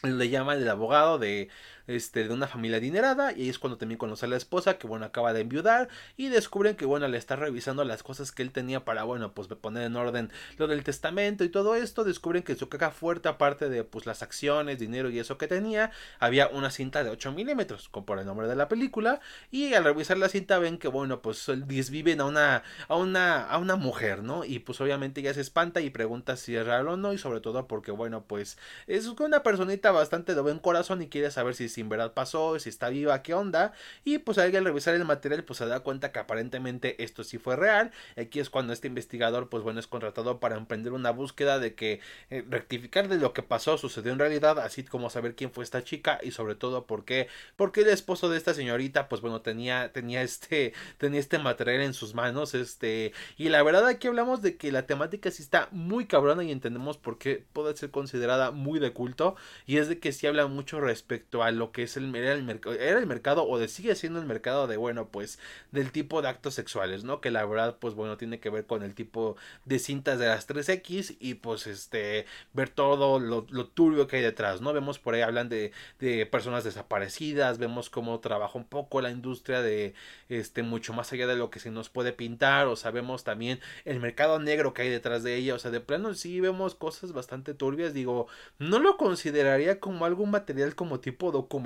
le 0.03 0.29
llama 0.29 0.53
el 0.53 0.69
abogado 0.69 1.17
de 1.17 1.50
este, 1.88 2.27
de 2.27 2.34
una 2.34 2.48
familia 2.48 2.77
adinerada 2.77 3.32
y 3.32 3.44
ahí 3.44 3.50
es 3.50 3.60
cuando 3.60 3.77
también 3.77 3.98
conoce 3.98 4.25
a 4.25 4.29
la 4.29 4.38
esposa 4.38 4.77
que 4.77 4.88
bueno 4.88 5.06
acaba 5.06 5.34
de 5.34 5.41
enviudar 5.41 5.89
y 6.15 6.27
descubren 6.27 6.75
que 6.75 6.86
bueno 6.86 7.08
le 7.08 7.17
está 7.17 7.36
revisando 7.36 7.84
las 7.84 8.03
cosas 8.03 8.32
que 8.32 8.44
él 8.44 8.51
tenía 8.51 8.86
para 8.86 9.03
bueno 9.03 9.34
pues 9.34 9.48
poner 9.48 9.84
en 9.84 9.96
orden 9.96 10.32
lo 10.58 10.67
del 10.67 10.84
testamento 10.84 11.44
y 11.44 11.50
todo 11.50 11.75
esto. 11.75 12.03
Descubren 12.03 12.44
que 12.44 12.56
su 12.56 12.70
caja 12.70 12.91
fuerte 12.91 13.29
aparte 13.29 13.70
de 13.70 13.84
pues 13.84 14.06
las 14.06 14.22
acciones 14.24 14.79
dinero 14.79 15.10
y 15.10 15.20
eso 15.20 15.38
que 15.38 15.48
tenía 15.48 15.91
había 16.20 16.48
una 16.50 16.72
cinta 16.72 17.03
de 17.03 17.10
8 17.10 17.32
milímetros 17.32 17.89
como 17.89 18.06
por 18.06 18.20
el 18.20 18.25
nombre 18.25 18.48
de 18.48 18.56
la 18.56 18.67
película. 18.67 19.20
Y 19.51 19.74
al 19.74 19.84
revisar 19.84 20.17
la 20.17 20.29
cinta 20.29 20.60
ven 20.60 20.77
que 20.77 20.88
bueno 20.88 21.22
pues 21.22 21.50
desviven 21.65 22.22
a 22.22 22.25
una 22.25 22.63
a 22.88 22.96
una 22.96 23.44
a 23.44 23.58
una 23.58 23.75
mujer 23.75 24.24
no 24.24 24.44
y 24.46 24.60
pues 24.60 24.82
obviamente 24.82 25.22
ella 25.22 25.34
se 25.34 25.41
espanta 25.41 25.82
y 25.82 25.89
pregunta 25.89 26.38
si 26.38 26.56
es 26.56 26.65
real 26.65 26.88
o 26.88 26.98
no 26.98 27.13
y 27.13 27.17
sobre 27.17 27.41
todo 27.41 27.67
porque 27.67 27.91
bueno 27.91 28.24
pues 28.25 28.58
es 28.88 29.08
una 29.08 29.44
personita 29.44 29.91
bastante 29.91 30.36
de 30.36 30.41
buen 30.41 30.60
corazón 30.60 31.01
y 31.01 31.08
quiere 31.08 31.32
saber 31.32 31.56
si 31.56 31.70
en 31.81 31.89
verdad 31.89 32.13
pasó, 32.13 32.60
si 32.60 32.69
está 32.69 32.89
viva, 32.89 33.22
qué 33.24 33.34
onda. 33.34 33.74
Y 34.03 34.19
pues 34.19 34.38
al 34.38 34.51
revisar 34.51 34.96
el 34.96 35.05
material, 35.05 35.43
pues 35.43 35.60
se 35.60 35.65
da 35.65 35.81
cuenta 35.81 36.12
que 36.12 36.19
aparentemente 36.19 37.01
esto 37.03 37.24
sí 37.24 37.38
fue 37.38 37.55
real. 37.55 37.91
Aquí 38.17 38.39
es 38.39 38.50
cuando 38.50 38.74
este 38.74 38.88
investigador, 38.88 39.50
pues 39.50 39.63
bueno, 39.63 39.79
es 39.79 39.88
contratado 39.88 40.39
para 40.39 40.57
emprender 40.57 40.93
una 40.93 41.12
búsqueda 41.12 41.60
de 41.60 41.75
que 41.75 42.00
eh, 42.29 42.43
rectificar 42.50 43.07
de 43.07 43.17
lo 43.17 43.34
que 43.34 43.43
pasó 43.43 43.77
sucedió 43.77 44.12
en 44.12 44.19
realidad, 44.19 44.60
así 44.60 44.84
como 44.84 45.10
saber 45.10 45.36
quién 45.36 45.51
fue 45.51 45.63
esta 45.63 45.84
chica 45.84 46.19
y 46.22 46.31
sobre 46.31 46.55
todo 46.55 46.86
por 46.86 47.05
qué, 47.05 47.27
porque 47.55 47.81
el 47.81 47.89
esposo 47.89 48.29
de 48.29 48.38
esta 48.38 48.53
señorita, 48.53 49.10
pues 49.10 49.22
bueno, 49.22 49.41
tenía, 49.41 49.91
tenía 49.91 50.22
este, 50.22 50.74
tenía 50.98 51.19
este 51.19 51.39
material 51.39 51.81
en 51.81 51.93
sus 51.93 52.13
manos, 52.13 52.53
este, 52.53 53.13
y 53.38 53.50
la 53.50 53.63
verdad 53.63 53.88
aquí 53.88 54.07
hablamos 54.07 54.41
de 54.41 54.57
que 54.57 54.72
la 54.72 54.86
temática 54.86 55.31
sí 55.31 55.43
está 55.43 55.69
muy 55.72 56.05
cabrona 56.05 56.43
y 56.43 56.51
entendemos 56.51 56.98
por 56.98 57.17
qué 57.17 57.46
puede 57.53 57.75
ser 57.75 57.91
considerada 57.91 58.51
muy 58.51 58.79
de 58.79 58.93
culto, 58.93 59.36
y 59.65 59.77
es 59.77 59.88
de 59.88 60.00
que 60.00 60.12
sí 60.12 60.27
habla 60.27 60.48
mucho 60.48 60.79
respecto 60.79 61.43
a 61.43 61.51
lo 61.51 61.66
que 61.71 61.83
es 61.83 61.97
el, 61.97 62.13
era, 62.15 62.33
el 62.33 62.43
mercado, 62.43 62.75
era 62.75 63.00
el 63.00 63.07
mercado 63.07 63.47
o 63.47 63.67
sigue 63.67 63.95
siendo 63.95 64.19
el 64.19 64.25
mercado 64.25 64.67
de, 64.67 64.77
bueno, 64.77 65.09
pues 65.09 65.39
del 65.71 65.91
tipo 65.91 66.21
de 66.21 66.29
actos 66.29 66.53
sexuales, 66.53 67.03
¿no? 67.03 67.21
Que 67.21 67.31
la 67.31 67.45
verdad, 67.45 67.77
pues 67.79 67.93
bueno, 67.93 68.17
tiene 68.17 68.39
que 68.39 68.50
ver 68.50 68.65
con 68.65 68.83
el 68.83 68.95
tipo 68.95 69.36
de 69.65 69.79
cintas 69.79 70.19
de 70.19 70.27
las 70.27 70.47
3X 70.47 71.17
y 71.19 71.36
pues 71.36 71.67
este, 71.67 72.25
ver 72.53 72.69
todo 72.69 73.19
lo, 73.19 73.45
lo 73.50 73.67
turbio 73.67 74.07
que 74.07 74.17
hay 74.17 74.21
detrás, 74.21 74.62
¿no? 74.62 74.74
Vemos 74.74 75.00
por 75.00 75.15
ahí, 75.15 75.21
hablan 75.21 75.50
de, 75.50 75.71
de 76.00 76.25
personas 76.25 76.63
desaparecidas, 76.63 77.57
vemos 77.57 77.89
cómo 77.89 78.19
trabaja 78.19 78.57
un 78.57 78.65
poco 78.65 79.01
la 79.01 79.12
industria 79.12 79.62
de, 79.62 79.93
este, 80.29 80.63
mucho 80.63 80.93
más 80.93 81.12
allá 81.13 81.27
de 81.27 81.36
lo 81.36 81.50
que 81.50 81.59
se 81.59 81.71
nos 81.71 81.89
puede 81.89 82.13
pintar, 82.13 82.67
o 82.67 82.75
sabemos 82.75 83.24
también 83.24 83.59
el 83.86 84.00
mercado 84.00 84.39
negro 84.39 84.74
que 84.74 84.83
hay 84.83 84.89
detrás 84.89 85.24
de 85.24 85.36
ella, 85.36 85.55
o 85.55 85.59
sea, 85.59 85.71
de 85.71 85.79
plano 85.81 86.13
sí 86.13 86.39
vemos 86.41 86.75
cosas 86.75 87.13
bastante 87.13 87.53
turbias, 87.53 87.93
digo, 87.93 88.27
no 88.59 88.79
lo 88.79 88.97
consideraría 88.97 89.79
como 89.79 90.05
algún 90.05 90.31
material 90.31 90.75
como 90.75 91.00
tipo 91.00 91.31
documental, 91.31 91.56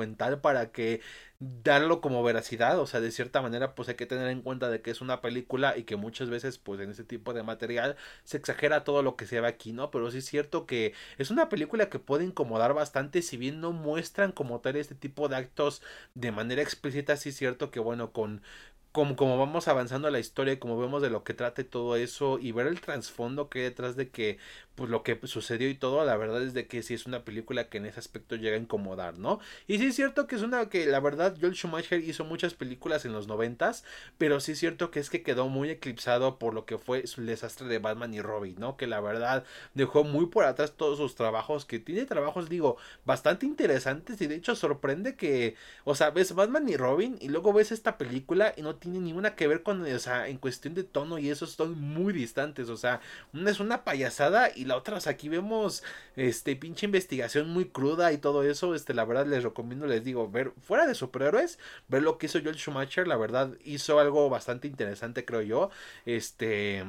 para 0.42 0.72
que 0.72 1.02
darlo 1.40 2.02
como 2.02 2.22
veracidad, 2.24 2.80
o 2.80 2.86
sea, 2.86 3.00
de 3.02 3.12
cierta 3.12 3.42
manera 3.42 3.74
pues 3.74 3.90
hay 3.90 3.96
que 3.96 4.06
tener 4.06 4.28
en 4.28 4.42
cuenta 4.44 4.70
de 4.70 4.82
que 4.82 4.92
es 4.92 5.02
una 5.02 5.22
película 5.22 5.76
y 5.76 5.84
que 5.84 5.96
muchas 5.96 6.30
veces 6.30 6.60
pues 6.60 6.80
en 6.80 6.92
ese 6.92 7.04
tipo 7.04 7.34
de 7.34 7.42
material 7.42 7.96
se 8.24 8.38
exagera 8.38 8.84
todo 8.84 9.02
lo 9.02 9.16
que 9.16 9.26
se 9.26 9.42
ve 9.42 9.48
aquí, 9.48 9.74
¿no? 9.74 9.90
Pero 9.90 10.12
sí 10.12 10.20
es 10.20 10.26
cierto 10.26 10.68
que 10.68 10.94
es 11.18 11.32
una 11.32 11.50
película 11.50 11.90
que 11.90 11.98
puede 11.98 12.26
incomodar 12.26 12.74
bastante 12.76 13.24
si 13.24 13.38
bien 13.38 13.60
no 13.60 13.72
muestran 13.72 14.32
como 14.32 14.60
tal 14.60 14.76
este 14.76 14.94
tipo 14.94 15.30
de 15.30 15.38
actos 15.38 15.82
de 16.14 16.32
manera 16.32 16.62
explícita, 16.62 17.18
sí 17.18 17.30
es 17.30 17.38
cierto 17.38 17.72
que 17.72 17.80
bueno, 17.80 18.12
con 18.12 18.44
como, 18.92 19.16
como 19.16 19.38
vamos 19.38 19.68
avanzando 19.68 20.10
la 20.10 20.20
historia, 20.20 20.60
como 20.60 20.78
vemos 20.80 21.02
de 21.02 21.10
lo 21.10 21.24
que 21.24 21.34
trata 21.34 21.62
y 21.62 21.66
todo 21.66 21.96
eso, 21.96 22.40
y 22.40 22.52
ver 22.52 22.68
el 22.68 22.82
trasfondo 22.82 23.50
que 23.50 23.60
hay 23.60 23.66
detrás 23.66 23.96
de 23.96 24.10
que, 24.10 24.38
pues 24.76 24.90
lo 24.90 25.04
que 25.04 25.20
sucedió 25.28 25.70
y 25.70 25.76
todo, 25.76 26.04
la 26.06 26.18
verdad 26.18 26.42
es 26.44 26.54
de 26.54 26.68
que 26.68 26.84
sí 26.84 26.94
es 26.94 27.06
una 27.06 27.24
película 27.24 27.70
que 27.70 27.78
en 27.78 27.86
ese 27.86 28.00
aspecto 28.00 28.36
llega 28.36 28.58
a 28.58 28.60
incomodar, 28.60 29.18
¿no? 29.18 29.40
Y 29.68 29.78
sí 29.78 29.88
es 29.88 29.96
cierto 29.96 30.28
que 30.28 30.36
es 30.36 30.42
una 30.42 30.70
que, 30.70 30.86
la 30.88 31.00
verdad, 31.00 31.38
Joel 31.40 31.54
Schumacher 31.54 32.02
hizo 32.04 32.26
muchas 32.26 32.54
películas 32.54 33.06
en 33.06 33.14
los 33.14 33.28
noventas, 33.28 33.84
pero 34.18 34.40
sí 34.40 34.54
es 34.54 34.60
cierto 34.60 34.92
que 34.92 35.00
es 35.00 35.10
que 35.10 35.24
quedó 35.24 35.48
muy 35.48 35.70
eclipsado 35.70 36.38
por 36.38 36.54
lo 36.54 36.66
que 36.66 36.78
fue 36.78 37.08
su 37.08 37.24
desastre 37.24 37.68
de 37.68 37.80
Batman 37.80 38.14
y 38.14 38.22
Robin, 38.22 38.56
¿no? 38.60 38.76
Que 38.78 38.88
la 38.88 39.00
verdad 39.02 39.46
dejó 39.74 40.04
muy 40.04 40.26
por 40.28 40.46
atrás 40.46 40.74
todos 40.76 40.98
sus 40.98 41.16
trabajos, 41.16 41.66
que 41.66 41.80
tiene 41.80 42.06
trabajos, 42.06 42.50
digo, 42.50 42.78
bastante 43.06 43.46
interesantes 43.46 44.20
y 44.22 44.28
de 44.28 44.36
hecho 44.36 44.56
sorprende 44.56 45.16
que, 45.16 45.56
o 45.86 45.96
sea, 45.96 46.10
ves 46.12 46.34
Batman 46.36 46.68
y 46.68 46.76
Robin 46.76 47.18
y 47.22 47.30
luego 47.30 47.54
ves 47.54 47.72
esta 47.72 47.98
película 47.98 48.54
y 48.58 48.62
no 48.62 48.76
tiene 48.82 49.00
ninguna 49.00 49.36
que 49.36 49.48
ver 49.48 49.62
con, 49.62 49.84
o 49.84 50.00
sea, 50.00 50.28
en 50.28 50.38
cuestión 50.38 50.74
de 50.74 50.84
tono 50.84 51.20
y 51.20 51.30
eso 51.30 51.46
son 51.46 51.80
muy 51.80 52.14
distantes, 52.14 52.68
o 52.68 52.76
sea, 52.78 53.00
una 53.32 53.52
es 53.52 53.60
una 53.60 53.84
payasada 53.84 54.52
y 54.56 54.66
la 54.66 54.76
otra, 54.76 54.98
o 54.98 55.00
sea, 55.00 55.14
aquí 55.14 55.30
vemos, 55.30 55.84
este, 56.16 56.56
pinche 56.56 56.88
investigación 56.88 57.48
muy 57.50 57.66
cruda 57.70 58.12
y 58.12 58.18
todo 58.18 58.44
eso, 58.44 58.74
este, 58.74 58.96
la 58.96 59.06
verdad 59.06 59.28
les 59.28 59.44
recomiendo, 59.44 59.86
les 59.86 60.04
digo, 60.04 60.30
ver, 60.30 60.52
fuera 60.62 60.88
de 60.88 60.96
superhéroes, 60.96 61.60
ver 61.90 62.02
lo 62.02 62.18
que 62.18 62.26
hizo 62.26 62.40
Joel 62.42 62.58
Schumacher, 62.58 63.08
la 63.08 63.18
verdad 63.18 63.52
hizo 63.64 64.00
algo 64.00 64.30
bastante 64.30 64.68
interesante, 64.68 65.26
creo 65.26 65.44
yo, 65.44 65.70
este, 66.06 66.84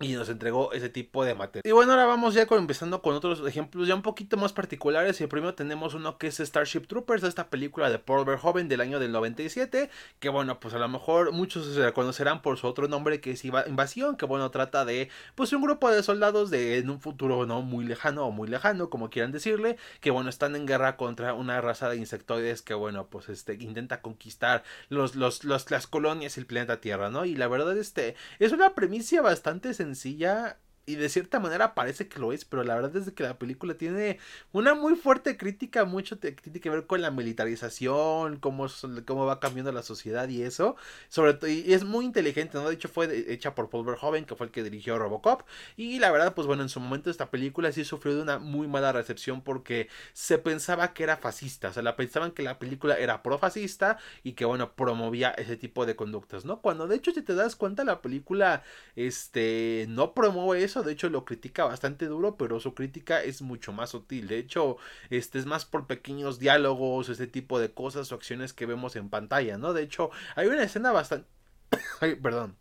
y 0.00 0.14
nos 0.14 0.30
entregó 0.30 0.72
ese 0.72 0.88
tipo 0.88 1.24
de 1.24 1.34
material. 1.34 1.62
Y 1.64 1.72
bueno, 1.72 1.92
ahora 1.92 2.06
vamos 2.06 2.32
ya 2.32 2.46
empezando 2.50 3.02
con 3.02 3.14
otros 3.14 3.46
ejemplos 3.46 3.86
ya 3.86 3.94
un 3.94 4.00
poquito 4.00 4.38
más 4.38 4.52
particulares. 4.54 5.20
Y 5.20 5.26
primero 5.26 5.54
tenemos 5.54 5.92
uno 5.92 6.16
que 6.16 6.28
es 6.28 6.38
Starship 6.38 6.86
Troopers, 6.86 7.22
esta 7.22 7.50
película 7.50 7.90
de 7.90 7.98
Paul 7.98 8.24
Verhoeven 8.24 8.68
del 8.68 8.80
año 8.80 8.98
del 8.98 9.12
97. 9.12 9.90
Que 10.18 10.28
bueno, 10.30 10.58
pues 10.58 10.72
a 10.72 10.78
lo 10.78 10.88
mejor 10.88 11.32
muchos 11.32 11.66
se 11.66 11.80
la 11.80 11.92
conocerán 11.92 12.40
por 12.40 12.56
su 12.56 12.66
otro 12.66 12.88
nombre 12.88 13.20
que 13.20 13.32
es 13.32 13.44
Invasión. 13.44 14.16
Que 14.16 14.24
bueno, 14.24 14.50
trata 14.50 14.86
de 14.86 15.10
pues 15.34 15.52
un 15.52 15.60
grupo 15.60 15.90
de 15.90 16.02
soldados 16.02 16.50
de 16.50 16.78
en 16.78 16.88
un 16.88 17.00
futuro 17.00 17.44
no 17.44 17.60
muy 17.60 17.84
lejano 17.84 18.24
o 18.24 18.30
muy 18.30 18.48
lejano, 18.48 18.88
como 18.88 19.10
quieran 19.10 19.32
decirle. 19.32 19.76
Que 20.00 20.10
bueno, 20.10 20.30
están 20.30 20.56
en 20.56 20.66
guerra 20.66 20.96
contra 20.96 21.34
una 21.34 21.60
raza 21.60 21.90
de 21.90 21.96
insectoides 21.96 22.62
que 22.62 22.72
bueno, 22.72 23.06
pues 23.08 23.28
este 23.28 23.52
intenta 23.54 24.00
conquistar 24.00 24.64
los, 24.88 25.14
los, 25.14 25.44
los 25.44 25.70
las 25.70 25.86
colonias 25.86 26.38
y 26.38 26.40
el 26.40 26.46
planeta 26.46 26.80
Tierra, 26.80 27.10
¿no? 27.10 27.26
Y 27.26 27.34
la 27.34 27.48
verdad, 27.48 27.76
este 27.76 28.14
es 28.38 28.52
una 28.52 28.74
premisa 28.74 29.20
bastante 29.20 29.74
sencilla 29.74 29.89
sencilla 29.94 30.56
y 30.90 30.96
de 30.96 31.08
cierta 31.08 31.38
manera 31.38 31.74
parece 31.74 32.08
que 32.08 32.18
lo 32.18 32.32
es, 32.32 32.44
pero 32.44 32.64
la 32.64 32.74
verdad 32.74 32.96
es 32.96 33.10
que 33.12 33.22
la 33.22 33.38
película 33.38 33.74
tiene 33.74 34.18
una 34.52 34.74
muy 34.74 34.96
fuerte 34.96 35.36
crítica, 35.36 35.84
mucho 35.84 36.18
que 36.18 36.32
tiene 36.32 36.60
que 36.60 36.70
ver 36.70 36.86
con 36.86 37.00
la 37.00 37.10
militarización, 37.10 38.38
cómo, 38.38 38.66
cómo 39.06 39.26
va 39.26 39.38
cambiando 39.40 39.72
la 39.72 39.82
sociedad 39.82 40.28
y 40.28 40.42
eso, 40.42 40.76
sobre 41.08 41.34
todo, 41.34 41.50
y 41.50 41.72
es 41.72 41.84
muy 41.84 42.04
inteligente, 42.04 42.58
¿no? 42.58 42.68
De 42.68 42.74
hecho 42.74 42.88
fue 42.88 43.32
hecha 43.32 43.54
por 43.54 43.70
Paul 43.70 43.86
Verhoeven, 43.86 44.24
que 44.24 44.34
fue 44.34 44.46
el 44.46 44.52
que 44.52 44.62
dirigió 44.62 44.98
Robocop, 44.98 45.42
y 45.76 45.98
la 45.98 46.10
verdad, 46.10 46.34
pues 46.34 46.46
bueno, 46.46 46.62
en 46.62 46.68
su 46.68 46.80
momento 46.80 47.10
esta 47.10 47.30
película 47.30 47.70
sí 47.72 47.84
sufrió 47.84 48.16
de 48.16 48.22
una 48.22 48.38
muy 48.38 48.66
mala 48.66 48.92
recepción 48.92 49.42
porque 49.42 49.88
se 50.12 50.38
pensaba 50.38 50.92
que 50.92 51.04
era 51.04 51.16
fascista, 51.16 51.68
o 51.68 51.72
sea, 51.72 51.82
la 51.82 51.96
pensaban 51.96 52.32
que 52.32 52.42
la 52.42 52.58
película 52.58 52.96
era 52.98 53.22
profascista 53.22 53.98
y 54.24 54.32
que 54.32 54.44
bueno, 54.44 54.72
promovía 54.74 55.30
ese 55.30 55.56
tipo 55.56 55.86
de 55.86 55.96
conductas, 55.96 56.44
¿no? 56.44 56.60
Cuando 56.60 56.88
de 56.88 56.96
hecho 56.96 57.12
si 57.12 57.22
te 57.22 57.34
das 57.34 57.54
cuenta 57.56 57.84
la 57.84 58.02
película, 58.02 58.62
este, 58.96 59.86
no 59.88 60.14
promueve 60.14 60.64
eso, 60.64 60.79
de 60.82 60.92
hecho 60.92 61.08
lo 61.08 61.24
critica 61.24 61.64
bastante 61.64 62.06
duro, 62.06 62.36
pero 62.36 62.60
su 62.60 62.74
crítica 62.74 63.22
es 63.22 63.42
mucho 63.42 63.72
más 63.72 63.90
sutil. 63.90 64.28
De 64.28 64.38
hecho, 64.38 64.76
este 65.10 65.38
es 65.38 65.46
más 65.46 65.64
por 65.64 65.86
pequeños 65.86 66.38
diálogos, 66.38 67.08
ese 67.08 67.26
tipo 67.26 67.58
de 67.58 67.72
cosas 67.72 68.12
o 68.12 68.14
acciones 68.14 68.52
que 68.52 68.66
vemos 68.66 68.96
en 68.96 69.08
pantalla, 69.10 69.58
¿no? 69.58 69.72
De 69.72 69.82
hecho, 69.82 70.10
hay 70.36 70.48
una 70.48 70.62
escena 70.64 70.92
bastante... 70.92 71.26
Ay, 72.00 72.16
perdón. 72.16 72.59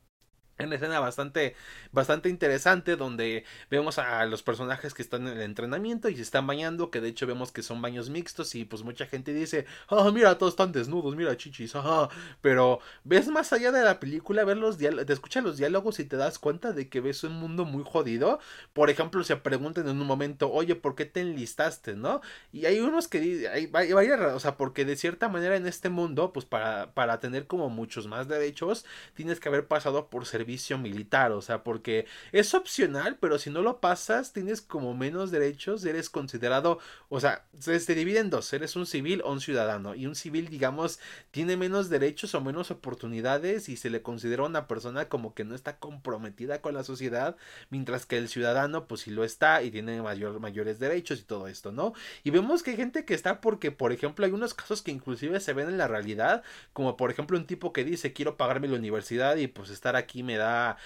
Una 0.66 0.76
escena 0.76 1.00
bastante, 1.00 1.56
bastante 1.92 2.28
interesante 2.28 2.98
donde 2.98 3.46
vemos 3.70 3.98
a 3.98 4.26
los 4.26 4.44
personajes 4.44 4.94
que 4.94 5.02
están 5.02 5.28
en 5.28 5.38
el 5.38 5.42
entrenamiento 5.42 6.10
y 6.10 6.16
se 6.18 6.22
están 6.22 6.46
bañando, 6.48 6.92
que 6.92 7.00
de 7.00 7.10
hecho 7.10 7.26
vemos 7.28 7.52
que 7.52 7.64
son 7.64 7.82
baños 7.82 8.10
mixtos 8.10 8.56
y 8.56 8.66
pues 8.66 8.84
mucha 8.84 9.06
gente 9.06 9.34
dice, 9.34 9.66
ah, 9.88 10.12
mira, 10.14 10.38
todos 10.38 10.54
están 10.54 10.72
desnudos, 10.72 11.16
mira, 11.16 11.38
chichis, 11.38 11.76
ajá. 11.76 12.10
Pero 12.42 12.80
ves 13.06 13.28
más 13.30 13.54
allá 13.54 13.72
de 13.72 13.84
la 13.84 14.00
película, 14.00 14.44
ver 14.44 14.58
los 14.58 14.78
te 14.78 15.14
escuchas 15.14 15.44
los 15.44 15.58
diálogos 15.58 16.00
y 16.00 16.06
te 16.06 16.18
das 16.18 16.40
cuenta 16.40 16.74
de 16.74 16.90
que 16.90 17.00
ves 17.00 17.24
un 17.24 17.34
mundo 17.34 17.64
muy 17.64 17.84
jodido. 17.86 18.40
Por 18.74 18.90
ejemplo, 18.90 19.24
se 19.24 19.38
preguntan 19.38 19.88
en 19.88 20.02
un 20.02 20.08
momento, 20.08 20.52
oye, 20.52 20.76
¿por 20.76 20.96
qué 20.96 21.06
te 21.06 21.22
enlistaste, 21.22 21.96
no? 21.96 22.22
Y 22.52 22.66
hay 22.66 22.80
unos 22.80 23.08
que, 23.08 23.48
hay 23.48 23.68
varias, 23.68 24.20
o 24.34 24.40
sea, 24.40 24.58
porque 24.58 24.84
de 24.84 24.98
cierta 24.98 25.30
manera 25.30 25.56
en 25.56 25.68
este 25.68 25.90
mundo, 25.90 26.34
pues 26.34 26.46
para, 26.46 26.94
para 26.94 27.20
tener 27.22 27.48
como 27.48 27.70
muchos 27.70 28.08
más 28.08 28.28
derechos, 28.28 28.86
tienes 29.14 29.40
que 29.40 29.48
haber 29.48 29.68
pasado 29.68 30.10
por 30.10 30.26
servicio 30.26 30.49
militar, 30.78 31.32
o 31.32 31.42
sea, 31.42 31.64
porque 31.64 32.06
es 32.32 32.54
opcional, 32.54 33.18
pero 33.20 33.38
si 33.38 33.50
no 33.50 33.62
lo 33.62 33.80
pasas, 33.80 34.34
tienes 34.34 34.62
como 34.62 34.94
menos 34.96 35.32
derechos, 35.32 35.86
eres 35.86 36.10
considerado, 36.10 36.80
o 37.10 37.20
sea, 37.20 37.46
se, 37.60 37.80
se 37.80 37.96
divide 37.96 38.20
en 38.20 38.30
dos, 38.30 38.52
eres 38.54 38.76
un 38.76 38.86
civil 38.86 39.22
o 39.24 39.32
un 39.32 39.42
ciudadano, 39.42 39.96
y 39.96 40.06
un 40.06 40.16
civil, 40.16 40.50
digamos, 40.50 41.00
tiene 41.32 41.58
menos 41.58 41.90
derechos 41.90 42.34
o 42.36 42.42
menos 42.42 42.72
oportunidades 42.72 43.70
y 43.70 43.78
se 43.78 43.90
le 43.90 44.02
considera 44.02 44.44
una 44.44 44.68
persona 44.68 45.10
como 45.10 45.34
que 45.34 45.44
no 45.44 45.56
está 45.56 45.78
comprometida 45.78 46.62
con 46.62 46.74
la 46.74 46.84
sociedad, 46.84 47.36
mientras 47.70 48.06
que 48.06 48.18
el 48.18 48.30
ciudadano, 48.30 48.88
pues 48.88 49.02
sí 49.02 49.12
lo 49.12 49.24
está 49.24 49.62
y 49.64 49.72
tiene 49.72 50.02
mayor, 50.02 50.40
mayores 50.40 50.80
derechos 50.80 51.20
y 51.20 51.24
todo 51.24 51.48
esto, 51.48 51.72
¿no? 51.72 51.94
Y 52.24 52.32
vemos 52.32 52.64
que 52.64 52.72
hay 52.72 52.78
gente 52.78 53.06
que 53.06 53.14
está 53.14 53.42
porque, 53.42 53.72
por 53.72 53.92
ejemplo, 53.92 54.26
hay 54.26 54.32
unos 54.32 54.54
casos 54.54 54.82
que 54.82 54.92
inclusive 54.92 55.40
se 55.40 55.54
ven 55.54 55.70
en 55.70 55.78
la 55.78 55.88
realidad, 55.88 56.44
como 56.74 56.98
por 56.98 57.12
ejemplo 57.12 57.38
un 57.38 57.46
tipo 57.46 57.74
que 57.74 57.84
dice 57.84 58.14
quiero 58.14 58.38
pagarme 58.38 58.68
la 58.68 58.78
universidad 58.78 59.36
y 59.38 59.48
pues 59.48 59.70
estar 59.70 59.96
aquí 59.96 60.24
me 60.24 60.38
da, 60.40 60.78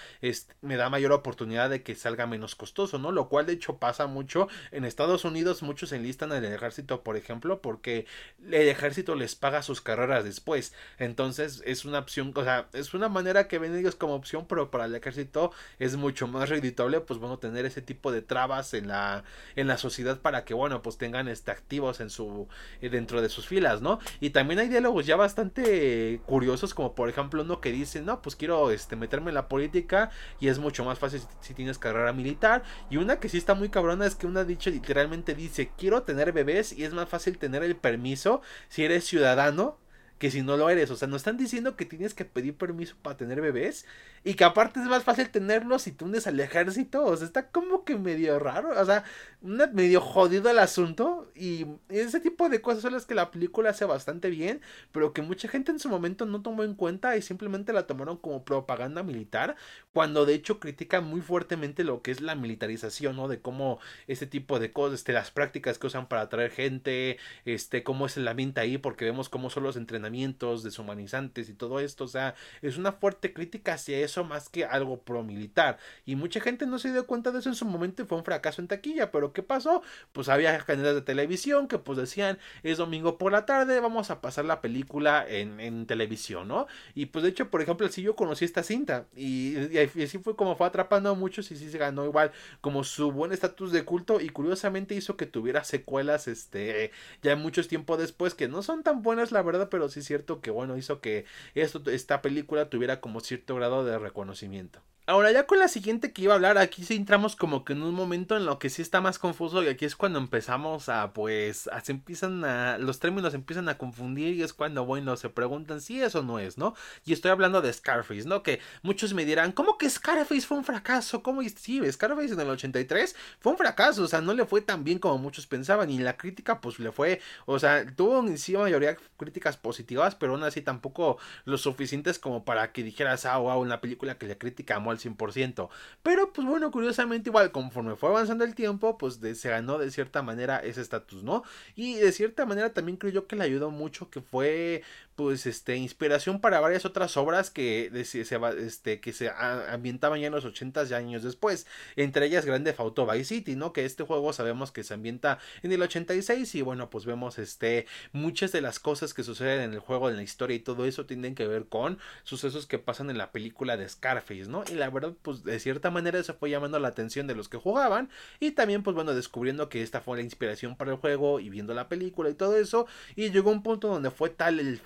me 0.62 0.76
da 0.76 0.90
mayor 0.90 1.14
oportunidad 1.14 1.70
de 1.70 1.84
que 1.84 1.96
salga 1.96 2.28
menos 2.28 2.56
costoso, 2.56 3.00
¿no? 3.00 3.12
Lo 3.12 3.30
cual 3.30 3.46
de 3.46 3.54
hecho 3.54 3.78
pasa 3.78 4.08
mucho. 4.08 4.48
En 4.72 4.86
Estados 4.86 5.26
Unidos 5.26 5.64
muchos 5.64 5.92
enlistan 5.94 6.32
en 6.34 6.44
el 6.44 6.54
ejército, 6.54 7.04
por 7.04 7.16
ejemplo, 7.16 7.62
porque 7.62 8.06
el 8.46 8.68
ejército 8.68 9.16
les 9.16 9.36
paga 9.36 9.64
sus 9.64 9.82
carreras 9.82 10.24
después. 10.26 10.74
Entonces 10.98 11.64
es 11.66 11.86
una 11.86 12.00
opción, 12.00 12.34
o 12.36 12.44
sea, 12.44 12.68
es 12.74 12.94
una 12.94 13.10
manera 13.10 13.48
que 13.48 13.60
ven 13.60 13.76
ellos 13.76 13.96
como 13.96 14.16
opción, 14.16 14.46
pero 14.48 14.72
para 14.72 14.86
el 14.86 14.96
ejército 14.96 15.52
es 15.80 15.96
mucho 15.96 16.28
más 16.28 16.50
reditable, 16.50 17.00
pues 17.02 17.20
bueno, 17.20 17.40
tener 17.40 17.66
ese 17.66 17.82
tipo 17.82 18.12
de 18.12 18.22
trabas 18.22 18.74
en 18.74 18.88
la, 18.88 19.24
en 19.56 19.68
la 19.68 19.78
sociedad 19.78 20.20
para 20.20 20.46
que, 20.46 20.54
bueno, 20.54 20.82
pues 20.82 20.98
tengan 20.98 21.28
este, 21.28 21.52
activos 21.52 22.00
en 22.00 22.10
su, 22.10 22.48
dentro 22.82 23.22
de 23.22 23.30
sus 23.30 23.48
filas, 23.48 23.82
¿no? 23.82 24.00
Y 24.20 24.32
también 24.32 24.60
hay 24.60 24.70
diálogos 24.70 25.06
ya 25.06 25.16
bastante 25.16 26.22
curiosos, 26.26 26.74
como 26.74 26.96
por 26.96 27.10
ejemplo 27.10 27.44
uno 27.44 27.62
que 27.62 27.72
dice, 27.72 28.02
no, 28.02 28.22
pues 28.22 28.36
quiero 28.36 28.72
este, 28.72 28.96
meterme 28.96 29.32
en 29.32 29.36
la 29.36 29.43
política 29.48 30.10
y 30.40 30.48
es 30.48 30.60
mucho 30.60 30.84
más 30.86 31.00
fácil 31.00 31.22
si, 31.42 31.54
tienes 31.54 31.78
carrera 31.78 32.14
militar. 32.14 32.64
Y 32.90 32.98
una 32.98 33.20
que 33.20 33.30
sí 33.30 33.38
está 33.38 33.54
muy 33.54 33.70
cabrona 33.70 34.06
es 34.06 34.16
que 34.16 34.28
una 34.28 34.44
dicho 34.44 34.70
literalmente 34.70 35.36
dice, 35.36 35.72
quiero 35.78 36.04
tener 36.04 36.32
bebés 36.32 36.74
y 36.74 36.84
es 36.84 36.94
más 36.94 37.10
fácil 37.10 37.38
tener 37.38 37.64
el 37.64 37.76
permiso 37.76 38.42
si 38.70 38.84
eres 38.84 39.06
ciudadano 39.06 39.78
que 40.18 40.32
si 40.32 40.42
no 40.42 40.58
lo 40.58 40.70
eres. 40.70 40.90
O 40.92 40.96
sea, 40.96 41.08
no 41.08 41.18
están 41.18 41.38
diciendo 41.38 41.76
que 41.76 41.86
tienes 41.86 42.14
que 42.14 42.26
pedir 42.26 42.56
permiso 42.56 42.96
para 43.02 43.18
tener 43.18 43.42
bebés. 43.42 43.86
Y 44.26 44.36
que 44.36 44.46
aparte 44.46 44.80
es 44.80 44.86
más 44.86 45.04
fácil 45.04 45.30
tenerlos 45.30 45.82
si 45.82 45.92
te 45.92 46.06
unes 46.06 46.28
al 46.28 46.40
ejército. 46.40 47.04
O 47.04 47.16
sea, 47.18 47.28
está 47.28 47.50
como 47.50 47.84
que 47.84 47.98
medio 47.98 48.40
raro. 48.40 48.70
O 48.80 48.86
sea, 48.86 49.04
medio 49.42 50.00
jodido 50.00 50.50
el 50.50 50.60
asunto. 50.60 51.30
Y 51.36 51.66
ese 51.90 52.22
tipo 52.22 52.48
de 52.48 52.62
cosas 52.62 52.84
son 52.84 52.94
las 52.94 53.06
que 53.06 53.16
la 53.16 53.32
película 53.32 53.72
hace 53.72 53.84
bastante 53.84 54.30
bien. 54.30 54.62
Pero 54.94 55.12
que 55.12 55.22
mucha 55.22 55.50
gente 55.50 55.72
en 55.72 55.80
su 55.80 55.90
momento 55.90 56.26
no 56.26 56.42
tomó 56.42 56.64
en 56.64 56.76
cuenta 56.76 57.18
y 57.18 57.22
simplemente 57.22 57.74
la 57.74 57.86
tomaron 57.86 58.16
como 58.18 58.46
propaganda 58.46 59.04
militar. 59.04 59.58
Cuando 59.92 60.26
de 60.26 60.36
hecho 60.36 60.60
critica 60.60 61.02
muy 61.02 61.20
fuertemente 61.22 61.84
lo 61.84 62.02
que 62.02 62.12
es 62.12 62.22
la 62.22 62.36
militarización, 62.36 63.18
¿no? 63.18 63.28
De 63.28 63.42
cómo 63.42 63.80
este 64.08 64.26
tipo 64.26 64.60
de 64.60 64.72
cosas, 64.72 65.00
este, 65.00 65.12
las 65.12 65.32
prácticas 65.32 65.78
que 65.78 65.88
usan 65.88 66.08
para 66.08 66.24
atraer 66.24 66.52
gente, 66.52 67.18
este, 67.44 67.84
cómo 67.84 68.06
es 68.06 68.16
el 68.16 68.28
ambiente 68.28 68.62
ahí, 68.62 68.78
porque 68.78 69.06
vemos 69.06 69.28
cómo 69.28 69.50
son 69.50 69.64
los 69.64 69.76
entrenamientos 69.76 70.64
deshumanizantes 70.64 71.50
y 71.50 71.54
todo 71.54 71.82
esto. 71.82 72.06
O 72.06 72.08
sea, 72.08 72.36
es 72.62 72.78
una 72.78 72.94
fuerte 72.94 73.34
crítica 73.34 73.74
hacia 73.74 74.00
eso 74.00 74.13
más 74.24 74.50
que 74.50 74.66
algo 74.66 75.02
pro 75.02 75.24
militar. 75.24 75.78
Y 76.06 76.16
mucha 76.16 76.40
gente 76.40 76.66
no 76.66 76.78
se 76.78 76.92
dio 76.92 77.08
cuenta 77.08 77.32
de 77.32 77.40
eso 77.40 77.50
en 77.50 77.56
su 77.56 77.66
momento 77.66 78.04
y 78.04 78.06
fue 78.06 78.18
un 78.18 78.26
fracaso 78.26 78.62
en 78.62 78.68
taquilla. 78.68 79.12
Pero 79.12 79.34
¿qué 79.34 79.44
pasó? 79.44 79.82
Pues 80.12 80.30
había 80.30 80.58
canales 80.60 80.96
de 80.96 81.02
televisión 81.02 81.68
que 81.68 81.78
pues 81.80 81.98
decían, 81.98 82.38
es 82.64 82.78
domingo 82.78 83.18
por 83.18 83.32
la 83.32 83.46
tarde, 83.46 83.80
vamos 83.80 84.12
a 84.12 84.22
pasar 84.22 84.46
la 84.46 84.62
película 84.62 85.26
en, 85.28 85.60
en 85.60 85.86
televisión, 85.86 86.48
¿no? 86.48 86.68
Y 86.96 87.08
pues 87.08 87.24
de 87.24 87.30
hecho, 87.30 87.50
por 87.50 87.62
ejemplo, 87.62 87.88
si 87.88 88.02
yo 88.02 88.16
conocí 88.16 88.44
esta 88.46 88.64
cinta 88.64 89.06
y, 89.16 89.56
así 89.78 90.18
fue 90.18 90.36
como 90.36 90.56
fue 90.56 90.68
atrapando 90.68 91.10
a 91.10 91.14
muchos 91.14 91.52
y 91.52 91.56
sí 91.56 91.70
se 91.70 91.78
ganó 91.78 92.06
igual 92.06 92.32
como 92.62 92.84
su 92.84 93.12
buen 93.12 93.32
estatus 93.32 93.72
de 93.72 93.86
culto 93.86 94.20
y 94.20 94.30
curiosamente 94.30 94.96
hizo 94.96 95.16
que 95.18 95.26
tuviera 95.26 95.64
secuelas 95.64 96.28
este 96.28 96.92
ya 97.22 97.36
muchos 97.36 97.68
tiempo 97.68 97.98
después 97.98 98.34
que 98.36 98.48
no 98.48 98.64
son 98.64 98.84
tan 98.84 99.02
buenas 99.02 99.32
la 99.32 99.42
verdad 99.42 99.70
pero 99.70 99.90
sí 99.90 100.02
cierto 100.02 100.42
que 100.42 100.52
bueno 100.52 100.78
hizo 100.78 101.00
que 101.02 101.26
esto, 101.56 101.82
esta 101.90 102.22
película 102.22 102.70
tuviera 102.70 103.00
como 103.02 103.20
cierto 103.20 103.56
grado 103.56 103.86
de 103.86 103.98
reconocimiento. 104.04 104.82
Ahora 105.06 105.34
ya 105.34 105.46
con 105.46 105.60
la 105.60 105.68
siguiente 105.68 106.14
que 106.14 106.22
iba 106.22 106.32
a 106.32 106.36
hablar, 106.38 106.58
aquí 106.58 106.86
sí 106.86 106.96
entramos 106.96 107.36
como 107.36 107.66
que 107.66 107.74
en 107.74 107.84
un 107.84 107.94
momento 107.94 108.38
en 108.38 108.46
lo 108.46 108.58
que 108.58 108.70
sí 108.70 108.82
está 108.82 109.02
más 109.02 109.20
confuso 109.20 109.62
y 109.62 109.68
aquí 109.68 109.84
es 109.84 109.98
cuando 109.98 110.18
empezamos 110.18 110.88
a 110.88 111.12
pues 111.12 111.70
se 111.84 111.92
empiezan 111.92 112.46
a 112.46 112.78
los 112.78 113.00
términos 113.00 113.34
empiezan 113.34 113.68
a 113.68 113.78
confundir 113.78 114.34
y 114.34 114.44
es 114.44 114.54
cuando 114.54 114.86
bueno 114.86 115.18
se 115.18 115.28
preguntan 115.28 115.82
si 115.82 116.02
eso 116.02 116.24
no 116.24 116.40
es, 116.40 116.58
¿no? 116.58 116.74
Y 117.04 117.12
estoy 117.12 117.32
hablando 117.32 117.62
de 117.62 117.74
Scarface, 117.74 118.24
¿no? 118.26 118.44
Que 118.44 118.62
muchos 118.82 119.14
me 119.14 119.26
dirán, 119.26 119.52
¿cómo 119.52 119.78
que 119.78 119.90
Scarface 119.90 120.48
fue 120.48 120.58
un 120.58 120.64
fracaso? 120.64 121.22
¿Cómo? 121.22 121.42
Sí, 121.44 121.82
Scarface 121.92 122.34
en 122.34 122.40
el 122.40 122.50
83 122.52 123.14
fue 123.42 123.52
un 123.52 123.58
fracaso, 123.58 124.04
o 124.04 124.08
sea, 124.08 124.22
no 124.22 124.34
le 124.34 124.46
fue 124.46 124.62
tan 124.62 124.86
bien 124.86 125.00
como 125.00 125.18
muchos 125.18 125.48
pensaban 125.48 125.90
y 125.90 126.00
la 126.00 126.16
crítica 126.16 126.62
pues 126.62 126.80
le 126.80 126.94
fue, 126.94 127.20
o 127.46 127.60
sea, 127.60 127.86
tuvo 127.94 128.20
en 128.20 128.38
sí 128.38 128.56
mayoría 128.56 128.96
críticas 129.18 129.58
positivas, 129.58 130.16
pero 130.16 130.32
aún 130.32 130.44
así 130.44 130.62
tampoco 130.62 131.18
lo 131.44 131.58
suficientes 131.58 132.20
como 132.20 132.46
para 132.46 132.72
que 132.72 132.84
dijeras, 132.84 133.26
ah, 133.26 133.38
wow, 133.38 133.60
una 133.60 133.82
película 133.82 134.18
que 134.18 134.28
le 134.28 134.38
critica 134.38 134.80
al 134.94 135.00
100%. 135.00 135.70
Pero 136.02 136.32
pues 136.32 136.48
bueno, 136.48 136.72
curiosamente 136.72 137.30
igual 137.30 137.52
conforme 137.52 137.96
fue 137.96 138.10
avanzando 138.10 138.44
el 138.44 138.56
tiempo, 138.56 138.98
pues 138.98 139.20
se 139.36 139.50
ganó 139.50 139.78
de 139.78 139.92
cierta 139.92 140.22
manera 140.22 140.60
ese 140.60 140.82
estatus, 140.82 141.24
¿no? 141.24 141.44
Y 141.76 141.96
de 141.96 142.12
cierta 142.12 142.46
manera 142.46 142.74
también 142.74 142.98
creo 142.98 143.12
yo 143.12 143.28
que 143.28 143.36
le 143.36 143.44
ayudó 143.44 143.72
mucho 143.72 144.10
que 144.10 144.22
fue 144.22 144.84
pues 145.16 145.46
este 145.46 145.76
inspiración 145.76 146.40
para 146.42 146.60
varias 146.60 146.86
otras 146.86 147.18
obras 147.18 147.50
que 147.50 147.90
se, 148.06 148.22
este 148.22 149.00
que 149.00 149.14
se 149.14 149.30
ambientaban 149.30 150.20
ya 150.20 150.28
en 150.28 150.34
los 150.34 150.46
80 150.46 150.86
y 150.90 150.94
años 150.94 151.24
después. 151.24 151.68
Entre 151.96 152.26
ellas 152.26 152.46
Grande 152.46 152.74
Auto 152.78 153.06
Vice 153.06 153.26
City 153.26 153.56
no 153.56 153.74
que 153.74 153.86
este 153.86 154.04
juego 154.04 154.34
sabemos 154.34 154.72
que 154.72 154.84
se 154.84 154.94
ambienta 154.94 155.40
en 155.62 155.72
el 155.72 155.82
86 155.82 156.56
y 156.56 156.62
bueno 156.62 156.90
pues 156.90 157.06
vemos 157.06 157.40
este 157.40 157.86
muchas 158.12 158.52
de 158.52 158.62
las 158.62 158.80
cosas 158.80 159.14
que 159.14 159.24
suceden 159.24 159.62
en 159.62 159.74
el 159.74 159.80
juego 159.80 160.10
en 160.10 160.16
la 160.16 160.24
historia 160.24 160.56
y 160.56 160.60
todo 160.60 160.86
eso 160.86 161.06
tienen 161.06 161.36
que 161.36 161.48
ver 161.48 161.66
con 161.66 162.00
sucesos 162.24 162.66
que 162.68 162.80
pasan 162.80 163.10
en 163.10 163.18
la 163.18 163.32
película 163.32 163.78
de 163.78 163.88
Scarface 163.88 164.48
no 164.48 164.64
y 164.70 164.76
la 164.76 164.90
verdad 164.90 165.14
pues 165.22 165.44
de 165.44 165.60
cierta 165.60 165.92
manera 165.92 166.20
eso 166.20 166.34
fue 166.34 166.50
llamando 166.50 166.80
la 166.80 166.90
atención 166.90 167.28
de 167.28 167.36
los 167.36 167.50
que 167.50 167.58
jugaban 167.58 168.10
y 168.40 168.52
también 168.52 168.84
pues 168.84 168.96
bueno 168.96 169.14
descubriendo 169.14 169.70
que 169.70 169.82
esta 169.82 170.02
fue 170.02 170.18
la 170.18 170.24
inspiración 170.24 170.76
para 170.76 170.92
el 170.92 170.98
juego 170.98 171.40
y 171.40 171.50
viendo 171.50 171.74
la 171.74 171.88
película 171.90 172.30
y 172.30 172.34
todo 172.34 172.58
eso. 172.58 172.88
Y 173.16 173.30
llegó 173.32 173.52
un 173.52 173.64
punto 173.64 173.88
donde 173.88 174.12
fue 174.12 174.30
tal 174.30 174.60
el 174.60 174.80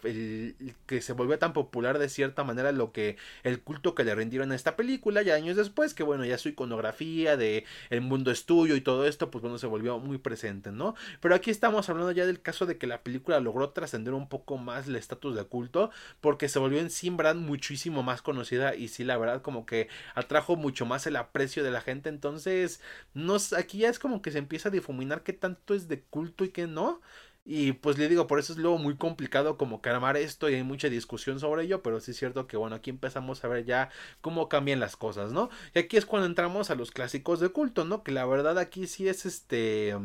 que 0.86 1.02
se 1.02 1.14
volvió 1.14 1.38
tan 1.38 1.54
popular 1.54 2.00
de 2.00 2.10
cierta 2.10 2.44
manera 2.44 2.72
lo 2.72 2.92
que 2.92 3.18
el 3.44 3.60
culto 3.62 3.96
que 3.96 4.04
le 4.04 4.16
rindieron 4.16 4.52
a 4.52 4.56
esta 4.56 4.76
película 4.76 5.22
ya 5.22 5.36
años 5.36 5.58
después 5.58 5.94
que 5.94 6.04
bueno 6.04 6.24
ya 6.26 6.38
su 6.38 6.50
iconografía 6.50 7.36
de 7.36 7.66
el 7.90 8.02
mundo 8.02 8.32
es 8.32 8.46
tuyo 8.46 8.76
y 8.76 8.82
todo 8.82 9.06
esto 9.06 9.32
pues 9.32 9.42
bueno 9.42 9.58
se 9.58 9.68
volvió 9.68 10.00
muy 10.00 10.18
presente 10.18 10.72
no 10.72 10.96
pero 11.20 11.36
aquí 11.36 11.52
estamos 11.52 11.90
hablando 11.90 12.12
ya 12.12 12.26
del 12.26 12.42
caso 12.42 12.66
de 12.66 12.78
que 12.78 12.88
la 12.88 13.02
película 13.02 13.40
logró 13.40 13.70
trascender 13.72 14.14
un 14.14 14.30
poco 14.30 14.58
más 14.58 14.88
el 14.88 14.96
estatus 14.96 15.36
de 15.36 15.44
culto 15.44 15.92
porque 16.22 16.48
se 16.48 16.60
volvió 16.60 16.80
en 16.80 16.90
sí 16.90 17.12
muchísimo 17.36 18.04
más 18.04 18.22
conocida 18.22 18.76
y 18.76 18.88
sí 18.88 19.04
la 19.04 19.18
verdad 19.18 19.42
como 19.42 19.66
que 19.66 19.88
atrajo 20.16 20.56
mucho 20.56 20.86
más 20.86 21.08
el 21.08 21.16
aprecio 21.16 21.64
de 21.64 21.72
la 21.72 21.82
gente. 21.82 22.10
Entonces 22.10 22.82
no 23.14 23.38
aquí 23.58 23.80
ya 23.80 23.90
es 23.90 24.00
como 24.00 24.22
que 24.22 24.32
se 24.32 24.38
empieza 24.38 24.70
a 24.70 24.72
difuminar 24.72 25.24
qué 25.24 25.34
tanto 25.34 25.74
es 25.74 25.88
de 25.88 26.02
culto 26.02 26.44
y 26.46 26.50
qué 26.50 26.68
no 26.68 27.02
y 27.50 27.72
pues 27.72 27.98
le 27.98 28.10
digo, 28.10 28.28
por 28.28 28.40
eso 28.40 28.52
es 28.52 28.60
luego 28.60 28.78
muy 28.78 28.98
complicado 28.98 29.58
como 29.58 29.82
que 29.82 29.90
armar 29.90 30.18
esto 30.18 30.50
y 30.50 30.56
hay 30.56 30.64
mucha 30.64 30.90
discusión 30.90 31.40
sobre 31.40 31.64
ello, 31.64 31.82
pero 31.82 32.02
sí 32.02 32.12
es 32.12 32.18
cierto 32.18 32.46
que 32.46 32.58
bueno, 32.58 32.76
aquí 32.76 32.90
empezamos 32.90 33.42
a 33.44 33.48
ver 33.48 33.64
ya 33.64 33.90
cómo 34.20 34.50
cambian 34.50 34.82
las 34.82 34.98
cosas, 34.98 35.32
¿no? 35.32 35.50
Y 35.74 35.80
aquí 35.80 35.96
es 35.96 36.06
cuando 36.06 36.28
entramos 36.28 36.70
a 36.72 36.76
los 36.76 36.92
clásicos 36.92 37.40
de 37.40 37.48
culto, 37.50 37.86
¿no? 37.86 38.04
Que 38.04 38.12
la 38.12 38.26
verdad 38.26 38.60
aquí 38.60 38.86
sí 38.86 39.08
es 39.08 39.26
este 39.26 39.96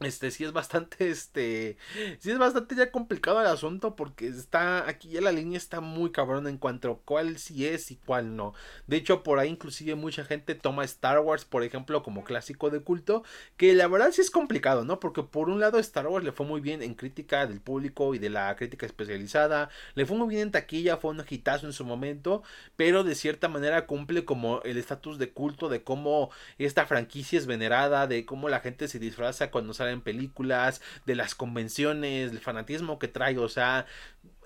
este 0.00 0.30
sí 0.32 0.44
es 0.44 0.52
bastante 0.52 1.08
este 1.08 1.76
sí 2.18 2.30
es 2.30 2.38
bastante 2.38 2.74
ya 2.74 2.90
complicado 2.90 3.40
el 3.40 3.46
asunto 3.46 3.94
porque 3.94 4.26
está 4.26 4.88
aquí 4.88 5.10
ya 5.10 5.20
la 5.20 5.30
línea 5.30 5.56
está 5.56 5.80
muy 5.80 6.10
cabrón 6.10 6.48
en 6.48 6.58
cuanto 6.58 6.90
a 6.90 6.98
cuál 7.04 7.38
sí 7.38 7.66
es 7.66 7.90
y 7.90 7.96
cuál 7.96 8.34
no. 8.36 8.54
De 8.88 8.96
hecho 8.96 9.22
por 9.22 9.38
ahí 9.38 9.48
inclusive 9.48 9.94
mucha 9.94 10.24
gente 10.24 10.56
toma 10.56 10.84
Star 10.84 11.20
Wars 11.20 11.44
por 11.44 11.62
ejemplo 11.62 12.02
como 12.02 12.24
clásico 12.24 12.70
de 12.70 12.80
culto 12.80 13.22
que 13.56 13.72
la 13.72 13.86
verdad 13.86 14.10
sí 14.10 14.20
es 14.20 14.30
complicado 14.30 14.84
no 14.84 14.98
porque 14.98 15.22
por 15.22 15.48
un 15.48 15.60
lado 15.60 15.78
Star 15.78 16.08
Wars 16.08 16.24
le 16.24 16.32
fue 16.32 16.44
muy 16.44 16.60
bien 16.60 16.82
en 16.82 16.94
crítica 16.94 17.46
del 17.46 17.60
público 17.60 18.14
y 18.14 18.18
de 18.18 18.30
la 18.30 18.54
crítica 18.56 18.86
especializada 18.86 19.70
le 19.94 20.06
fue 20.06 20.16
muy 20.16 20.28
bien 20.28 20.42
en 20.42 20.50
taquilla 20.50 20.96
fue 20.96 21.12
un 21.12 21.24
hitazo 21.28 21.66
en 21.66 21.72
su 21.72 21.84
momento 21.84 22.42
pero 22.76 23.04
de 23.04 23.14
cierta 23.14 23.48
manera 23.48 23.86
cumple 23.86 24.24
como 24.24 24.60
el 24.62 24.76
estatus 24.76 25.18
de 25.18 25.30
culto 25.30 25.68
de 25.68 25.84
cómo 25.84 26.30
esta 26.58 26.84
franquicia 26.86 27.38
es 27.38 27.46
venerada 27.46 28.08
de 28.08 28.26
cómo 28.26 28.48
la 28.48 28.60
gente 28.60 28.88
se 28.88 28.98
disfraza 28.98 29.50
cuando 29.52 29.72
sale 29.72 29.83
en 29.90 30.00
películas, 30.00 30.80
de 31.06 31.14
las 31.14 31.34
convenciones, 31.34 32.30
del 32.30 32.40
fanatismo 32.40 32.98
que 32.98 33.08
trae, 33.08 33.38
o 33.38 33.48
sea, 33.48 33.86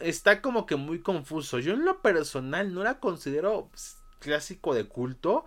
está 0.01 0.43
como 0.43 0.67
que 0.67 0.77
muy 0.77 1.01
confuso. 1.01 1.59
Yo 1.59 1.75
en 1.75 1.85
lo 1.85 2.01
personal 2.03 2.75
no 2.75 2.83
la 2.83 3.01
considero 3.01 3.71
clásico 4.19 4.75
de 4.75 4.85
culto, 4.85 5.45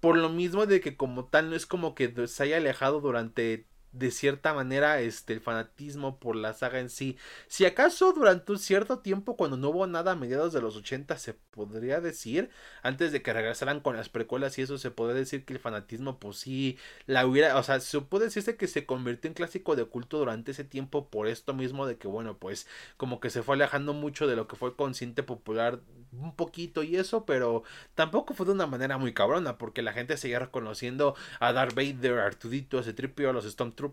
por 0.00 0.16
lo 0.16 0.28
mismo 0.28 0.66
de 0.66 0.80
que 0.80 0.96
como 0.96 1.26
tal 1.26 1.50
no 1.50 1.56
es 1.56 1.66
como 1.66 1.94
que 1.94 2.26
se 2.26 2.42
haya 2.42 2.58
alejado 2.58 3.00
durante 3.00 3.66
de 3.94 4.10
cierta 4.10 4.52
manera 4.52 5.00
este 5.00 5.32
el 5.32 5.40
fanatismo 5.40 6.18
por 6.18 6.36
la 6.36 6.52
saga 6.52 6.80
en 6.80 6.90
sí. 6.90 7.16
Si 7.46 7.64
acaso 7.64 8.12
durante 8.12 8.52
un 8.52 8.58
cierto 8.58 8.98
tiempo 8.98 9.36
cuando 9.36 9.56
no 9.56 9.70
hubo 9.70 9.86
nada 9.86 10.12
a 10.12 10.16
mediados 10.16 10.52
de 10.52 10.60
los 10.60 10.76
80 10.76 11.16
se 11.16 11.34
podría 11.34 12.00
decir 12.00 12.50
antes 12.82 13.12
de 13.12 13.22
que 13.22 13.32
regresaran 13.32 13.80
con 13.80 13.96
las 13.96 14.08
precuelas 14.08 14.58
y 14.58 14.62
eso 14.62 14.78
se 14.78 14.90
podría 14.90 15.14
decir 15.14 15.44
que 15.44 15.54
el 15.54 15.60
fanatismo 15.60 16.18
pues 16.18 16.38
sí 16.38 16.76
la 17.06 17.26
hubiera, 17.26 17.56
o 17.56 17.62
sea, 17.62 17.80
se 17.80 18.00
puede 18.00 18.26
decirse 18.26 18.56
que 18.56 18.66
se 18.66 18.84
convirtió 18.84 19.28
en 19.28 19.34
clásico 19.34 19.76
de 19.76 19.84
culto 19.84 20.18
durante 20.18 20.50
ese 20.50 20.64
tiempo 20.64 21.08
por 21.08 21.28
esto 21.28 21.54
mismo 21.54 21.86
de 21.86 21.96
que 21.96 22.08
bueno, 22.08 22.36
pues 22.38 22.66
como 22.96 23.20
que 23.20 23.30
se 23.30 23.42
fue 23.42 23.54
alejando 23.54 23.92
mucho 23.94 24.26
de 24.26 24.36
lo 24.36 24.48
que 24.48 24.56
fue 24.56 24.74
consciente 24.76 25.22
popular 25.22 25.80
un 26.12 26.34
poquito 26.34 26.82
y 26.82 26.96
eso, 26.96 27.24
pero 27.24 27.62
tampoco 27.94 28.34
fue 28.34 28.46
de 28.46 28.52
una 28.52 28.66
manera 28.66 28.98
muy 28.98 29.12
cabrona 29.14 29.58
porque 29.58 29.82
la 29.82 29.92
gente 29.92 30.16
seguía 30.16 30.38
reconociendo 30.38 31.14
a 31.40 31.52
Darth 31.52 31.74
Vader, 31.74 32.18
Artudito, 32.18 32.78
a 32.78 32.82
Tripio, 32.82 33.30
a 33.30 33.32
los 33.32 33.46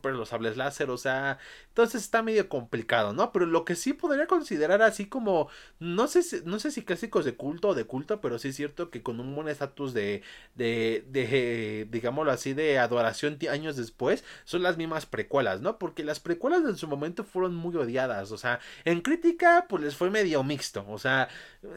los 0.03 0.29
sables 0.29 0.57
láser, 0.57 0.89
o 0.89 0.97
sea, 0.97 1.39
entonces 1.67 2.01
está 2.01 2.21
medio 2.23 2.47
complicado, 2.49 3.13
¿no? 3.13 3.31
Pero 3.31 3.45
lo 3.45 3.65
que 3.65 3.75
sí 3.75 3.93
podría 3.93 4.27
considerar 4.27 4.81
así 4.81 5.07
como, 5.07 5.49
no 5.79 6.07
sé 6.07 6.23
si, 6.23 6.41
no 6.45 6.59
sé 6.59 6.71
si 6.71 6.83
clásicos 6.83 7.25
de 7.25 7.35
culto 7.35 7.69
o 7.69 7.75
de 7.75 7.85
culto, 7.85 8.21
pero 8.21 8.39
sí 8.39 8.49
es 8.49 8.55
cierto 8.55 8.89
que 8.89 9.03
con 9.03 9.19
un 9.19 9.35
buen 9.35 9.47
estatus 9.47 9.93
de, 9.93 10.21
de, 10.55 11.05
de, 11.09 11.87
digámoslo 11.89 12.31
así, 12.31 12.53
de 12.53 12.79
adoración 12.79 13.37
años 13.49 13.75
después, 13.75 14.23
son 14.45 14.63
las 14.63 14.77
mismas 14.77 15.05
precuelas, 15.05 15.61
¿no? 15.61 15.77
Porque 15.77 16.03
las 16.03 16.19
precuelas 16.19 16.61
en 16.65 16.77
su 16.77 16.87
momento 16.87 17.23
fueron 17.23 17.55
muy 17.55 17.75
odiadas, 17.75 18.31
o 18.31 18.37
sea, 18.37 18.59
en 18.85 19.01
crítica, 19.01 19.65
pues 19.69 19.83
les 19.83 19.95
fue 19.95 20.09
medio 20.09 20.43
mixto, 20.43 20.85
o 20.87 20.99
sea, 20.99 21.29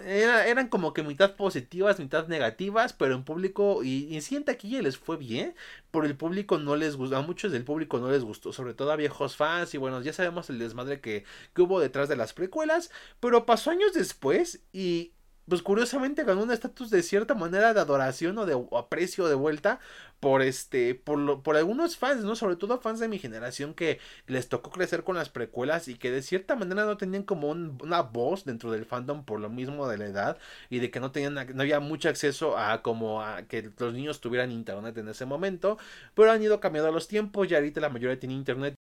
eran 0.07 0.69
como 0.69 0.93
que 0.93 1.03
mitad 1.03 1.37
positivas, 1.37 1.99
mitad 1.99 2.29
negativas, 2.29 2.93
pero 2.93 3.15
en 3.15 3.25
público 3.25 3.83
y, 3.83 4.15
y 4.15 4.21
sí 4.21 4.37
en 4.37 4.45
taquilla 4.45 4.83
les 4.83 4.99
fue 4.99 5.17
bien, 5.17 5.55
por 5.91 6.07
el 6.07 6.17
público 6.17 6.59
no 6.59 6.77
les 6.77 6.97
gustó, 6.97 7.17
a 7.17 7.23
muchos 7.23 7.53
del 7.53 7.65
público 7.65 7.99
no 7.99 8.04
les 8.11 8.25
gustó, 8.25 8.53
sobre 8.53 8.75
todo 8.75 8.93
a 8.93 8.97
viejos 8.97 9.37
fans 9.37 9.75
y 9.75 9.79
bueno, 9.79 10.01
ya 10.03 10.13
sabemos 10.13 10.51
el 10.51 10.59
desmadre 10.59 11.01
que, 11.01 11.25
que 11.55 11.63
hubo 11.63 11.81
detrás 11.81 12.09
de 12.09 12.17
las 12.17 12.33
precuelas, 12.33 12.91
pero 13.21 13.47
pasó 13.47 13.71
años 13.71 13.93
después 13.93 14.61
y 14.73 15.13
pues 15.49 15.63
curiosamente 15.63 16.25
ganó 16.25 16.43
un 16.43 16.51
estatus 16.51 16.91
de 16.91 17.03
cierta 17.03 17.35
manera 17.35 17.75
de 17.75 17.81
adoración 17.81 18.39
o 18.39 18.47
de 18.47 18.57
aprecio 18.77 19.29
de 19.29 19.35
vuelta 19.35 19.81
por 20.21 20.43
este 20.43 20.95
por 20.95 21.43
por 21.43 21.57
algunos 21.57 21.97
fans 21.97 22.25
no 22.25 22.37
sobre 22.37 22.57
todo 22.57 22.81
fans 22.81 23.01
de 23.01 23.09
mi 23.09 23.19
generación 23.19 23.75
que 23.75 23.99
les 24.27 24.49
tocó 24.49 24.71
crecer 24.71 25.05
con 25.05 25.17
las 25.17 25.29
precuelas 25.29 25.89
y 25.89 25.97
que 25.97 26.11
de 26.11 26.23
cierta 26.23 26.57
manera 26.57 26.85
no 26.85 26.97
tenían 26.97 27.25
como 27.25 27.51
una 27.51 28.01
voz 28.03 28.45
dentro 28.45 28.71
del 28.71 28.87
fandom 28.87 29.25
por 29.25 29.41
lo 29.41 29.51
mismo 29.51 29.89
de 29.89 29.99
la 29.99 30.07
edad 30.07 30.39
y 30.71 30.79
de 30.79 30.91
que 30.91 31.01
no 31.01 31.13
tenían 31.13 31.35
no 31.35 31.63
había 31.63 31.81
mucho 31.81 32.09
acceso 32.09 32.57
a 32.59 32.83
como 32.83 33.23
a 33.23 33.43
que 33.43 33.71
los 33.79 33.93
niños 33.95 34.21
tuvieran 34.21 34.51
internet 34.53 34.97
en 34.99 35.09
ese 35.09 35.27
momento 35.27 35.79
pero 36.15 36.31
han 36.33 36.43
ido 36.43 36.61
cambiando 36.61 36.91
los 36.93 37.09
tiempos 37.09 37.51
y 37.51 37.55
ahorita 37.55 37.81
la 37.81 37.89
mayoría 37.91 38.19
tiene 38.19 38.35
internet 38.35 38.75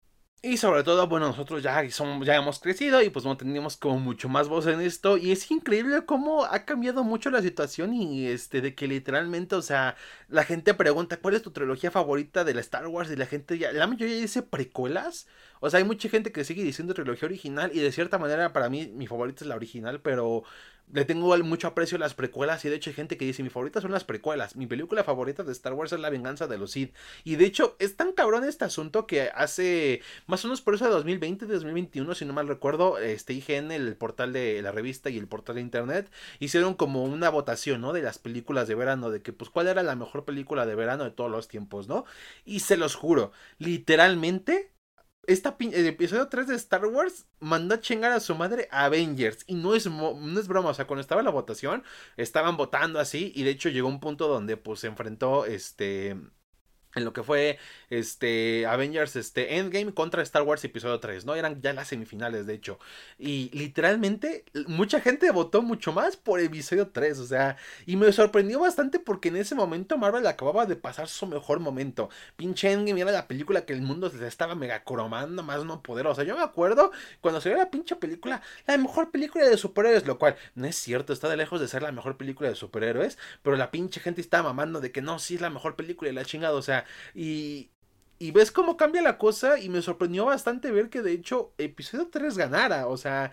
y 0.44 0.58
sobre 0.58 0.84
todo, 0.84 1.08
bueno, 1.08 1.28
nosotros 1.28 1.62
ya, 1.62 1.88
somos, 1.92 2.26
ya 2.26 2.36
hemos 2.36 2.60
crecido 2.60 3.00
y 3.04 3.12
pues 3.12 3.26
no 3.26 3.38
tenemos 3.38 3.78
como 3.78 4.00
mucho 4.00 4.28
más 4.28 4.48
voz 4.48 4.66
en 4.66 4.82
esto. 4.82 5.18
Y 5.18 5.32
es 5.32 5.52
increíble 5.52 6.04
cómo 6.08 6.46
ha 6.46 6.66
cambiado 6.66 7.04
mucho 7.04 7.30
la 7.30 7.44
situación 7.44 7.94
y 7.94 8.26
este, 8.26 8.60
de 8.60 8.74
que 8.74 8.88
literalmente, 8.88 9.54
o 9.54 9.62
sea, 9.62 9.96
la 10.30 10.44
gente 10.44 10.74
pregunta 10.74 11.18
cuál 11.18 11.36
es 11.36 11.44
tu 11.44 11.52
trilogía 11.52 11.92
favorita 11.92 12.44
de 12.44 12.56
la 12.56 12.62
Star 12.62 12.88
Wars 12.88 13.12
y 13.12 13.18
la 13.18 13.28
gente 13.28 13.60
ya, 13.60 13.72
la 13.72 13.86
mayoría 13.86 14.16
dice 14.16 14.42
precuelas. 14.42 15.28
O 15.60 15.70
sea, 15.70 15.78
hay 15.78 15.84
mucha 15.84 16.10
gente 16.10 16.32
que 16.32 16.44
sigue 16.44 16.64
diciendo 16.64 16.96
trilogía 16.96 17.28
original 17.28 17.70
y 17.72 17.80
de 17.80 17.92
cierta 17.92 18.18
manera 18.18 18.52
para 18.52 18.68
mí 18.68 18.88
mi 18.88 19.06
favorita 19.06 19.44
es 19.44 19.48
la 19.48 19.56
original, 19.56 20.02
pero 20.02 20.44
le 20.94 21.06
tengo 21.06 21.36
mucho 21.44 21.68
aprecio 21.68 21.96
a 21.96 22.00
las 22.00 22.14
precuelas 22.14 22.66
y 22.66 22.70
de 22.70 22.76
hecho 22.76 22.90
hay 22.90 22.96
gente 22.96 23.18
que 23.18 23.26
dice 23.26 23.44
mi 23.44 23.50
favorita 23.50 23.82
son 23.82 23.92
las 23.92 24.04
precuelas. 24.04 24.56
Mi 24.56 24.68
película 24.68 25.04
favorita 25.04 25.44
de 25.44 25.52
Star 25.52 25.74
Wars 25.74 25.94
es 25.94 26.00
La 26.00 26.10
venganza 26.10 26.48
de 26.48 26.58
los 26.58 26.72
Sith. 26.72 26.94
Y 27.24 27.36
de 27.38 27.46
hecho 27.46 27.76
es 27.80 27.96
tan 27.96 28.12
cabrón 28.12 28.44
este 28.44 28.66
asunto 28.66 29.08
que 29.08 29.30
hace 29.34 30.02
más 30.28 30.44
o 30.44 30.48
menos 30.48 30.62
por 30.62 30.76
eso 30.76 30.86
de 30.86 30.92
2020, 30.92 31.46
2021, 31.46 32.16
si 32.16 32.26
no 32.26 32.34
mal 32.34 32.48
recuerdo, 32.48 32.98
este 32.98 33.34
IGN, 33.34 33.72
el 33.72 33.96
portal 33.96 34.34
de 34.34 34.62
la 34.62 34.72
revista 34.72 35.10
y 35.10 35.18
el 35.18 35.28
portal 35.28 35.56
de 35.56 35.62
internet 35.62 36.12
hicieron 36.40 36.74
como 36.74 37.04
una 37.04 37.30
votación, 37.30 37.82
¿no? 37.82 37.94
De 37.94 38.02
las 38.02 38.20
películas 38.20 38.68
de 38.68 38.76
verano, 38.76 39.10
de 39.10 39.22
que 39.22 39.34
pues 39.34 39.50
cuál 39.50 39.68
era 39.68 39.84
la 39.84 39.96
mejor 39.96 40.26
película 40.26 40.66
de 40.66 40.76
verano 40.76 41.04
de 41.04 41.12
todos 41.12 41.32
los 41.32 41.48
tiempos, 41.48 41.88
¿no? 41.88 42.06
Y 42.46 42.62
se 42.62 42.78
los 42.78 42.96
juro, 42.96 43.32
literalmente 43.60 44.71
esta 45.32 45.56
el 45.60 45.88
episodio 45.88 46.28
3 46.28 46.48
de 46.48 46.56
Star 46.56 46.86
Wars 46.86 47.26
mandó 47.40 47.76
a 47.76 47.80
chingar 47.80 48.12
a 48.12 48.20
su 48.20 48.36
madre 48.36 48.68
Avengers. 48.72 49.44
Y 49.48 49.56
no 49.56 49.76
es, 49.76 49.88
no 49.88 50.40
es 50.40 50.48
broma, 50.48 50.70
o 50.70 50.74
sea, 50.74 50.88
cuando 50.88 51.02
estaba 51.02 51.24
la 51.24 51.32
votación, 51.32 51.84
estaban 52.18 52.58
votando 52.58 53.00
así. 53.00 53.32
Y 53.36 53.44
de 53.44 53.52
hecho 53.52 53.70
llegó 53.70 53.88
un 53.88 54.00
punto 54.00 54.28
donde 54.28 54.58
pues 54.58 54.82
se 54.82 54.88
enfrentó 54.88 55.46
este 55.46 56.18
en 56.96 57.06
lo 57.06 57.14
que 57.14 57.24
fue 57.24 57.58
este 57.90 58.66
Avengers 58.66 59.16
este 59.16 59.58
Endgame 59.58 59.94
contra 59.94 60.22
Star 60.24 60.44
Wars 60.44 60.64
episodio 60.64 61.00
3, 61.00 61.26
¿no? 61.26 61.36
Eran 61.36 61.62
ya 61.62 61.74
las 61.74 61.88
semifinales, 61.88 62.46
de 62.46 62.54
hecho. 62.54 62.80
Y 63.18 63.50
literalmente 63.54 64.46
mucha 64.68 65.02
gente 65.02 65.32
votó 65.32 65.62
mucho 65.62 65.94
más 65.94 66.18
por 66.18 66.40
episodio 66.40 66.90
3, 66.90 67.20
o 67.20 67.26
sea, 67.26 67.58
y 67.86 67.96
me 67.96 68.12
sorprendió 68.12 68.60
bastante 68.60 69.00
porque 69.00 69.30
en 69.30 69.38
ese 69.38 69.56
momento 69.56 69.98
Marvel 69.98 70.26
acababa 70.28 70.66
de 70.66 70.76
pasar 70.76 71.08
su 71.08 71.28
mejor 71.28 71.60
momento. 71.60 72.10
Pinche 72.36 72.72
Endgame 72.72 73.02
era 73.02 73.12
la 73.12 73.28
película 73.28 73.66
que 73.66 73.74
el 73.74 73.82
mundo 73.82 74.10
se 74.10 74.26
estaba 74.28 74.56
mega 74.56 74.84
cromando 74.84 75.44
más 75.44 75.66
no 75.66 75.82
poder, 75.82 76.08
o 76.08 76.16
sea, 76.16 76.24
yo 76.24 76.36
me 76.36 76.44
acuerdo 76.44 76.92
cuando 77.22 77.42
salió 77.42 77.58
la 77.58 77.70
pinche 77.70 77.96
película, 77.96 78.42
la 78.66 78.78
mejor 78.78 79.12
película 79.12 79.46
de 79.46 79.58
superhéroes, 79.58 80.06
lo 80.06 80.18
cual 80.18 80.36
no 80.56 80.68
es 80.68 80.76
cierto, 80.76 81.14
está 81.14 81.30
de 81.30 81.38
lejos 81.38 81.60
de 81.60 81.68
ser 81.68 81.82
la 81.82 81.92
mejor 81.92 82.18
película 82.18 82.50
de 82.50 82.56
superhéroes, 82.56 83.18
pero 83.42 83.56
la 83.56 83.72
pinche 83.72 84.00
gente 84.00 84.22
estaba 84.22 84.50
mamando 84.50 84.80
de 84.80 84.92
que 84.92 85.02
no, 85.02 85.20
sí 85.20 85.36
es 85.36 85.42
la 85.42 85.50
mejor 85.50 85.76
película 85.76 86.10
y 86.10 86.14
la 86.14 86.26
chingada, 86.26 86.56
o 86.56 86.62
sea, 86.62 86.81
y, 87.14 87.70
ves 88.34 88.52
cómo 88.52 88.78
cambia 88.78 89.02
la 89.02 89.18
cosa 89.18 89.60
y 89.60 89.70
me 89.70 89.82
sorprendió 89.82 90.26
bastante 90.26 90.72
ver 90.72 90.90
que 90.90 91.02
de 91.02 91.12
hecho 91.14 91.54
episodio 91.58 92.10
3 92.12 92.38
ganara, 92.38 92.88
o 92.88 92.98
sea, 92.98 93.32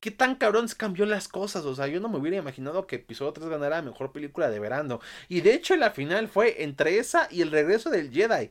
qué 0.00 0.10
tan 0.10 0.36
cabrón 0.36 0.68
cambió 0.76 1.06
las 1.06 1.28
cosas, 1.28 1.64
o 1.64 1.74
sea, 1.74 1.86
yo 1.86 2.00
no 2.00 2.08
me 2.08 2.18
hubiera 2.18 2.36
imaginado 2.36 2.86
que 2.86 2.96
episodio 2.96 3.32
3 3.32 3.48
ganara 3.48 3.82
mejor 3.82 4.12
película 4.12 4.50
de 4.50 4.60
verano. 4.60 5.00
Y 5.28 5.40
de 5.40 5.54
hecho 5.54 5.76
la 5.76 5.90
final 5.90 6.28
fue 6.28 6.62
entre 6.62 6.98
esa 6.98 7.28
y 7.30 7.42
el 7.42 7.50
regreso 7.50 7.90
del 7.90 8.10
Jedi. 8.10 8.50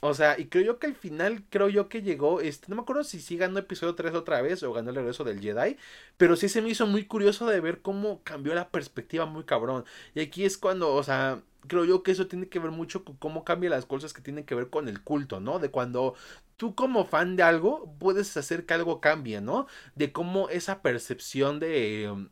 O 0.00 0.14
sea, 0.14 0.38
y 0.38 0.46
creo 0.48 0.64
yo 0.64 0.78
que 0.78 0.86
al 0.86 0.94
final, 0.94 1.44
creo 1.50 1.68
yo 1.68 1.88
que 1.88 2.02
llegó, 2.02 2.40
este, 2.40 2.66
no 2.68 2.76
me 2.76 2.82
acuerdo 2.82 3.02
si 3.02 3.20
sí 3.20 3.36
ganó 3.36 3.58
episodio 3.58 3.94
3 3.94 4.14
otra 4.14 4.42
vez 4.42 4.62
o 4.62 4.72
ganó 4.72 4.90
el 4.90 4.96
regreso 4.96 5.24
del 5.24 5.40
Jedi, 5.40 5.76
pero 6.16 6.36
sí 6.36 6.48
se 6.48 6.62
me 6.62 6.68
hizo 6.70 6.86
muy 6.86 7.06
curioso 7.06 7.46
de 7.46 7.60
ver 7.60 7.80
cómo 7.82 8.22
cambió 8.22 8.54
la 8.54 8.68
perspectiva 8.70 9.26
muy 9.26 9.44
cabrón. 9.44 9.84
Y 10.14 10.20
aquí 10.20 10.44
es 10.44 10.58
cuando, 10.58 10.94
o 10.94 11.02
sea, 11.02 11.42
creo 11.66 11.84
yo 11.84 12.02
que 12.02 12.12
eso 12.12 12.26
tiene 12.28 12.48
que 12.48 12.58
ver 12.58 12.70
mucho 12.70 13.04
con 13.04 13.16
cómo 13.16 13.44
cambian 13.44 13.72
las 13.72 13.86
cosas 13.86 14.12
que 14.12 14.22
tienen 14.22 14.44
que 14.44 14.54
ver 14.54 14.70
con 14.70 14.88
el 14.88 15.02
culto, 15.02 15.40
¿no? 15.40 15.58
De 15.58 15.70
cuando 15.70 16.14
tú 16.56 16.74
como 16.74 17.04
fan 17.06 17.36
de 17.36 17.42
algo 17.42 17.94
puedes 17.98 18.36
hacer 18.36 18.66
que 18.66 18.74
algo 18.74 19.00
cambie, 19.00 19.40
¿no? 19.40 19.66
De 19.94 20.12
cómo 20.12 20.48
esa 20.50 20.82
percepción 20.82 21.58
de 21.60 22.28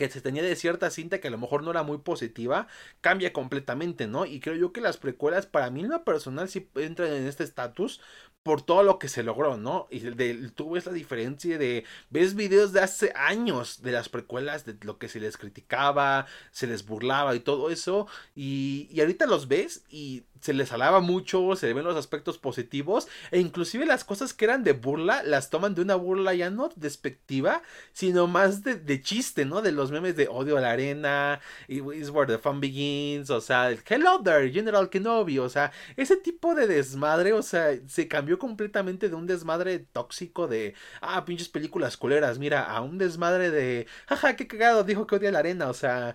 que 0.00 0.08
se 0.08 0.22
tenía 0.22 0.42
de 0.42 0.56
cierta 0.56 0.88
cinta 0.90 1.20
que 1.20 1.28
a 1.28 1.30
lo 1.30 1.36
mejor 1.36 1.62
no 1.62 1.70
era 1.70 1.82
muy 1.82 1.98
positiva, 1.98 2.68
cambia 3.02 3.34
completamente, 3.34 4.06
¿no? 4.06 4.24
Y 4.24 4.40
creo 4.40 4.56
yo 4.56 4.72
que 4.72 4.80
las 4.80 4.96
precuelas 4.96 5.44
para 5.44 5.70
mí 5.70 5.82
en 5.82 5.90
lo 5.90 6.04
personal 6.04 6.48
sí 6.48 6.70
entran 6.74 7.12
en 7.12 7.26
este 7.26 7.44
estatus 7.44 8.00
por 8.42 8.62
todo 8.62 8.82
lo 8.82 8.98
que 8.98 9.08
se 9.08 9.22
logró, 9.22 9.56
¿no? 9.56 9.86
Y 9.90 10.00
de, 10.00 10.50
tú 10.54 10.70
ves 10.70 10.86
la 10.86 10.92
diferencia 10.92 11.58
de, 11.58 11.84
ves 12.08 12.34
videos 12.34 12.72
de 12.72 12.80
hace 12.80 13.12
años 13.14 13.82
de 13.82 13.92
las 13.92 14.08
precuelas, 14.08 14.64
de 14.64 14.76
lo 14.82 14.98
que 14.98 15.08
se 15.08 15.20
les 15.20 15.36
criticaba, 15.36 16.26
se 16.50 16.66
les 16.66 16.86
burlaba 16.86 17.34
y 17.34 17.40
todo 17.40 17.70
eso, 17.70 18.06
y, 18.34 18.88
y 18.90 19.00
ahorita 19.00 19.26
los 19.26 19.46
ves 19.46 19.84
y 19.90 20.24
se 20.40 20.54
les 20.54 20.72
alaba 20.72 21.00
mucho, 21.00 21.54
se 21.54 21.72
ven 21.72 21.84
los 21.84 21.96
aspectos 21.96 22.38
positivos, 22.38 23.08
e 23.30 23.40
inclusive 23.40 23.84
las 23.84 24.04
cosas 24.04 24.32
que 24.32 24.46
eran 24.46 24.64
de 24.64 24.72
burla, 24.72 25.22
las 25.22 25.50
toman 25.50 25.74
de 25.74 25.82
una 25.82 25.94
burla 25.94 26.34
ya 26.34 26.50
no 26.50 26.70
despectiva, 26.76 27.62
sino 27.92 28.26
más 28.26 28.62
de, 28.62 29.02
chiste, 29.02 29.44
¿no? 29.44 29.62
De 29.62 29.72
los 29.72 29.90
memes 29.90 30.16
de 30.16 30.28
odio 30.28 30.56
a 30.56 30.60
la 30.60 30.70
arena, 30.70 31.40
is 31.68 32.10
where 32.10 32.26
the 32.26 32.38
fun 32.38 32.60
begins, 32.60 33.30
o 33.30 33.40
sea, 33.40 33.70
hello 33.88 34.20
there, 34.22 34.50
General 34.50 34.88
Kenobi, 34.88 35.38
o 35.38 35.48
sea, 35.48 35.72
ese 35.96 36.16
tipo 36.16 36.54
de 36.54 36.66
desmadre, 36.66 37.32
o 37.32 37.42
sea, 37.42 37.78
se 37.86 38.08
cambió 38.08 38.29
completamente 38.38 39.08
de 39.08 39.14
un 39.14 39.26
desmadre 39.26 39.78
tóxico 39.80 40.48
de, 40.48 40.74
ah, 41.00 41.24
pinches 41.24 41.48
películas 41.48 41.96
culeras, 41.96 42.38
mira, 42.38 42.64
a 42.64 42.80
un 42.82 42.98
desmadre 42.98 43.50
de, 43.50 43.86
jaja, 44.06 44.36
qué 44.36 44.46
cagado, 44.46 44.84
dijo 44.84 45.06
que 45.06 45.16
odia 45.16 45.32
la 45.32 45.40
arena, 45.40 45.68
o 45.68 45.74
sea, 45.74 46.14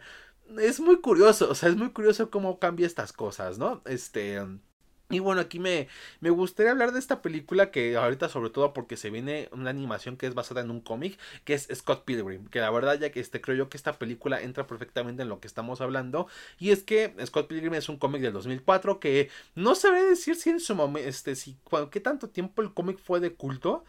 es 0.59 0.79
muy 0.79 1.01
curioso, 1.01 1.49
o 1.49 1.55
sea, 1.55 1.69
es 1.69 1.75
muy 1.75 1.91
curioso 1.91 2.29
cómo 2.29 2.59
cambia 2.59 2.87
estas 2.87 3.13
cosas, 3.13 3.57
¿no? 3.57 3.81
Este... 3.85 4.41
Y 5.09 5.19
bueno, 5.19 5.41
aquí 5.41 5.59
me, 5.59 5.87
me 6.19 6.31
gustaría 6.31 6.71
hablar 6.71 6.91
de 6.91 6.97
esta 6.97 7.21
película 7.21 7.69
que 7.69 7.95
ahorita 7.95 8.27
sobre 8.27 8.49
todo 8.49 8.73
porque 8.73 8.97
se 8.97 9.11
viene 9.11 9.49
una 9.51 9.69
animación 9.69 10.17
que 10.17 10.25
es 10.25 10.33
basada 10.33 10.61
en 10.61 10.71
un 10.71 10.81
cómic, 10.81 11.19
que 11.43 11.53
es 11.53 11.67
Scott 11.71 12.05
Pilgrim, 12.05 12.47
que 12.47 12.59
la 12.59 12.71
verdad 12.71 12.99
ya 12.99 13.11
que 13.11 13.19
este 13.19 13.39
creo 13.39 13.55
yo 13.55 13.69
que 13.69 13.77
esta 13.77 13.93
película 13.93 14.41
entra 14.41 14.65
perfectamente 14.65 15.21
en 15.21 15.29
lo 15.29 15.39
que 15.39 15.47
estamos 15.47 15.79
hablando, 15.79 16.27
y 16.57 16.71
es 16.71 16.83
que 16.83 17.13
Scott 17.23 17.47
Pilgrim 17.47 17.75
es 17.75 17.87
un 17.87 17.97
cómic 17.97 18.23
del 18.23 18.33
2004 18.33 18.99
que 18.99 19.29
no 19.53 19.75
sabré 19.75 20.03
decir 20.03 20.35
si 20.37 20.49
en 20.49 20.59
su 20.59 20.73
momento, 20.73 21.07
este, 21.07 21.35
si, 21.35 21.55
qué 21.91 21.99
tanto 21.99 22.29
tiempo 22.29 22.63
el 22.63 22.73
cómic 22.73 22.97
fue 22.97 23.19
de 23.19 23.31
culto, 23.33 23.83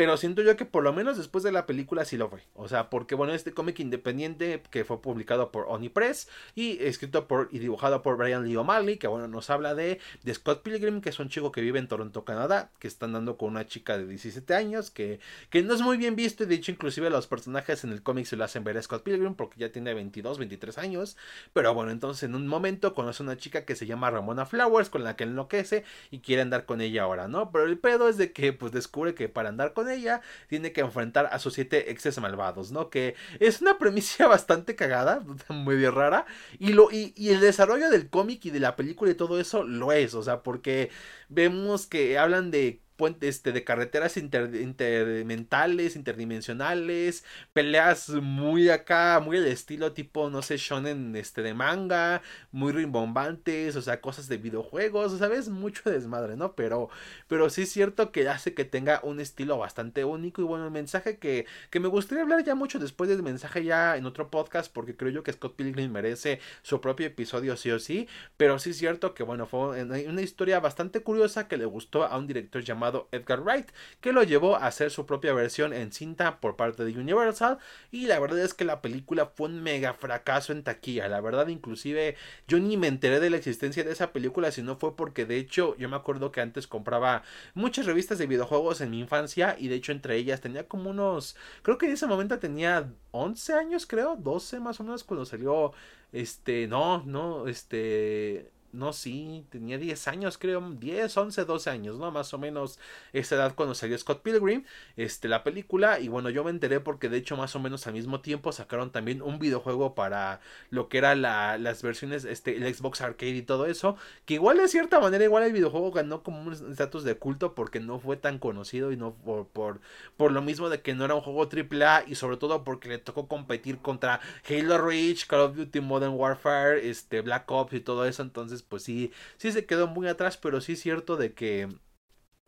pero 0.00 0.16
siento 0.16 0.40
yo 0.40 0.56
que 0.56 0.64
por 0.64 0.82
lo 0.82 0.94
menos 0.94 1.18
después 1.18 1.44
de 1.44 1.52
la 1.52 1.66
película 1.66 2.06
sí 2.06 2.16
lo 2.16 2.30
fue. 2.30 2.40
O 2.54 2.68
sea, 2.68 2.88
porque 2.88 3.14
bueno, 3.14 3.34
este 3.34 3.52
cómic 3.52 3.80
independiente 3.80 4.62
que 4.70 4.86
fue 4.86 5.02
publicado 5.02 5.52
por 5.52 5.66
Oni 5.68 5.90
Press 5.90 6.26
y 6.54 6.82
escrito 6.82 7.28
por 7.28 7.50
y 7.52 7.58
dibujado 7.58 8.00
por 8.00 8.16
Brian 8.16 8.46
Lee 8.46 8.56
O'Malley, 8.56 8.96
que 8.96 9.08
bueno, 9.08 9.28
nos 9.28 9.50
habla 9.50 9.74
de, 9.74 10.00
de 10.22 10.32
Scott 10.34 10.62
Pilgrim, 10.62 11.02
que 11.02 11.10
es 11.10 11.18
un 11.18 11.28
chico 11.28 11.52
que 11.52 11.60
vive 11.60 11.78
en 11.78 11.86
Toronto, 11.86 12.24
Canadá, 12.24 12.70
que 12.78 12.88
está 12.88 13.04
andando 13.04 13.36
con 13.36 13.50
una 13.50 13.66
chica 13.66 13.98
de 13.98 14.06
17 14.06 14.54
años, 14.54 14.90
que, 14.90 15.20
que 15.50 15.62
no 15.62 15.74
es 15.74 15.82
muy 15.82 15.98
bien 15.98 16.16
visto 16.16 16.44
y 16.44 16.46
de 16.46 16.54
hecho 16.54 16.72
inclusive 16.72 17.10
los 17.10 17.26
personajes 17.26 17.84
en 17.84 17.92
el 17.92 18.02
cómic 18.02 18.24
se 18.24 18.36
lo 18.36 18.44
hacen 18.44 18.64
ver 18.64 18.78
a 18.78 18.82
Scott 18.82 19.02
Pilgrim 19.02 19.34
porque 19.34 19.60
ya 19.60 19.70
tiene 19.70 19.92
22, 19.92 20.38
23 20.38 20.78
años. 20.78 21.18
Pero 21.52 21.74
bueno, 21.74 21.90
entonces 21.90 22.22
en 22.22 22.34
un 22.34 22.46
momento 22.46 22.94
conoce 22.94 23.22
a 23.22 23.24
una 23.24 23.36
chica 23.36 23.66
que 23.66 23.76
se 23.76 23.84
llama 23.84 24.10
Ramona 24.10 24.46
Flowers, 24.46 24.88
con 24.88 25.04
la 25.04 25.14
que 25.14 25.24
enloquece 25.24 25.84
y 26.10 26.20
quiere 26.20 26.40
andar 26.40 26.64
con 26.64 26.80
ella 26.80 27.02
ahora, 27.02 27.28
¿no? 27.28 27.52
Pero 27.52 27.66
el 27.66 27.78
pedo 27.78 28.08
es 28.08 28.16
de 28.16 28.32
que 28.32 28.54
pues 28.54 28.72
descubre 28.72 29.14
que 29.14 29.28
para 29.28 29.50
andar 29.50 29.74
con 29.74 29.89
ella 29.90 30.20
tiene 30.48 30.72
que 30.72 30.80
enfrentar 30.80 31.28
a 31.32 31.38
sus 31.38 31.54
siete 31.54 31.90
exes 31.90 32.18
malvados, 32.20 32.72
¿no? 32.72 32.90
Que 32.90 33.14
es 33.38 33.60
una 33.60 33.78
premisa 33.78 34.26
bastante 34.28 34.76
cagada, 34.76 35.22
muy 35.48 35.84
rara, 35.88 36.26
y, 36.58 36.72
lo, 36.72 36.88
y 36.90 37.12
el 37.28 37.40
desarrollo 37.40 37.90
del 37.90 38.08
cómic 38.10 38.44
y 38.46 38.50
de 38.50 38.60
la 38.60 38.76
película 38.76 39.10
y 39.10 39.14
todo 39.14 39.40
eso 39.40 39.64
lo 39.64 39.92
es, 39.92 40.14
o 40.14 40.22
sea, 40.22 40.42
porque 40.42 40.90
vemos 41.28 41.86
que 41.86 42.18
hablan 42.18 42.50
de 42.50 42.80
este, 43.20 43.52
de 43.52 43.64
carreteras 43.64 44.16
intermentales, 44.16 45.96
interdimensionales, 45.96 47.24
peleas 47.52 48.08
muy 48.10 48.68
acá, 48.68 49.20
muy 49.20 49.38
al 49.38 49.46
estilo 49.46 49.92
tipo, 49.92 50.30
no 50.30 50.42
sé, 50.42 50.56
shonen 50.56 51.16
este, 51.16 51.42
de 51.42 51.54
manga, 51.54 52.22
muy 52.52 52.72
rimbombantes, 52.72 53.76
o 53.76 53.82
sea, 53.82 54.00
cosas 54.00 54.28
de 54.28 54.36
videojuegos, 54.36 55.18
¿sabes? 55.18 55.48
Mucho 55.48 55.90
desmadre, 55.90 56.36
¿no? 56.36 56.54
Pero, 56.54 56.90
pero 57.28 57.50
sí 57.50 57.62
es 57.62 57.70
cierto 57.70 58.12
que 58.12 58.28
hace 58.28 58.54
que 58.54 58.64
tenga 58.64 59.00
un 59.02 59.20
estilo 59.20 59.58
bastante 59.58 60.04
único 60.04 60.42
y 60.42 60.44
bueno, 60.44 60.64
el 60.66 60.70
mensaje 60.70 61.18
que, 61.18 61.46
que 61.70 61.80
me 61.80 61.88
gustaría 61.88 62.22
hablar 62.22 62.44
ya 62.44 62.54
mucho 62.54 62.78
después 62.78 63.08
del 63.08 63.22
mensaje 63.22 63.64
ya 63.64 63.96
en 63.96 64.06
otro 64.06 64.30
podcast, 64.30 64.72
porque 64.72 64.96
creo 64.96 65.10
yo 65.10 65.22
que 65.22 65.32
Scott 65.32 65.56
Pilgrim 65.56 65.90
merece 65.92 66.40
su 66.62 66.80
propio 66.80 67.06
episodio 67.06 67.56
sí 67.56 67.70
o 67.70 67.78
sí, 67.78 68.08
pero 68.36 68.58
sí 68.58 68.70
es 68.70 68.78
cierto 68.78 69.14
que 69.14 69.22
bueno, 69.22 69.46
fue 69.46 69.82
una 69.84 70.22
historia 70.22 70.60
bastante 70.60 71.00
curiosa 71.00 71.48
que 71.48 71.56
le 71.56 71.64
gustó 71.64 72.04
a 72.04 72.16
un 72.18 72.26
director 72.26 72.62
llamado 72.62 72.89
Edgar 73.12 73.42
Wright, 73.42 73.68
que 74.00 74.12
lo 74.12 74.22
llevó 74.22 74.56
a 74.56 74.66
hacer 74.66 74.90
su 74.90 75.06
propia 75.06 75.32
versión 75.32 75.72
en 75.72 75.92
cinta 75.92 76.40
por 76.40 76.56
parte 76.56 76.84
de 76.84 76.98
Universal. 76.98 77.58
Y 77.90 78.06
la 78.06 78.18
verdad 78.18 78.40
es 78.40 78.54
que 78.54 78.64
la 78.64 78.82
película 78.82 79.26
fue 79.26 79.48
un 79.48 79.62
mega 79.62 79.94
fracaso 79.94 80.52
en 80.52 80.62
taquilla. 80.62 81.08
La 81.08 81.20
verdad, 81.20 81.48
inclusive 81.48 82.16
yo 82.48 82.58
ni 82.58 82.76
me 82.76 82.88
enteré 82.88 83.20
de 83.20 83.30
la 83.30 83.36
existencia 83.36 83.84
de 83.84 83.92
esa 83.92 84.12
película, 84.12 84.50
si 84.50 84.62
no 84.62 84.76
fue 84.76 84.96
porque 84.96 85.26
de 85.26 85.38
hecho 85.38 85.76
yo 85.76 85.88
me 85.88 85.96
acuerdo 85.96 86.32
que 86.32 86.40
antes 86.40 86.66
compraba 86.66 87.22
muchas 87.54 87.86
revistas 87.86 88.18
de 88.18 88.26
videojuegos 88.26 88.80
en 88.80 88.90
mi 88.90 89.00
infancia 89.00 89.56
y 89.58 89.68
de 89.68 89.76
hecho 89.76 89.92
entre 89.92 90.16
ellas 90.16 90.40
tenía 90.40 90.68
como 90.68 90.90
unos, 90.90 91.36
creo 91.62 91.78
que 91.78 91.86
en 91.86 91.92
ese 91.92 92.06
momento 92.06 92.38
tenía 92.38 92.92
11 93.12 93.52
años, 93.54 93.86
creo, 93.86 94.16
12 94.16 94.60
más 94.60 94.80
o 94.80 94.84
menos 94.84 95.04
cuando 95.04 95.24
salió, 95.24 95.72
este, 96.12 96.66
no, 96.66 97.02
no, 97.04 97.46
este 97.48 98.50
no, 98.72 98.92
sí, 98.92 99.44
tenía 99.50 99.78
10 99.78 100.08
años, 100.08 100.38
creo, 100.38 100.60
10, 100.60 101.16
11, 101.16 101.44
12 101.44 101.70
años, 101.70 101.98
¿no? 101.98 102.10
Más 102.10 102.32
o 102.34 102.38
menos 102.38 102.78
esa 103.12 103.36
edad 103.36 103.54
cuando 103.54 103.74
salió 103.74 103.96
Scott 103.98 104.22
Pilgrim, 104.22 104.64
este, 104.96 105.28
la 105.28 105.42
película, 105.44 106.00
y 106.00 106.08
bueno, 106.08 106.30
yo 106.30 106.44
me 106.44 106.50
enteré 106.50 106.80
porque 106.80 107.08
de 107.08 107.18
hecho 107.18 107.36
más 107.36 107.54
o 107.56 107.60
menos 107.60 107.86
al 107.86 107.94
mismo 107.94 108.20
tiempo 108.20 108.52
sacaron 108.52 108.90
también 108.90 109.22
un 109.22 109.38
videojuego 109.38 109.94
para 109.94 110.40
lo 110.70 110.88
que 110.88 110.98
era 110.98 111.14
la, 111.14 111.58
las 111.58 111.82
versiones, 111.82 112.24
este, 112.24 112.56
el 112.56 112.74
Xbox 112.74 113.00
Arcade 113.00 113.36
y 113.36 113.42
todo 113.42 113.66
eso, 113.66 113.96
que 114.24 114.34
igual 114.34 114.58
de 114.58 114.68
cierta 114.68 115.00
manera, 115.00 115.24
igual 115.24 115.42
el 115.44 115.52
videojuego 115.52 115.90
ganó 115.92 116.22
como 116.22 116.42
un 116.42 116.52
estatus 116.52 117.04
de 117.04 117.16
culto 117.16 117.54
porque 117.54 117.80
no 117.80 117.98
fue 117.98 118.16
tan 118.16 118.38
conocido 118.38 118.92
y 118.92 118.96
no 118.96 119.14
por, 119.14 119.46
por, 119.48 119.80
por 120.16 120.32
lo 120.32 120.42
mismo 120.42 120.68
de 120.68 120.80
que 120.80 120.94
no 120.94 121.04
era 121.04 121.14
un 121.14 121.20
juego 121.22 121.48
AAA 121.48 122.04
y 122.06 122.14
sobre 122.14 122.36
todo 122.36 122.64
porque 122.64 122.88
le 122.88 122.98
tocó 122.98 123.28
competir 123.28 123.78
contra 123.78 124.20
Halo 124.48 124.78
Reach, 124.78 125.26
Call 125.26 125.40
of 125.40 125.56
Duty 125.56 125.80
Modern 125.80 126.14
Warfare, 126.14 126.88
este, 126.88 127.20
Black 127.20 127.50
Ops 127.50 127.72
y 127.74 127.80
todo 127.80 128.04
eso, 128.04 128.22
entonces 128.22 128.59
pues 128.62 128.82
sí, 128.82 129.12
sí 129.36 129.52
se 129.52 129.66
quedó 129.66 129.86
muy 129.86 130.08
atrás, 130.08 130.36
pero 130.36 130.60
sí 130.60 130.72
es 130.72 130.80
cierto 130.80 131.16
de 131.16 131.32
que 131.32 131.68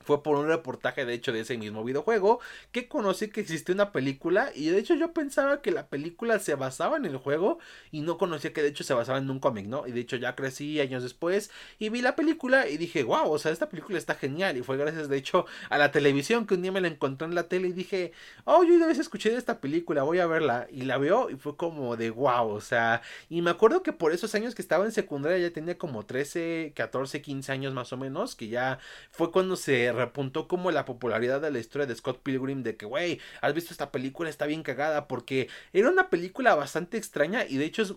fue 0.04 0.22
por 0.22 0.36
un 0.36 0.48
reportaje, 0.48 1.04
de 1.04 1.14
hecho, 1.14 1.32
de 1.32 1.40
ese 1.40 1.56
mismo 1.58 1.84
videojuego, 1.84 2.40
que 2.72 2.88
conocí 2.88 3.28
que 3.28 3.40
existía 3.40 3.74
una 3.74 3.92
película 3.92 4.50
y 4.54 4.66
de 4.66 4.78
hecho 4.78 4.94
yo 4.94 5.12
pensaba 5.12 5.62
que 5.62 5.70
la 5.70 5.86
película 5.86 6.38
se 6.38 6.54
basaba 6.54 6.96
en 6.96 7.04
el 7.04 7.16
juego 7.16 7.58
y 7.90 8.00
no 8.00 8.18
conocía 8.18 8.52
que 8.52 8.62
de 8.62 8.68
hecho 8.68 8.84
se 8.84 8.94
basaba 8.94 9.18
en 9.18 9.30
un 9.30 9.38
cómic, 9.38 9.66
¿no? 9.66 9.86
Y 9.86 9.92
de 9.92 10.00
hecho 10.00 10.16
ya 10.16 10.34
crecí 10.34 10.80
años 10.80 11.02
después 11.02 11.50
y 11.78 11.88
vi 11.88 12.02
la 12.02 12.16
película 12.16 12.68
y 12.68 12.76
dije, 12.76 13.02
wow, 13.04 13.30
o 13.30 13.38
sea, 13.38 13.52
esta 13.52 13.68
película 13.68 13.98
está 13.98 14.14
genial 14.14 14.56
y 14.56 14.62
fue 14.62 14.76
gracias 14.76 15.08
de 15.08 15.16
hecho 15.16 15.46
a 15.70 15.78
la 15.78 15.90
televisión 15.90 16.46
que 16.46 16.54
un 16.54 16.62
día 16.62 16.72
me 16.72 16.80
la 16.80 16.88
encontré 16.88 17.26
en 17.26 17.34
la 17.34 17.48
tele 17.48 17.68
y 17.68 17.72
dije, 17.72 18.12
oh, 18.44 18.64
yo 18.64 18.74
una 18.74 18.86
vez 18.86 18.98
escuché 18.98 19.30
de 19.30 19.36
esta 19.36 19.60
película, 19.60 20.02
voy 20.02 20.18
a 20.18 20.26
verla 20.26 20.66
y 20.70 20.82
la 20.82 20.98
veo 20.98 21.30
y 21.30 21.36
fue 21.36 21.56
como 21.56 21.96
de 21.96 22.10
wow, 22.10 22.48
o 22.48 22.60
sea, 22.60 23.02
y 23.28 23.42
me 23.42 23.50
acuerdo 23.50 23.82
que 23.82 23.92
por 23.92 24.12
esos 24.12 24.34
años 24.34 24.54
que 24.54 24.62
estaba 24.62 24.84
en 24.84 24.92
secundaria 24.92 25.38
ya 25.38 25.52
tenía 25.52 25.78
como 25.78 26.04
13, 26.04 26.72
14, 26.74 27.22
15 27.22 27.52
años 27.52 27.72
más 27.72 27.92
o 27.92 27.96
menos, 27.96 28.34
que 28.34 28.48
ya 28.48 28.78
fue 29.10 29.30
cuando 29.30 29.56
se 29.56 29.91
repuntó 29.92 30.48
como 30.48 30.70
la 30.70 30.84
popularidad 30.84 31.40
de 31.40 31.50
la 31.50 31.58
historia 31.58 31.86
de 31.86 31.94
Scott 31.94 32.22
Pilgrim 32.22 32.62
de 32.62 32.76
que, 32.76 32.86
güey, 32.86 33.20
has 33.40 33.54
visto 33.54 33.72
esta 33.72 33.92
película, 33.92 34.30
está 34.30 34.46
bien 34.46 34.62
cagada, 34.62 35.08
porque 35.08 35.48
era 35.72 35.90
una 35.90 36.10
película 36.10 36.54
bastante 36.54 36.96
extraña 36.96 37.44
y 37.46 37.56
de 37.56 37.64
hecho 37.66 37.82
es 37.82 37.94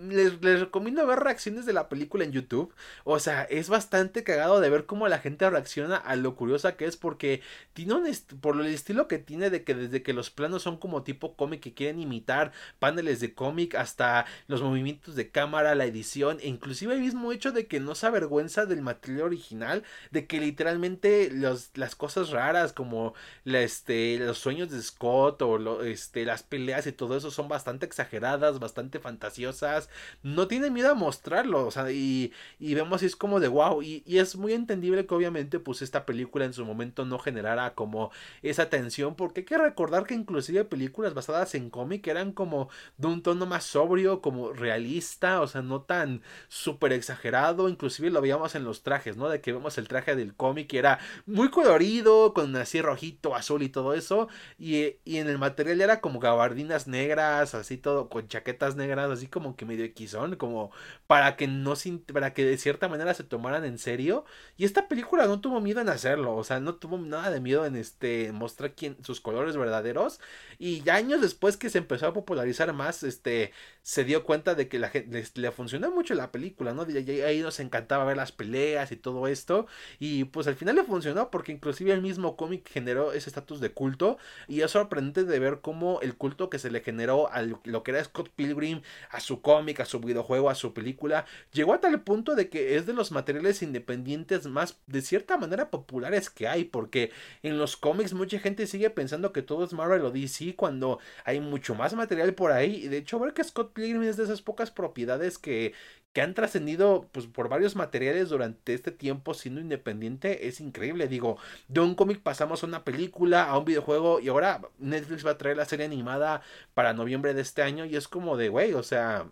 les, 0.00 0.40
recomiendo 0.40 1.06
ver 1.06 1.18
reacciones 1.20 1.66
de 1.66 1.72
la 1.72 1.88
película 1.88 2.24
en 2.24 2.32
YouTube. 2.32 2.72
O 3.04 3.18
sea, 3.18 3.44
es 3.44 3.68
bastante 3.68 4.22
cagado 4.22 4.60
de 4.60 4.70
ver 4.70 4.86
cómo 4.86 5.08
la 5.08 5.18
gente 5.18 5.48
reacciona 5.48 5.96
a 5.96 6.16
lo 6.16 6.36
curiosa 6.36 6.76
que 6.76 6.84
es 6.84 6.96
porque 6.96 7.42
tiene 7.72 7.94
un 7.94 8.08
por 8.40 8.60
el 8.60 8.66
estilo 8.66 9.08
que 9.08 9.18
tiene 9.18 9.50
de 9.50 9.64
que 9.64 9.74
desde 9.74 10.02
que 10.02 10.12
los 10.12 10.30
planos 10.30 10.62
son 10.62 10.78
como 10.78 11.02
tipo 11.02 11.34
cómic 11.36 11.60
que 11.60 11.74
quieren 11.74 12.00
imitar 12.00 12.52
paneles 12.78 13.20
de 13.20 13.34
cómic 13.34 13.74
hasta 13.74 14.26
los 14.46 14.62
movimientos 14.62 15.14
de 15.16 15.30
cámara, 15.30 15.74
la 15.74 15.84
edición 15.84 16.38
e 16.40 16.48
inclusive 16.48 16.94
el 16.94 17.00
mismo 17.00 17.32
hecho 17.32 17.52
de 17.52 17.66
que 17.66 17.80
no 17.80 17.94
se 17.94 18.06
avergüenza 18.06 18.66
del 18.66 18.82
material 18.82 19.22
original, 19.22 19.84
de 20.10 20.26
que 20.26 20.40
literalmente 20.40 21.30
los, 21.30 21.70
las 21.74 21.94
cosas 21.94 22.30
raras 22.30 22.72
como 22.72 23.14
este, 23.44 24.18
los 24.18 24.38
sueños 24.38 24.70
de 24.70 24.82
Scott 24.82 25.42
o 25.42 25.58
lo, 25.58 25.82
este, 25.82 26.24
las 26.24 26.42
peleas 26.42 26.86
y 26.86 26.92
todo 26.92 27.16
eso 27.16 27.30
son 27.30 27.48
bastante 27.48 27.86
exageradas, 27.86 28.58
bastante 28.58 29.00
fantasiosas 29.00 29.87
no 30.22 30.48
tiene 30.48 30.70
miedo 30.70 30.90
a 30.90 30.94
mostrarlo, 30.94 31.66
o 31.66 31.70
sea, 31.70 31.90
y, 31.90 32.32
y 32.58 32.74
vemos 32.74 33.02
es 33.02 33.16
como 33.16 33.40
de 33.40 33.48
wow, 33.48 33.82
y, 33.82 34.02
y, 34.06 34.18
es 34.18 34.36
muy 34.36 34.52
entendible 34.52 35.06
que 35.06 35.14
obviamente 35.14 35.58
pues 35.58 35.82
esta 35.82 36.06
película 36.06 36.44
en 36.44 36.52
su 36.52 36.64
momento 36.64 37.04
no 37.04 37.18
generara 37.18 37.74
como 37.74 38.10
esa 38.42 38.68
tensión, 38.68 39.14
porque 39.14 39.40
hay 39.40 39.46
que 39.46 39.58
recordar 39.58 40.06
que 40.06 40.14
inclusive 40.14 40.64
películas 40.64 41.14
basadas 41.14 41.54
en 41.54 41.70
cómic 41.70 42.06
eran 42.06 42.32
como 42.32 42.68
de 42.96 43.08
un 43.08 43.22
tono 43.22 43.46
más 43.46 43.64
sobrio, 43.64 44.20
como 44.20 44.52
realista, 44.52 45.40
o 45.40 45.46
sea, 45.46 45.62
no 45.62 45.82
tan 45.82 46.22
súper 46.48 46.92
exagerado, 46.92 47.68
inclusive 47.68 48.10
lo 48.10 48.20
veíamos 48.20 48.54
en 48.54 48.64
los 48.64 48.82
trajes, 48.82 49.16
¿no? 49.16 49.28
De 49.28 49.40
que 49.40 49.52
vemos 49.52 49.78
el 49.78 49.88
traje 49.88 50.16
del 50.16 50.34
cómic 50.34 50.68
que 50.68 50.78
era 50.78 50.98
muy 51.26 51.50
colorido, 51.50 52.34
con 52.34 52.54
así 52.56 52.80
rojito, 52.82 53.34
azul 53.34 53.62
y 53.62 53.68
todo 53.68 53.94
eso, 53.94 54.28
y, 54.58 54.96
y 55.04 55.18
en 55.18 55.28
el 55.28 55.38
material 55.38 55.80
era 55.80 56.00
como 56.00 56.20
gabardinas 56.20 56.86
negras, 56.86 57.54
así 57.54 57.76
todo, 57.76 58.08
con 58.08 58.28
chaquetas 58.28 58.76
negras, 58.76 59.10
así 59.10 59.26
como 59.26 59.56
que 59.56 59.64
medio 59.68 59.88
Xon, 59.96 60.34
como 60.36 60.72
para 61.06 61.36
que 61.36 61.46
no 61.46 61.74
para 62.12 62.34
que 62.34 62.44
de 62.44 62.58
cierta 62.58 62.88
manera 62.88 63.14
se 63.14 63.24
tomaran 63.24 63.64
en 63.64 63.78
serio. 63.78 64.24
Y 64.56 64.64
esta 64.64 64.88
película 64.88 65.26
no 65.26 65.40
tuvo 65.40 65.60
miedo 65.60 65.80
en 65.80 65.88
hacerlo, 65.88 66.34
o 66.34 66.44
sea, 66.44 66.58
no 66.60 66.74
tuvo 66.76 66.98
nada 66.98 67.30
de 67.30 67.40
miedo 67.40 67.64
en 67.66 67.76
este 67.76 68.32
mostrar 68.32 68.74
quién, 68.74 68.96
sus 69.04 69.20
colores 69.20 69.56
verdaderos. 69.56 70.20
Y 70.58 70.82
ya 70.82 70.96
años 70.96 71.20
después 71.20 71.56
que 71.56 71.70
se 71.70 71.78
empezó 71.78 72.08
a 72.08 72.12
popularizar 72.14 72.72
más, 72.72 73.02
este 73.02 73.52
se 73.88 74.04
dio 74.04 74.22
cuenta 74.22 74.54
de 74.54 74.68
que 74.68 74.78
la 74.78 74.90
gente 74.90 75.24
le, 75.34 75.50
funcionó 75.50 75.90
mucho 75.90 76.14
la 76.14 76.30
película, 76.30 76.74
¿no? 76.74 76.86
Y 76.90 77.22
ahí 77.22 77.40
nos 77.40 77.58
encantaba 77.58 78.04
ver 78.04 78.18
las 78.18 78.32
peleas 78.32 78.92
y 78.92 78.96
todo 78.96 79.26
esto. 79.28 79.66
Y 79.98 80.24
pues 80.24 80.46
al 80.46 80.56
final 80.56 80.76
le 80.76 80.84
funcionó 80.84 81.30
porque 81.30 81.52
inclusive 81.52 81.94
el 81.94 82.02
mismo 82.02 82.36
cómic 82.36 82.68
generó 82.68 83.14
ese 83.14 83.30
estatus 83.30 83.60
de 83.60 83.72
culto. 83.72 84.18
Y 84.46 84.60
es 84.60 84.72
sorprendente 84.72 85.24
de 85.24 85.38
ver 85.38 85.60
cómo 85.62 86.02
el 86.02 86.16
culto 86.16 86.50
que 86.50 86.58
se 86.58 86.70
le 86.70 86.82
generó 86.82 87.32
a 87.32 87.40
lo 87.40 87.82
que 87.82 87.92
era 87.92 88.04
Scott 88.04 88.28
Pilgrim, 88.36 88.82
a 89.08 89.20
su 89.20 89.40
cómic, 89.40 89.80
a 89.80 89.86
su 89.86 90.00
videojuego, 90.00 90.50
a 90.50 90.54
su 90.54 90.74
película, 90.74 91.24
llegó 91.54 91.72
a 91.72 91.80
tal 91.80 91.98
punto 92.02 92.34
de 92.34 92.50
que 92.50 92.76
es 92.76 92.84
de 92.84 92.92
los 92.92 93.10
materiales 93.10 93.62
independientes 93.62 94.44
más, 94.48 94.76
de 94.86 95.00
cierta 95.00 95.38
manera, 95.38 95.70
populares 95.70 96.28
que 96.28 96.46
hay, 96.46 96.64
porque 96.64 97.10
en 97.42 97.56
los 97.56 97.78
cómics 97.78 98.12
mucha 98.12 98.38
gente 98.38 98.66
sigue 98.66 98.90
pensando 98.90 99.32
que 99.32 99.40
todo 99.40 99.64
es 99.64 99.72
Marvel 99.72 100.04
o 100.04 100.10
DC 100.10 100.56
cuando 100.56 100.98
hay 101.24 101.40
mucho 101.40 101.74
más 101.74 101.94
material 101.94 102.34
por 102.34 102.52
ahí, 102.52 102.84
y 102.84 102.88
de 102.88 102.98
hecho 102.98 103.18
ver 103.18 103.32
que 103.32 103.42
Scott 103.42 103.77
Pilgrim 103.78 104.02
es 104.02 104.16
de 104.16 104.24
esas 104.24 104.42
pocas 104.42 104.72
propiedades 104.72 105.38
que, 105.38 105.72
que 106.12 106.20
han 106.20 106.34
trascendido 106.34 107.08
pues, 107.12 107.26
por 107.26 107.48
varios 107.48 107.76
materiales 107.76 108.28
durante 108.28 108.74
este 108.74 108.90
tiempo 108.90 109.34
siendo 109.34 109.60
independiente 109.60 110.48
es 110.48 110.60
increíble. 110.60 111.06
Digo, 111.06 111.38
de 111.68 111.80
un 111.80 111.94
cómic 111.94 112.20
pasamos 112.20 112.64
a 112.64 112.66
una 112.66 112.82
película, 112.84 113.44
a 113.44 113.56
un 113.56 113.64
videojuego 113.64 114.18
y 114.18 114.28
ahora 114.28 114.62
Netflix 114.78 115.24
va 115.24 115.32
a 115.32 115.38
traer 115.38 115.56
la 115.56 115.64
serie 115.64 115.86
animada 115.86 116.42
para 116.74 116.92
noviembre 116.92 117.34
de 117.34 117.42
este 117.42 117.62
año 117.62 117.84
y 117.84 117.94
es 117.94 118.08
como 118.08 118.36
de, 118.36 118.48
güey, 118.48 118.74
o 118.74 118.82
sea, 118.82 119.30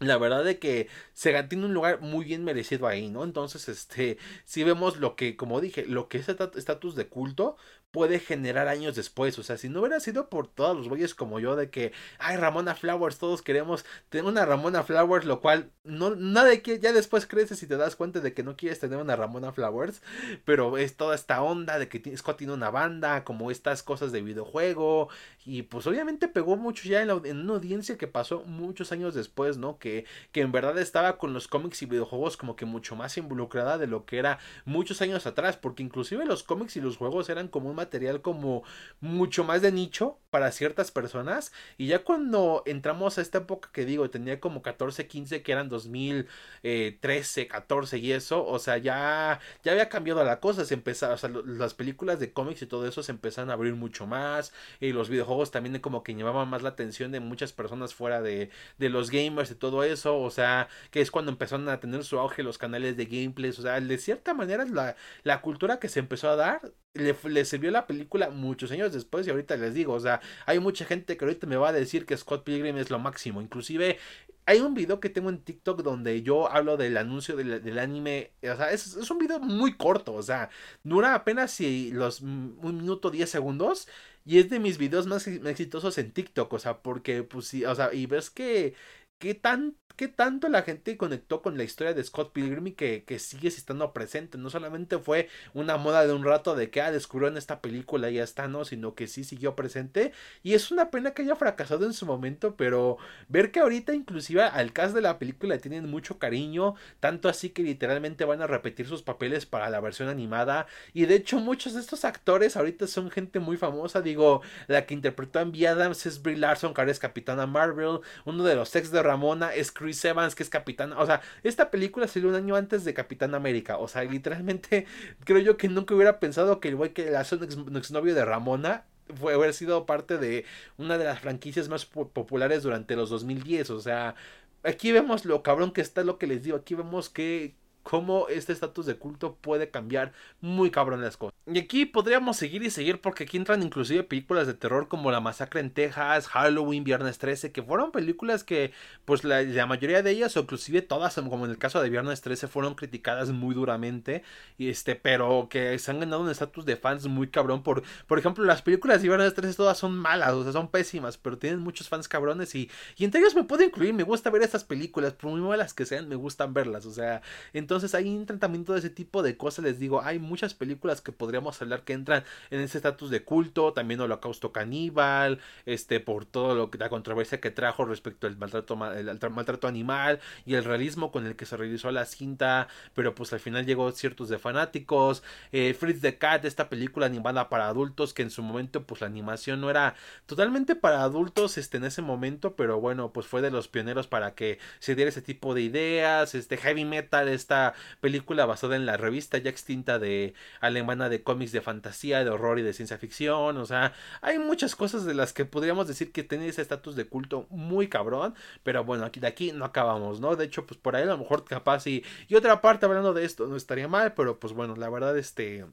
la 0.00 0.18
verdad 0.18 0.44
de 0.44 0.58
que 0.58 0.88
se 1.12 1.40
tiene 1.44 1.66
un 1.66 1.74
lugar 1.74 2.00
muy 2.00 2.24
bien 2.24 2.44
merecido 2.44 2.86
ahí, 2.88 3.08
¿no? 3.08 3.24
Entonces, 3.24 3.68
este, 3.68 4.18
si 4.44 4.64
vemos 4.64 4.98
lo 4.98 5.16
que, 5.16 5.36
como 5.36 5.60
dije, 5.60 5.86
lo 5.86 6.08
que 6.08 6.18
es 6.18 6.28
estatus 6.28 6.94
de 6.96 7.08
culto, 7.08 7.56
puede 7.90 8.20
generar 8.20 8.68
años 8.68 8.94
después. 8.94 9.38
O 9.38 9.42
sea, 9.42 9.56
si 9.56 9.68
no 9.68 9.80
hubiera 9.80 10.00
sido 10.00 10.28
por 10.28 10.46
todos 10.46 10.76
los 10.76 10.88
güeyes 10.88 11.14
como 11.14 11.40
yo 11.40 11.56
de 11.56 11.70
que, 11.70 11.92
ay, 12.18 12.36
Ramona 12.36 12.74
Flowers, 12.74 13.18
todos 13.18 13.42
queremos 13.42 13.84
tener 14.08 14.26
una 14.26 14.44
Ramona 14.44 14.82
Flowers, 14.82 15.24
lo 15.24 15.40
cual 15.40 15.70
no, 15.84 16.14
nada 16.14 16.48
de 16.48 16.62
que 16.62 16.78
ya 16.80 16.92
después 16.92 17.26
creces 17.26 17.62
y 17.62 17.66
te 17.66 17.76
das 17.76 17.96
cuenta 17.96 18.20
de 18.20 18.34
que 18.34 18.42
no 18.42 18.56
quieres 18.56 18.78
tener 18.78 18.98
una 18.98 19.16
Ramona 19.16 19.52
Flowers, 19.52 20.02
pero 20.44 20.76
es 20.76 20.96
toda 20.96 21.14
esta 21.14 21.42
onda 21.42 21.78
de 21.78 21.88
que 21.88 22.16
Scott 22.16 22.38
tiene 22.38 22.52
una 22.52 22.70
banda, 22.70 23.24
como 23.24 23.50
estas 23.50 23.82
cosas 23.82 24.12
de 24.12 24.22
videojuego, 24.22 25.08
y 25.44 25.62
pues 25.62 25.86
obviamente 25.86 26.28
pegó 26.28 26.56
mucho 26.56 26.88
ya 26.88 27.02
en, 27.02 27.10
en 27.24 27.40
una 27.40 27.54
audiencia 27.54 27.96
que 27.96 28.06
pasó 28.06 28.42
muchos 28.44 28.92
años 28.92 29.14
después, 29.14 29.56
¿no? 29.56 29.78
Que, 29.78 30.04
que 30.32 30.42
en 30.42 30.52
verdad 30.52 30.78
estaba 30.78 31.16
con 31.16 31.32
los 31.32 31.48
cómics 31.48 31.82
y 31.82 31.86
videojuegos 31.86 32.36
como 32.36 32.54
que 32.54 32.66
mucho 32.66 32.96
más 32.96 33.16
involucrada 33.16 33.78
de 33.78 33.86
lo 33.86 34.04
que 34.04 34.18
era 34.18 34.38
muchos 34.66 35.00
años 35.00 35.26
atrás, 35.26 35.56
porque 35.56 35.82
inclusive 35.82 36.26
los 36.26 36.42
cómics 36.42 36.76
y 36.76 36.80
los 36.80 36.96
juegos 36.96 37.28
eran 37.30 37.48
como 37.48 37.70
un 37.70 37.78
material 37.88 38.20
como 38.22 38.64
mucho 39.00 39.44
más 39.44 39.62
de 39.62 39.72
nicho 39.72 40.18
para 40.30 40.52
ciertas 40.52 40.90
personas. 40.90 41.52
Y 41.78 41.86
ya 41.86 42.04
cuando 42.04 42.62
entramos 42.66 43.18
a 43.18 43.22
esta 43.22 43.38
época 43.38 43.70
que 43.72 43.84
digo, 43.86 44.10
tenía 44.10 44.40
como 44.40 44.62
14, 44.62 45.06
15, 45.06 45.42
que 45.42 45.52
eran 45.52 45.68
2013, 45.68 47.48
14 47.48 47.98
y 47.98 48.12
eso, 48.12 48.46
o 48.46 48.58
sea, 48.58 48.76
ya, 48.78 49.40
ya 49.62 49.72
había 49.72 49.88
cambiado 49.88 50.22
la 50.24 50.40
cosa. 50.40 50.64
Se 50.64 50.74
empezaba, 50.74 51.14
o 51.14 51.28
las 51.46 51.74
películas 51.74 52.20
de 52.20 52.32
cómics 52.32 52.62
y 52.62 52.66
todo 52.66 52.86
eso 52.86 53.02
se 53.02 53.12
empezaron 53.12 53.50
a 53.50 53.54
abrir 53.54 53.74
mucho 53.74 54.06
más. 54.06 54.52
Y 54.80 54.92
los 54.92 55.08
videojuegos 55.08 55.50
también 55.50 55.78
como 55.80 56.02
que 56.02 56.14
llevaban 56.14 56.48
más 56.48 56.62
la 56.62 56.70
atención 56.70 57.12
de 57.12 57.20
muchas 57.20 57.52
personas 57.52 57.94
fuera 57.94 58.20
de, 58.22 58.50
de 58.78 58.88
los 58.90 59.10
gamers 59.10 59.50
y 59.50 59.54
todo 59.54 59.82
eso. 59.84 60.18
O 60.20 60.30
sea, 60.30 60.68
que 60.90 61.00
es 61.00 61.10
cuando 61.10 61.30
empezaron 61.32 61.68
a 61.68 61.80
tener 61.80 62.04
su 62.04 62.18
auge 62.18 62.42
los 62.42 62.58
canales 62.58 62.96
de 62.96 63.06
gameplays. 63.06 63.58
O 63.58 63.62
sea, 63.62 63.80
de 63.80 63.98
cierta 63.98 64.34
manera 64.34 64.64
la, 64.66 64.96
la 65.22 65.40
cultura 65.40 65.78
que 65.78 65.88
se 65.88 66.00
empezó 66.00 66.30
a 66.30 66.36
dar 66.36 66.72
le, 66.98 67.44
sirvió 67.44 67.70
la 67.70 67.86
película 67.86 68.30
muchos 68.30 68.70
años 68.70 68.92
después 68.92 69.26
y 69.26 69.30
ahorita 69.30 69.56
les 69.56 69.74
digo, 69.74 69.94
o 69.94 70.00
sea, 70.00 70.20
hay 70.46 70.58
mucha 70.58 70.84
gente 70.84 71.16
que 71.16 71.24
ahorita 71.24 71.46
me 71.46 71.56
va 71.56 71.70
a 71.70 71.72
decir 71.72 72.06
que 72.06 72.16
Scott 72.16 72.44
Pilgrim 72.44 72.76
es 72.76 72.90
lo 72.90 72.98
máximo, 72.98 73.40
inclusive 73.40 73.98
hay 74.46 74.60
un 74.60 74.72
video 74.72 74.98
que 74.98 75.10
tengo 75.10 75.28
en 75.28 75.42
TikTok 75.42 75.82
donde 75.82 76.22
yo 76.22 76.50
hablo 76.50 76.78
del 76.78 76.96
anuncio 76.96 77.36
del, 77.36 77.78
anime, 77.78 78.32
o 78.42 78.56
sea, 78.56 78.72
es, 78.72 78.96
es, 78.96 79.10
un 79.10 79.18
video 79.18 79.40
muy 79.40 79.76
corto, 79.76 80.14
o 80.14 80.22
sea, 80.22 80.48
dura 80.82 81.14
apenas 81.14 81.50
si 81.50 81.90
los 81.92 82.22
un 82.22 82.78
minuto 82.78 83.10
10 83.10 83.28
segundos 83.28 83.88
y 84.24 84.38
es 84.38 84.48
de 84.48 84.58
mis 84.58 84.78
videos 84.78 85.06
más 85.06 85.26
exitosos 85.26 85.98
en 85.98 86.12
TikTok, 86.12 86.52
o 86.52 86.58
sea, 86.58 86.78
porque 86.78 87.22
pues 87.22 87.46
sí, 87.46 87.64
o 87.64 87.74
sea, 87.74 87.92
y 87.92 88.06
ves 88.06 88.30
que 88.30 88.74
qué 89.18 89.34
tan 89.34 89.76
qué 89.98 90.06
tanto 90.06 90.48
la 90.48 90.62
gente 90.62 90.96
conectó 90.96 91.42
con 91.42 91.58
la 91.58 91.64
historia 91.64 91.92
de 91.92 92.04
Scott 92.04 92.32
Pilgrim 92.32 92.68
y 92.68 92.72
que, 92.72 93.02
que 93.04 93.18
sigue 93.18 93.48
estando 93.48 93.92
presente. 93.92 94.38
No 94.38 94.48
solamente 94.48 94.96
fue 94.98 95.28
una 95.54 95.76
moda 95.76 96.06
de 96.06 96.12
un 96.12 96.24
rato 96.24 96.54
de 96.54 96.70
que 96.70 96.80
ah, 96.80 96.92
descubrió 96.92 97.28
en 97.28 97.36
esta 97.36 97.60
película 97.60 98.08
y 98.08 98.14
ya 98.14 98.22
está, 98.22 98.46
no, 98.46 98.64
sino 98.64 98.94
que 98.94 99.08
sí 99.08 99.24
siguió 99.24 99.56
presente. 99.56 100.12
Y 100.44 100.54
es 100.54 100.70
una 100.70 100.92
pena 100.92 101.10
que 101.10 101.22
haya 101.22 101.34
fracasado 101.34 101.84
en 101.84 101.94
su 101.94 102.06
momento, 102.06 102.54
pero 102.54 102.96
ver 103.28 103.50
que 103.50 103.58
ahorita 103.58 103.92
inclusive 103.92 104.44
al 104.44 104.72
cast 104.72 104.94
de 104.94 105.00
la 105.00 105.18
película 105.18 105.58
tienen 105.58 105.90
mucho 105.90 106.20
cariño, 106.20 106.76
tanto 107.00 107.28
así 107.28 107.50
que 107.50 107.64
literalmente 107.64 108.24
van 108.24 108.40
a 108.40 108.46
repetir 108.46 108.86
sus 108.86 109.02
papeles 109.02 109.46
para 109.46 109.68
la 109.68 109.80
versión 109.80 110.08
animada. 110.08 110.68
Y 110.94 111.06
de 111.06 111.16
hecho 111.16 111.40
muchos 111.40 111.74
de 111.74 111.80
estos 111.80 112.04
actores 112.04 112.56
ahorita 112.56 112.86
son 112.86 113.10
gente 113.10 113.40
muy 113.40 113.56
famosa, 113.56 114.00
digo, 114.00 114.42
la 114.68 114.86
que 114.86 114.94
interpretó 114.94 115.40
a 115.40 115.42
Envy 115.42 115.66
Adams 115.66 116.06
es 116.06 116.22
Brie 116.22 116.36
Larson, 116.36 116.72
que 116.72 116.82
ahora 116.82 116.92
es 116.92 117.00
Capitana 117.00 117.48
Marvel, 117.48 117.98
uno 118.24 118.44
de 118.44 118.54
los 118.54 118.76
ex 118.76 118.92
de 118.92 119.02
Ramona 119.02 119.52
es 119.52 119.72
Chris 119.88 120.04
Evans, 120.04 120.34
que 120.34 120.42
es 120.42 120.50
Capitán. 120.50 120.92
O 120.92 121.06
sea, 121.06 121.22
esta 121.42 121.70
película 121.70 122.06
salió 122.06 122.28
un 122.28 122.34
año 122.34 122.56
antes 122.56 122.84
de 122.84 122.92
Capitán 122.92 123.34
América. 123.34 123.78
O 123.78 123.88
sea, 123.88 124.04
literalmente 124.04 124.86
creo 125.24 125.38
yo 125.38 125.56
que 125.56 125.68
nunca 125.68 125.94
hubiera 125.94 126.20
pensado 126.20 126.60
que 126.60 126.68
el 126.68 126.76
güey 126.76 126.92
que 126.92 127.08
era 127.08 127.24
su 127.24 127.36
ex, 127.36 127.56
exnovio 127.74 128.14
de 128.14 128.24
Ramona 128.24 128.84
fue 129.18 129.32
haber 129.32 129.54
sido 129.54 129.86
parte 129.86 130.18
de 130.18 130.44
una 130.76 130.98
de 130.98 131.04
las 131.04 131.20
franquicias 131.20 131.70
más 131.70 131.86
populares 131.86 132.62
durante 132.62 132.96
los 132.96 133.08
2010. 133.08 133.70
O 133.70 133.80
sea, 133.80 134.14
aquí 134.62 134.92
vemos 134.92 135.24
lo 135.24 135.42
cabrón 135.42 135.72
que 135.72 135.80
está 135.80 136.04
lo 136.04 136.18
que 136.18 136.26
les 136.26 136.42
digo. 136.42 136.58
Aquí 136.58 136.74
vemos 136.74 137.08
que 137.08 137.54
cómo 137.88 138.28
este 138.28 138.52
estatus 138.52 138.84
de 138.84 138.96
culto 138.96 139.36
puede 139.40 139.70
cambiar 139.70 140.12
muy 140.42 140.70
cabrón 140.70 141.00
las 141.00 141.16
cosas. 141.16 141.34
Y 141.46 141.58
aquí 141.58 141.86
podríamos 141.86 142.36
seguir 142.36 142.62
y 142.62 142.68
seguir 142.68 143.00
porque 143.00 143.24
aquí 143.24 143.38
entran 143.38 143.62
inclusive 143.62 144.02
películas 144.02 144.46
de 144.46 144.52
terror 144.52 144.88
como 144.88 145.10
La 145.10 145.20
Masacre 145.20 145.60
en 145.60 145.70
Texas, 145.70 146.26
Halloween, 146.26 146.84
Viernes 146.84 147.16
13, 147.16 147.50
que 147.50 147.62
fueron 147.62 147.90
películas 147.90 148.44
que 148.44 148.72
pues 149.06 149.24
la, 149.24 149.42
mayoría 149.64 150.02
de 150.02 150.10
ellas 150.10 150.36
o 150.36 150.40
inclusive 150.40 150.82
todas, 150.82 151.14
como 151.14 151.46
en 151.46 151.50
el 151.50 151.56
caso 151.56 151.80
de 151.80 151.88
Viernes 151.88 152.20
13, 152.20 152.46
fueron 152.48 152.74
criticadas 152.74 153.30
muy 153.30 153.54
duramente, 153.54 154.22
este, 154.58 154.94
pero 154.94 155.48
que 155.48 155.78
se 155.78 155.90
han 155.90 156.00
ganado 156.00 156.20
un 156.20 156.28
estatus 156.28 156.66
de 156.66 156.76
fans 156.76 157.06
muy 157.06 157.28
cabrón 157.28 157.62
por, 157.62 157.82
por 158.06 158.18
ejemplo, 158.18 158.44
las 158.44 158.60
películas 158.60 159.00
de 159.00 159.08
Viernes 159.08 159.32
13 159.32 159.54
todas 159.54 159.78
son 159.78 159.96
malas, 159.96 160.34
o 160.34 160.42
sea, 160.42 160.52
son 160.52 160.68
pésimas, 160.68 161.16
pero 161.16 161.38
tienen 161.38 161.60
muchos 161.60 161.88
fans 161.88 162.06
cabrones 162.06 162.54
y, 162.54 162.70
y 162.98 163.06
entre 163.06 163.22
ellos 163.22 163.34
me 163.34 163.44
puedo 163.44 163.62
incluir, 163.64 163.94
me 163.94 164.02
gusta 164.02 164.28
ver 164.28 164.42
estas 164.42 164.64
películas, 164.64 165.14
por 165.14 165.30
muy 165.30 165.40
malas 165.40 165.72
que 165.72 165.86
sean, 165.86 166.06
me 166.06 166.16
gustan 166.16 166.52
verlas, 166.52 166.84
o 166.84 166.92
sea, 166.92 167.22
entonces 167.54 167.77
hay 167.94 168.08
un 168.08 168.26
tratamiento 168.26 168.72
de 168.72 168.80
ese 168.80 168.90
tipo 168.90 169.22
de 169.22 169.36
cosas, 169.36 169.64
les 169.64 169.78
digo, 169.78 170.02
hay 170.02 170.18
muchas 170.18 170.54
películas 170.54 171.00
que 171.00 171.12
podrían 171.12 171.44
hablar 171.60 171.82
que 171.82 171.92
entran 171.92 172.24
en 172.50 172.60
ese 172.60 172.78
estatus 172.78 173.10
de 173.10 173.24
culto, 173.24 173.72
también 173.72 174.00
Holocausto 174.00 174.52
Caníbal, 174.52 175.38
este, 175.66 176.00
por 176.00 176.24
todo 176.24 176.54
lo 176.54 176.70
que 176.70 176.78
la 176.78 176.88
controversia 176.88 177.40
que 177.40 177.50
trajo 177.50 177.84
respecto 177.84 178.26
al 178.26 178.36
maltrato 178.36 179.68
animal 179.68 180.20
y 180.44 180.54
el 180.54 180.64
realismo 180.64 181.10
con 181.12 181.26
el 181.26 181.36
que 181.36 181.46
se 181.46 181.56
realizó 181.56 181.90
la 181.90 182.04
cinta, 182.04 182.68
pero 182.94 183.14
pues 183.14 183.32
al 183.32 183.40
final 183.40 183.66
llegó 183.66 183.90
ciertos 183.92 184.28
de 184.28 184.38
fanáticos, 184.38 185.22
eh, 185.52 185.74
Fritz 185.74 186.00
the 186.00 186.18
Cat, 186.18 186.44
esta 186.44 186.68
película 186.68 187.06
animada 187.06 187.48
para 187.48 187.68
adultos, 187.68 188.14
que 188.14 188.22
en 188.22 188.30
su 188.30 188.42
momento 188.42 188.84
pues 188.84 189.00
la 189.00 189.06
animación 189.06 189.60
no 189.60 189.70
era 189.70 189.94
totalmente 190.26 190.76
para 190.76 191.02
adultos 191.02 191.58
este, 191.58 191.78
en 191.78 191.84
ese 191.84 192.02
momento, 192.02 192.56
pero 192.56 192.80
bueno, 192.80 193.12
pues 193.12 193.26
fue 193.26 193.42
de 193.42 193.50
los 193.50 193.68
pioneros 193.68 194.06
para 194.06 194.34
que 194.34 194.58
se 194.78 194.94
diera 194.94 195.08
ese 195.08 195.22
tipo 195.22 195.54
de 195.54 195.62
ideas, 195.62 196.34
este 196.34 196.56
Heavy 196.56 196.84
Metal, 196.84 197.28
esta 197.28 197.67
película 198.00 198.46
basada 198.46 198.76
en 198.76 198.86
la 198.86 198.96
revista 198.96 199.38
ya 199.38 199.50
extinta 199.50 199.98
de 199.98 200.34
alemana 200.60 201.08
de 201.08 201.22
cómics 201.22 201.52
de 201.52 201.60
fantasía, 201.60 202.24
de 202.24 202.30
horror 202.30 202.58
y 202.58 202.62
de 202.62 202.72
ciencia 202.72 202.98
ficción. 202.98 203.56
O 203.56 203.66
sea, 203.66 203.92
hay 204.20 204.38
muchas 204.38 204.76
cosas 204.76 205.04
de 205.04 205.14
las 205.14 205.32
que 205.32 205.44
podríamos 205.44 205.88
decir 205.88 206.12
que 206.12 206.24
tiene 206.24 206.48
ese 206.48 206.62
estatus 206.62 206.96
de 206.96 207.06
culto 207.06 207.46
muy 207.50 207.88
cabrón. 207.88 208.34
Pero 208.62 208.84
bueno, 208.84 209.04
aquí 209.04 209.20
de 209.20 209.26
aquí 209.26 209.52
no 209.52 209.64
acabamos, 209.64 210.20
¿no? 210.20 210.36
De 210.36 210.44
hecho, 210.44 210.66
pues 210.66 210.78
por 210.78 210.96
ahí 210.96 211.02
a 211.04 211.06
lo 211.06 211.18
mejor 211.18 211.44
capaz 211.44 211.86
y, 211.86 212.04
y 212.28 212.34
otra 212.34 212.60
parte 212.60 212.86
hablando 212.86 213.12
de 213.14 213.24
esto 213.24 213.46
no 213.46 213.56
estaría 213.56 213.88
mal. 213.88 214.14
Pero 214.14 214.38
pues 214.38 214.52
bueno, 214.52 214.76
la 214.76 214.88
verdad, 214.90 215.16
este 215.18 215.64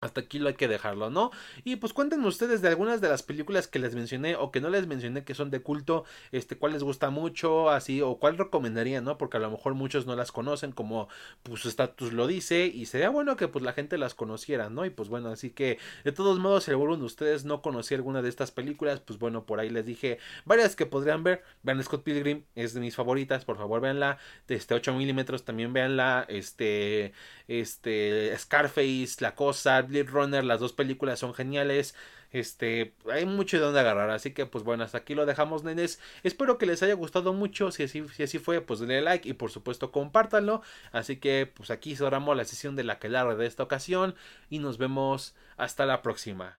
hasta 0.00 0.22
aquí 0.22 0.38
lo 0.38 0.48
hay 0.48 0.54
que 0.54 0.68
dejarlo, 0.68 1.10
¿no? 1.10 1.30
Y 1.64 1.76
pues 1.76 1.92
cuéntenme 1.92 2.26
ustedes 2.26 2.62
de 2.62 2.68
algunas 2.68 3.00
de 3.00 3.08
las 3.08 3.22
películas 3.22 3.68
que 3.68 3.78
les 3.78 3.94
mencioné 3.94 4.34
o 4.34 4.50
que 4.50 4.60
no 4.60 4.70
les 4.70 4.86
mencioné 4.86 5.24
que 5.24 5.34
son 5.34 5.50
de 5.50 5.60
culto, 5.60 6.04
este, 6.32 6.56
cuál 6.56 6.72
les 6.72 6.82
gusta 6.82 7.10
mucho, 7.10 7.70
así, 7.70 8.00
o 8.00 8.16
cuál 8.16 8.38
recomendaría, 8.38 9.00
¿no? 9.02 9.18
Porque 9.18 9.36
a 9.36 9.40
lo 9.40 9.50
mejor 9.50 9.74
muchos 9.74 10.06
no 10.06 10.16
las 10.16 10.32
conocen, 10.32 10.72
como 10.72 11.08
pues 11.42 11.60
su 11.60 11.68
estatus 11.68 12.12
lo 12.12 12.26
dice, 12.26 12.66
y 12.66 12.86
sería 12.86 13.10
bueno 13.10 13.36
que 13.36 13.48
pues 13.48 13.64
la 13.64 13.72
gente 13.72 13.98
las 13.98 14.14
conociera, 14.14 14.70
¿no? 14.70 14.86
Y 14.86 14.90
pues 14.90 15.08
bueno, 15.08 15.28
así 15.28 15.50
que 15.50 15.78
de 16.04 16.12
todos 16.12 16.38
modos, 16.38 16.64
si 16.64 16.70
alguno 16.70 16.96
de 16.96 17.04
ustedes 17.04 17.44
no 17.44 17.60
conocía 17.60 17.98
alguna 17.98 18.22
de 18.22 18.30
estas 18.30 18.50
películas, 18.50 19.00
pues 19.00 19.18
bueno, 19.18 19.44
por 19.44 19.60
ahí 19.60 19.68
les 19.68 19.84
dije 19.84 20.18
varias 20.44 20.76
que 20.76 20.86
podrían 20.86 21.22
ver. 21.24 21.42
Vean 21.62 21.82
Scott 21.82 22.02
Pilgrim, 22.04 22.44
es 22.54 22.72
de 22.74 22.80
mis 22.80 22.96
favoritas, 22.96 23.44
por 23.44 23.58
favor, 23.58 23.80
véanla. 23.80 24.18
Este 24.48 24.74
8 24.74 24.94
milímetros 24.94 25.44
también 25.44 25.72
véanla. 25.72 26.24
Este, 26.28 27.12
este, 27.48 28.36
Scarface, 28.38 29.16
La 29.20 29.34
Cosa, 29.34 29.82
Runner, 30.08 30.44
las 30.44 30.60
dos 30.60 30.72
películas 30.72 31.18
son 31.18 31.34
geniales. 31.34 31.94
Este, 32.32 32.94
hay 33.10 33.26
mucho 33.26 33.56
de 33.58 33.64
dónde 33.64 33.80
agarrar, 33.80 34.10
así 34.10 34.30
que 34.32 34.46
pues 34.46 34.62
bueno, 34.64 34.84
hasta 34.84 34.98
aquí 34.98 35.14
lo 35.14 35.26
dejamos, 35.26 35.64
nenes. 35.64 36.00
Espero 36.22 36.58
que 36.58 36.66
les 36.66 36.82
haya 36.82 36.94
gustado 36.94 37.32
mucho, 37.32 37.72
si 37.72 37.82
así, 37.82 38.06
si 38.08 38.22
así 38.22 38.38
fue, 38.38 38.60
pues 38.60 38.80
denle 38.80 39.02
like 39.02 39.28
y 39.28 39.32
por 39.32 39.50
supuesto 39.50 39.90
compártanlo. 39.90 40.62
Así 40.92 41.16
que 41.16 41.50
pues 41.52 41.70
aquí 41.70 41.96
cerramos 41.96 42.36
la 42.36 42.44
sesión 42.44 42.76
de 42.76 42.84
la 42.84 42.98
que 42.98 43.10
de 43.10 43.46
esta 43.46 43.62
ocasión 43.62 44.14
y 44.48 44.60
nos 44.60 44.78
vemos 44.78 45.34
hasta 45.56 45.84
la 45.84 46.02
próxima. 46.02 46.48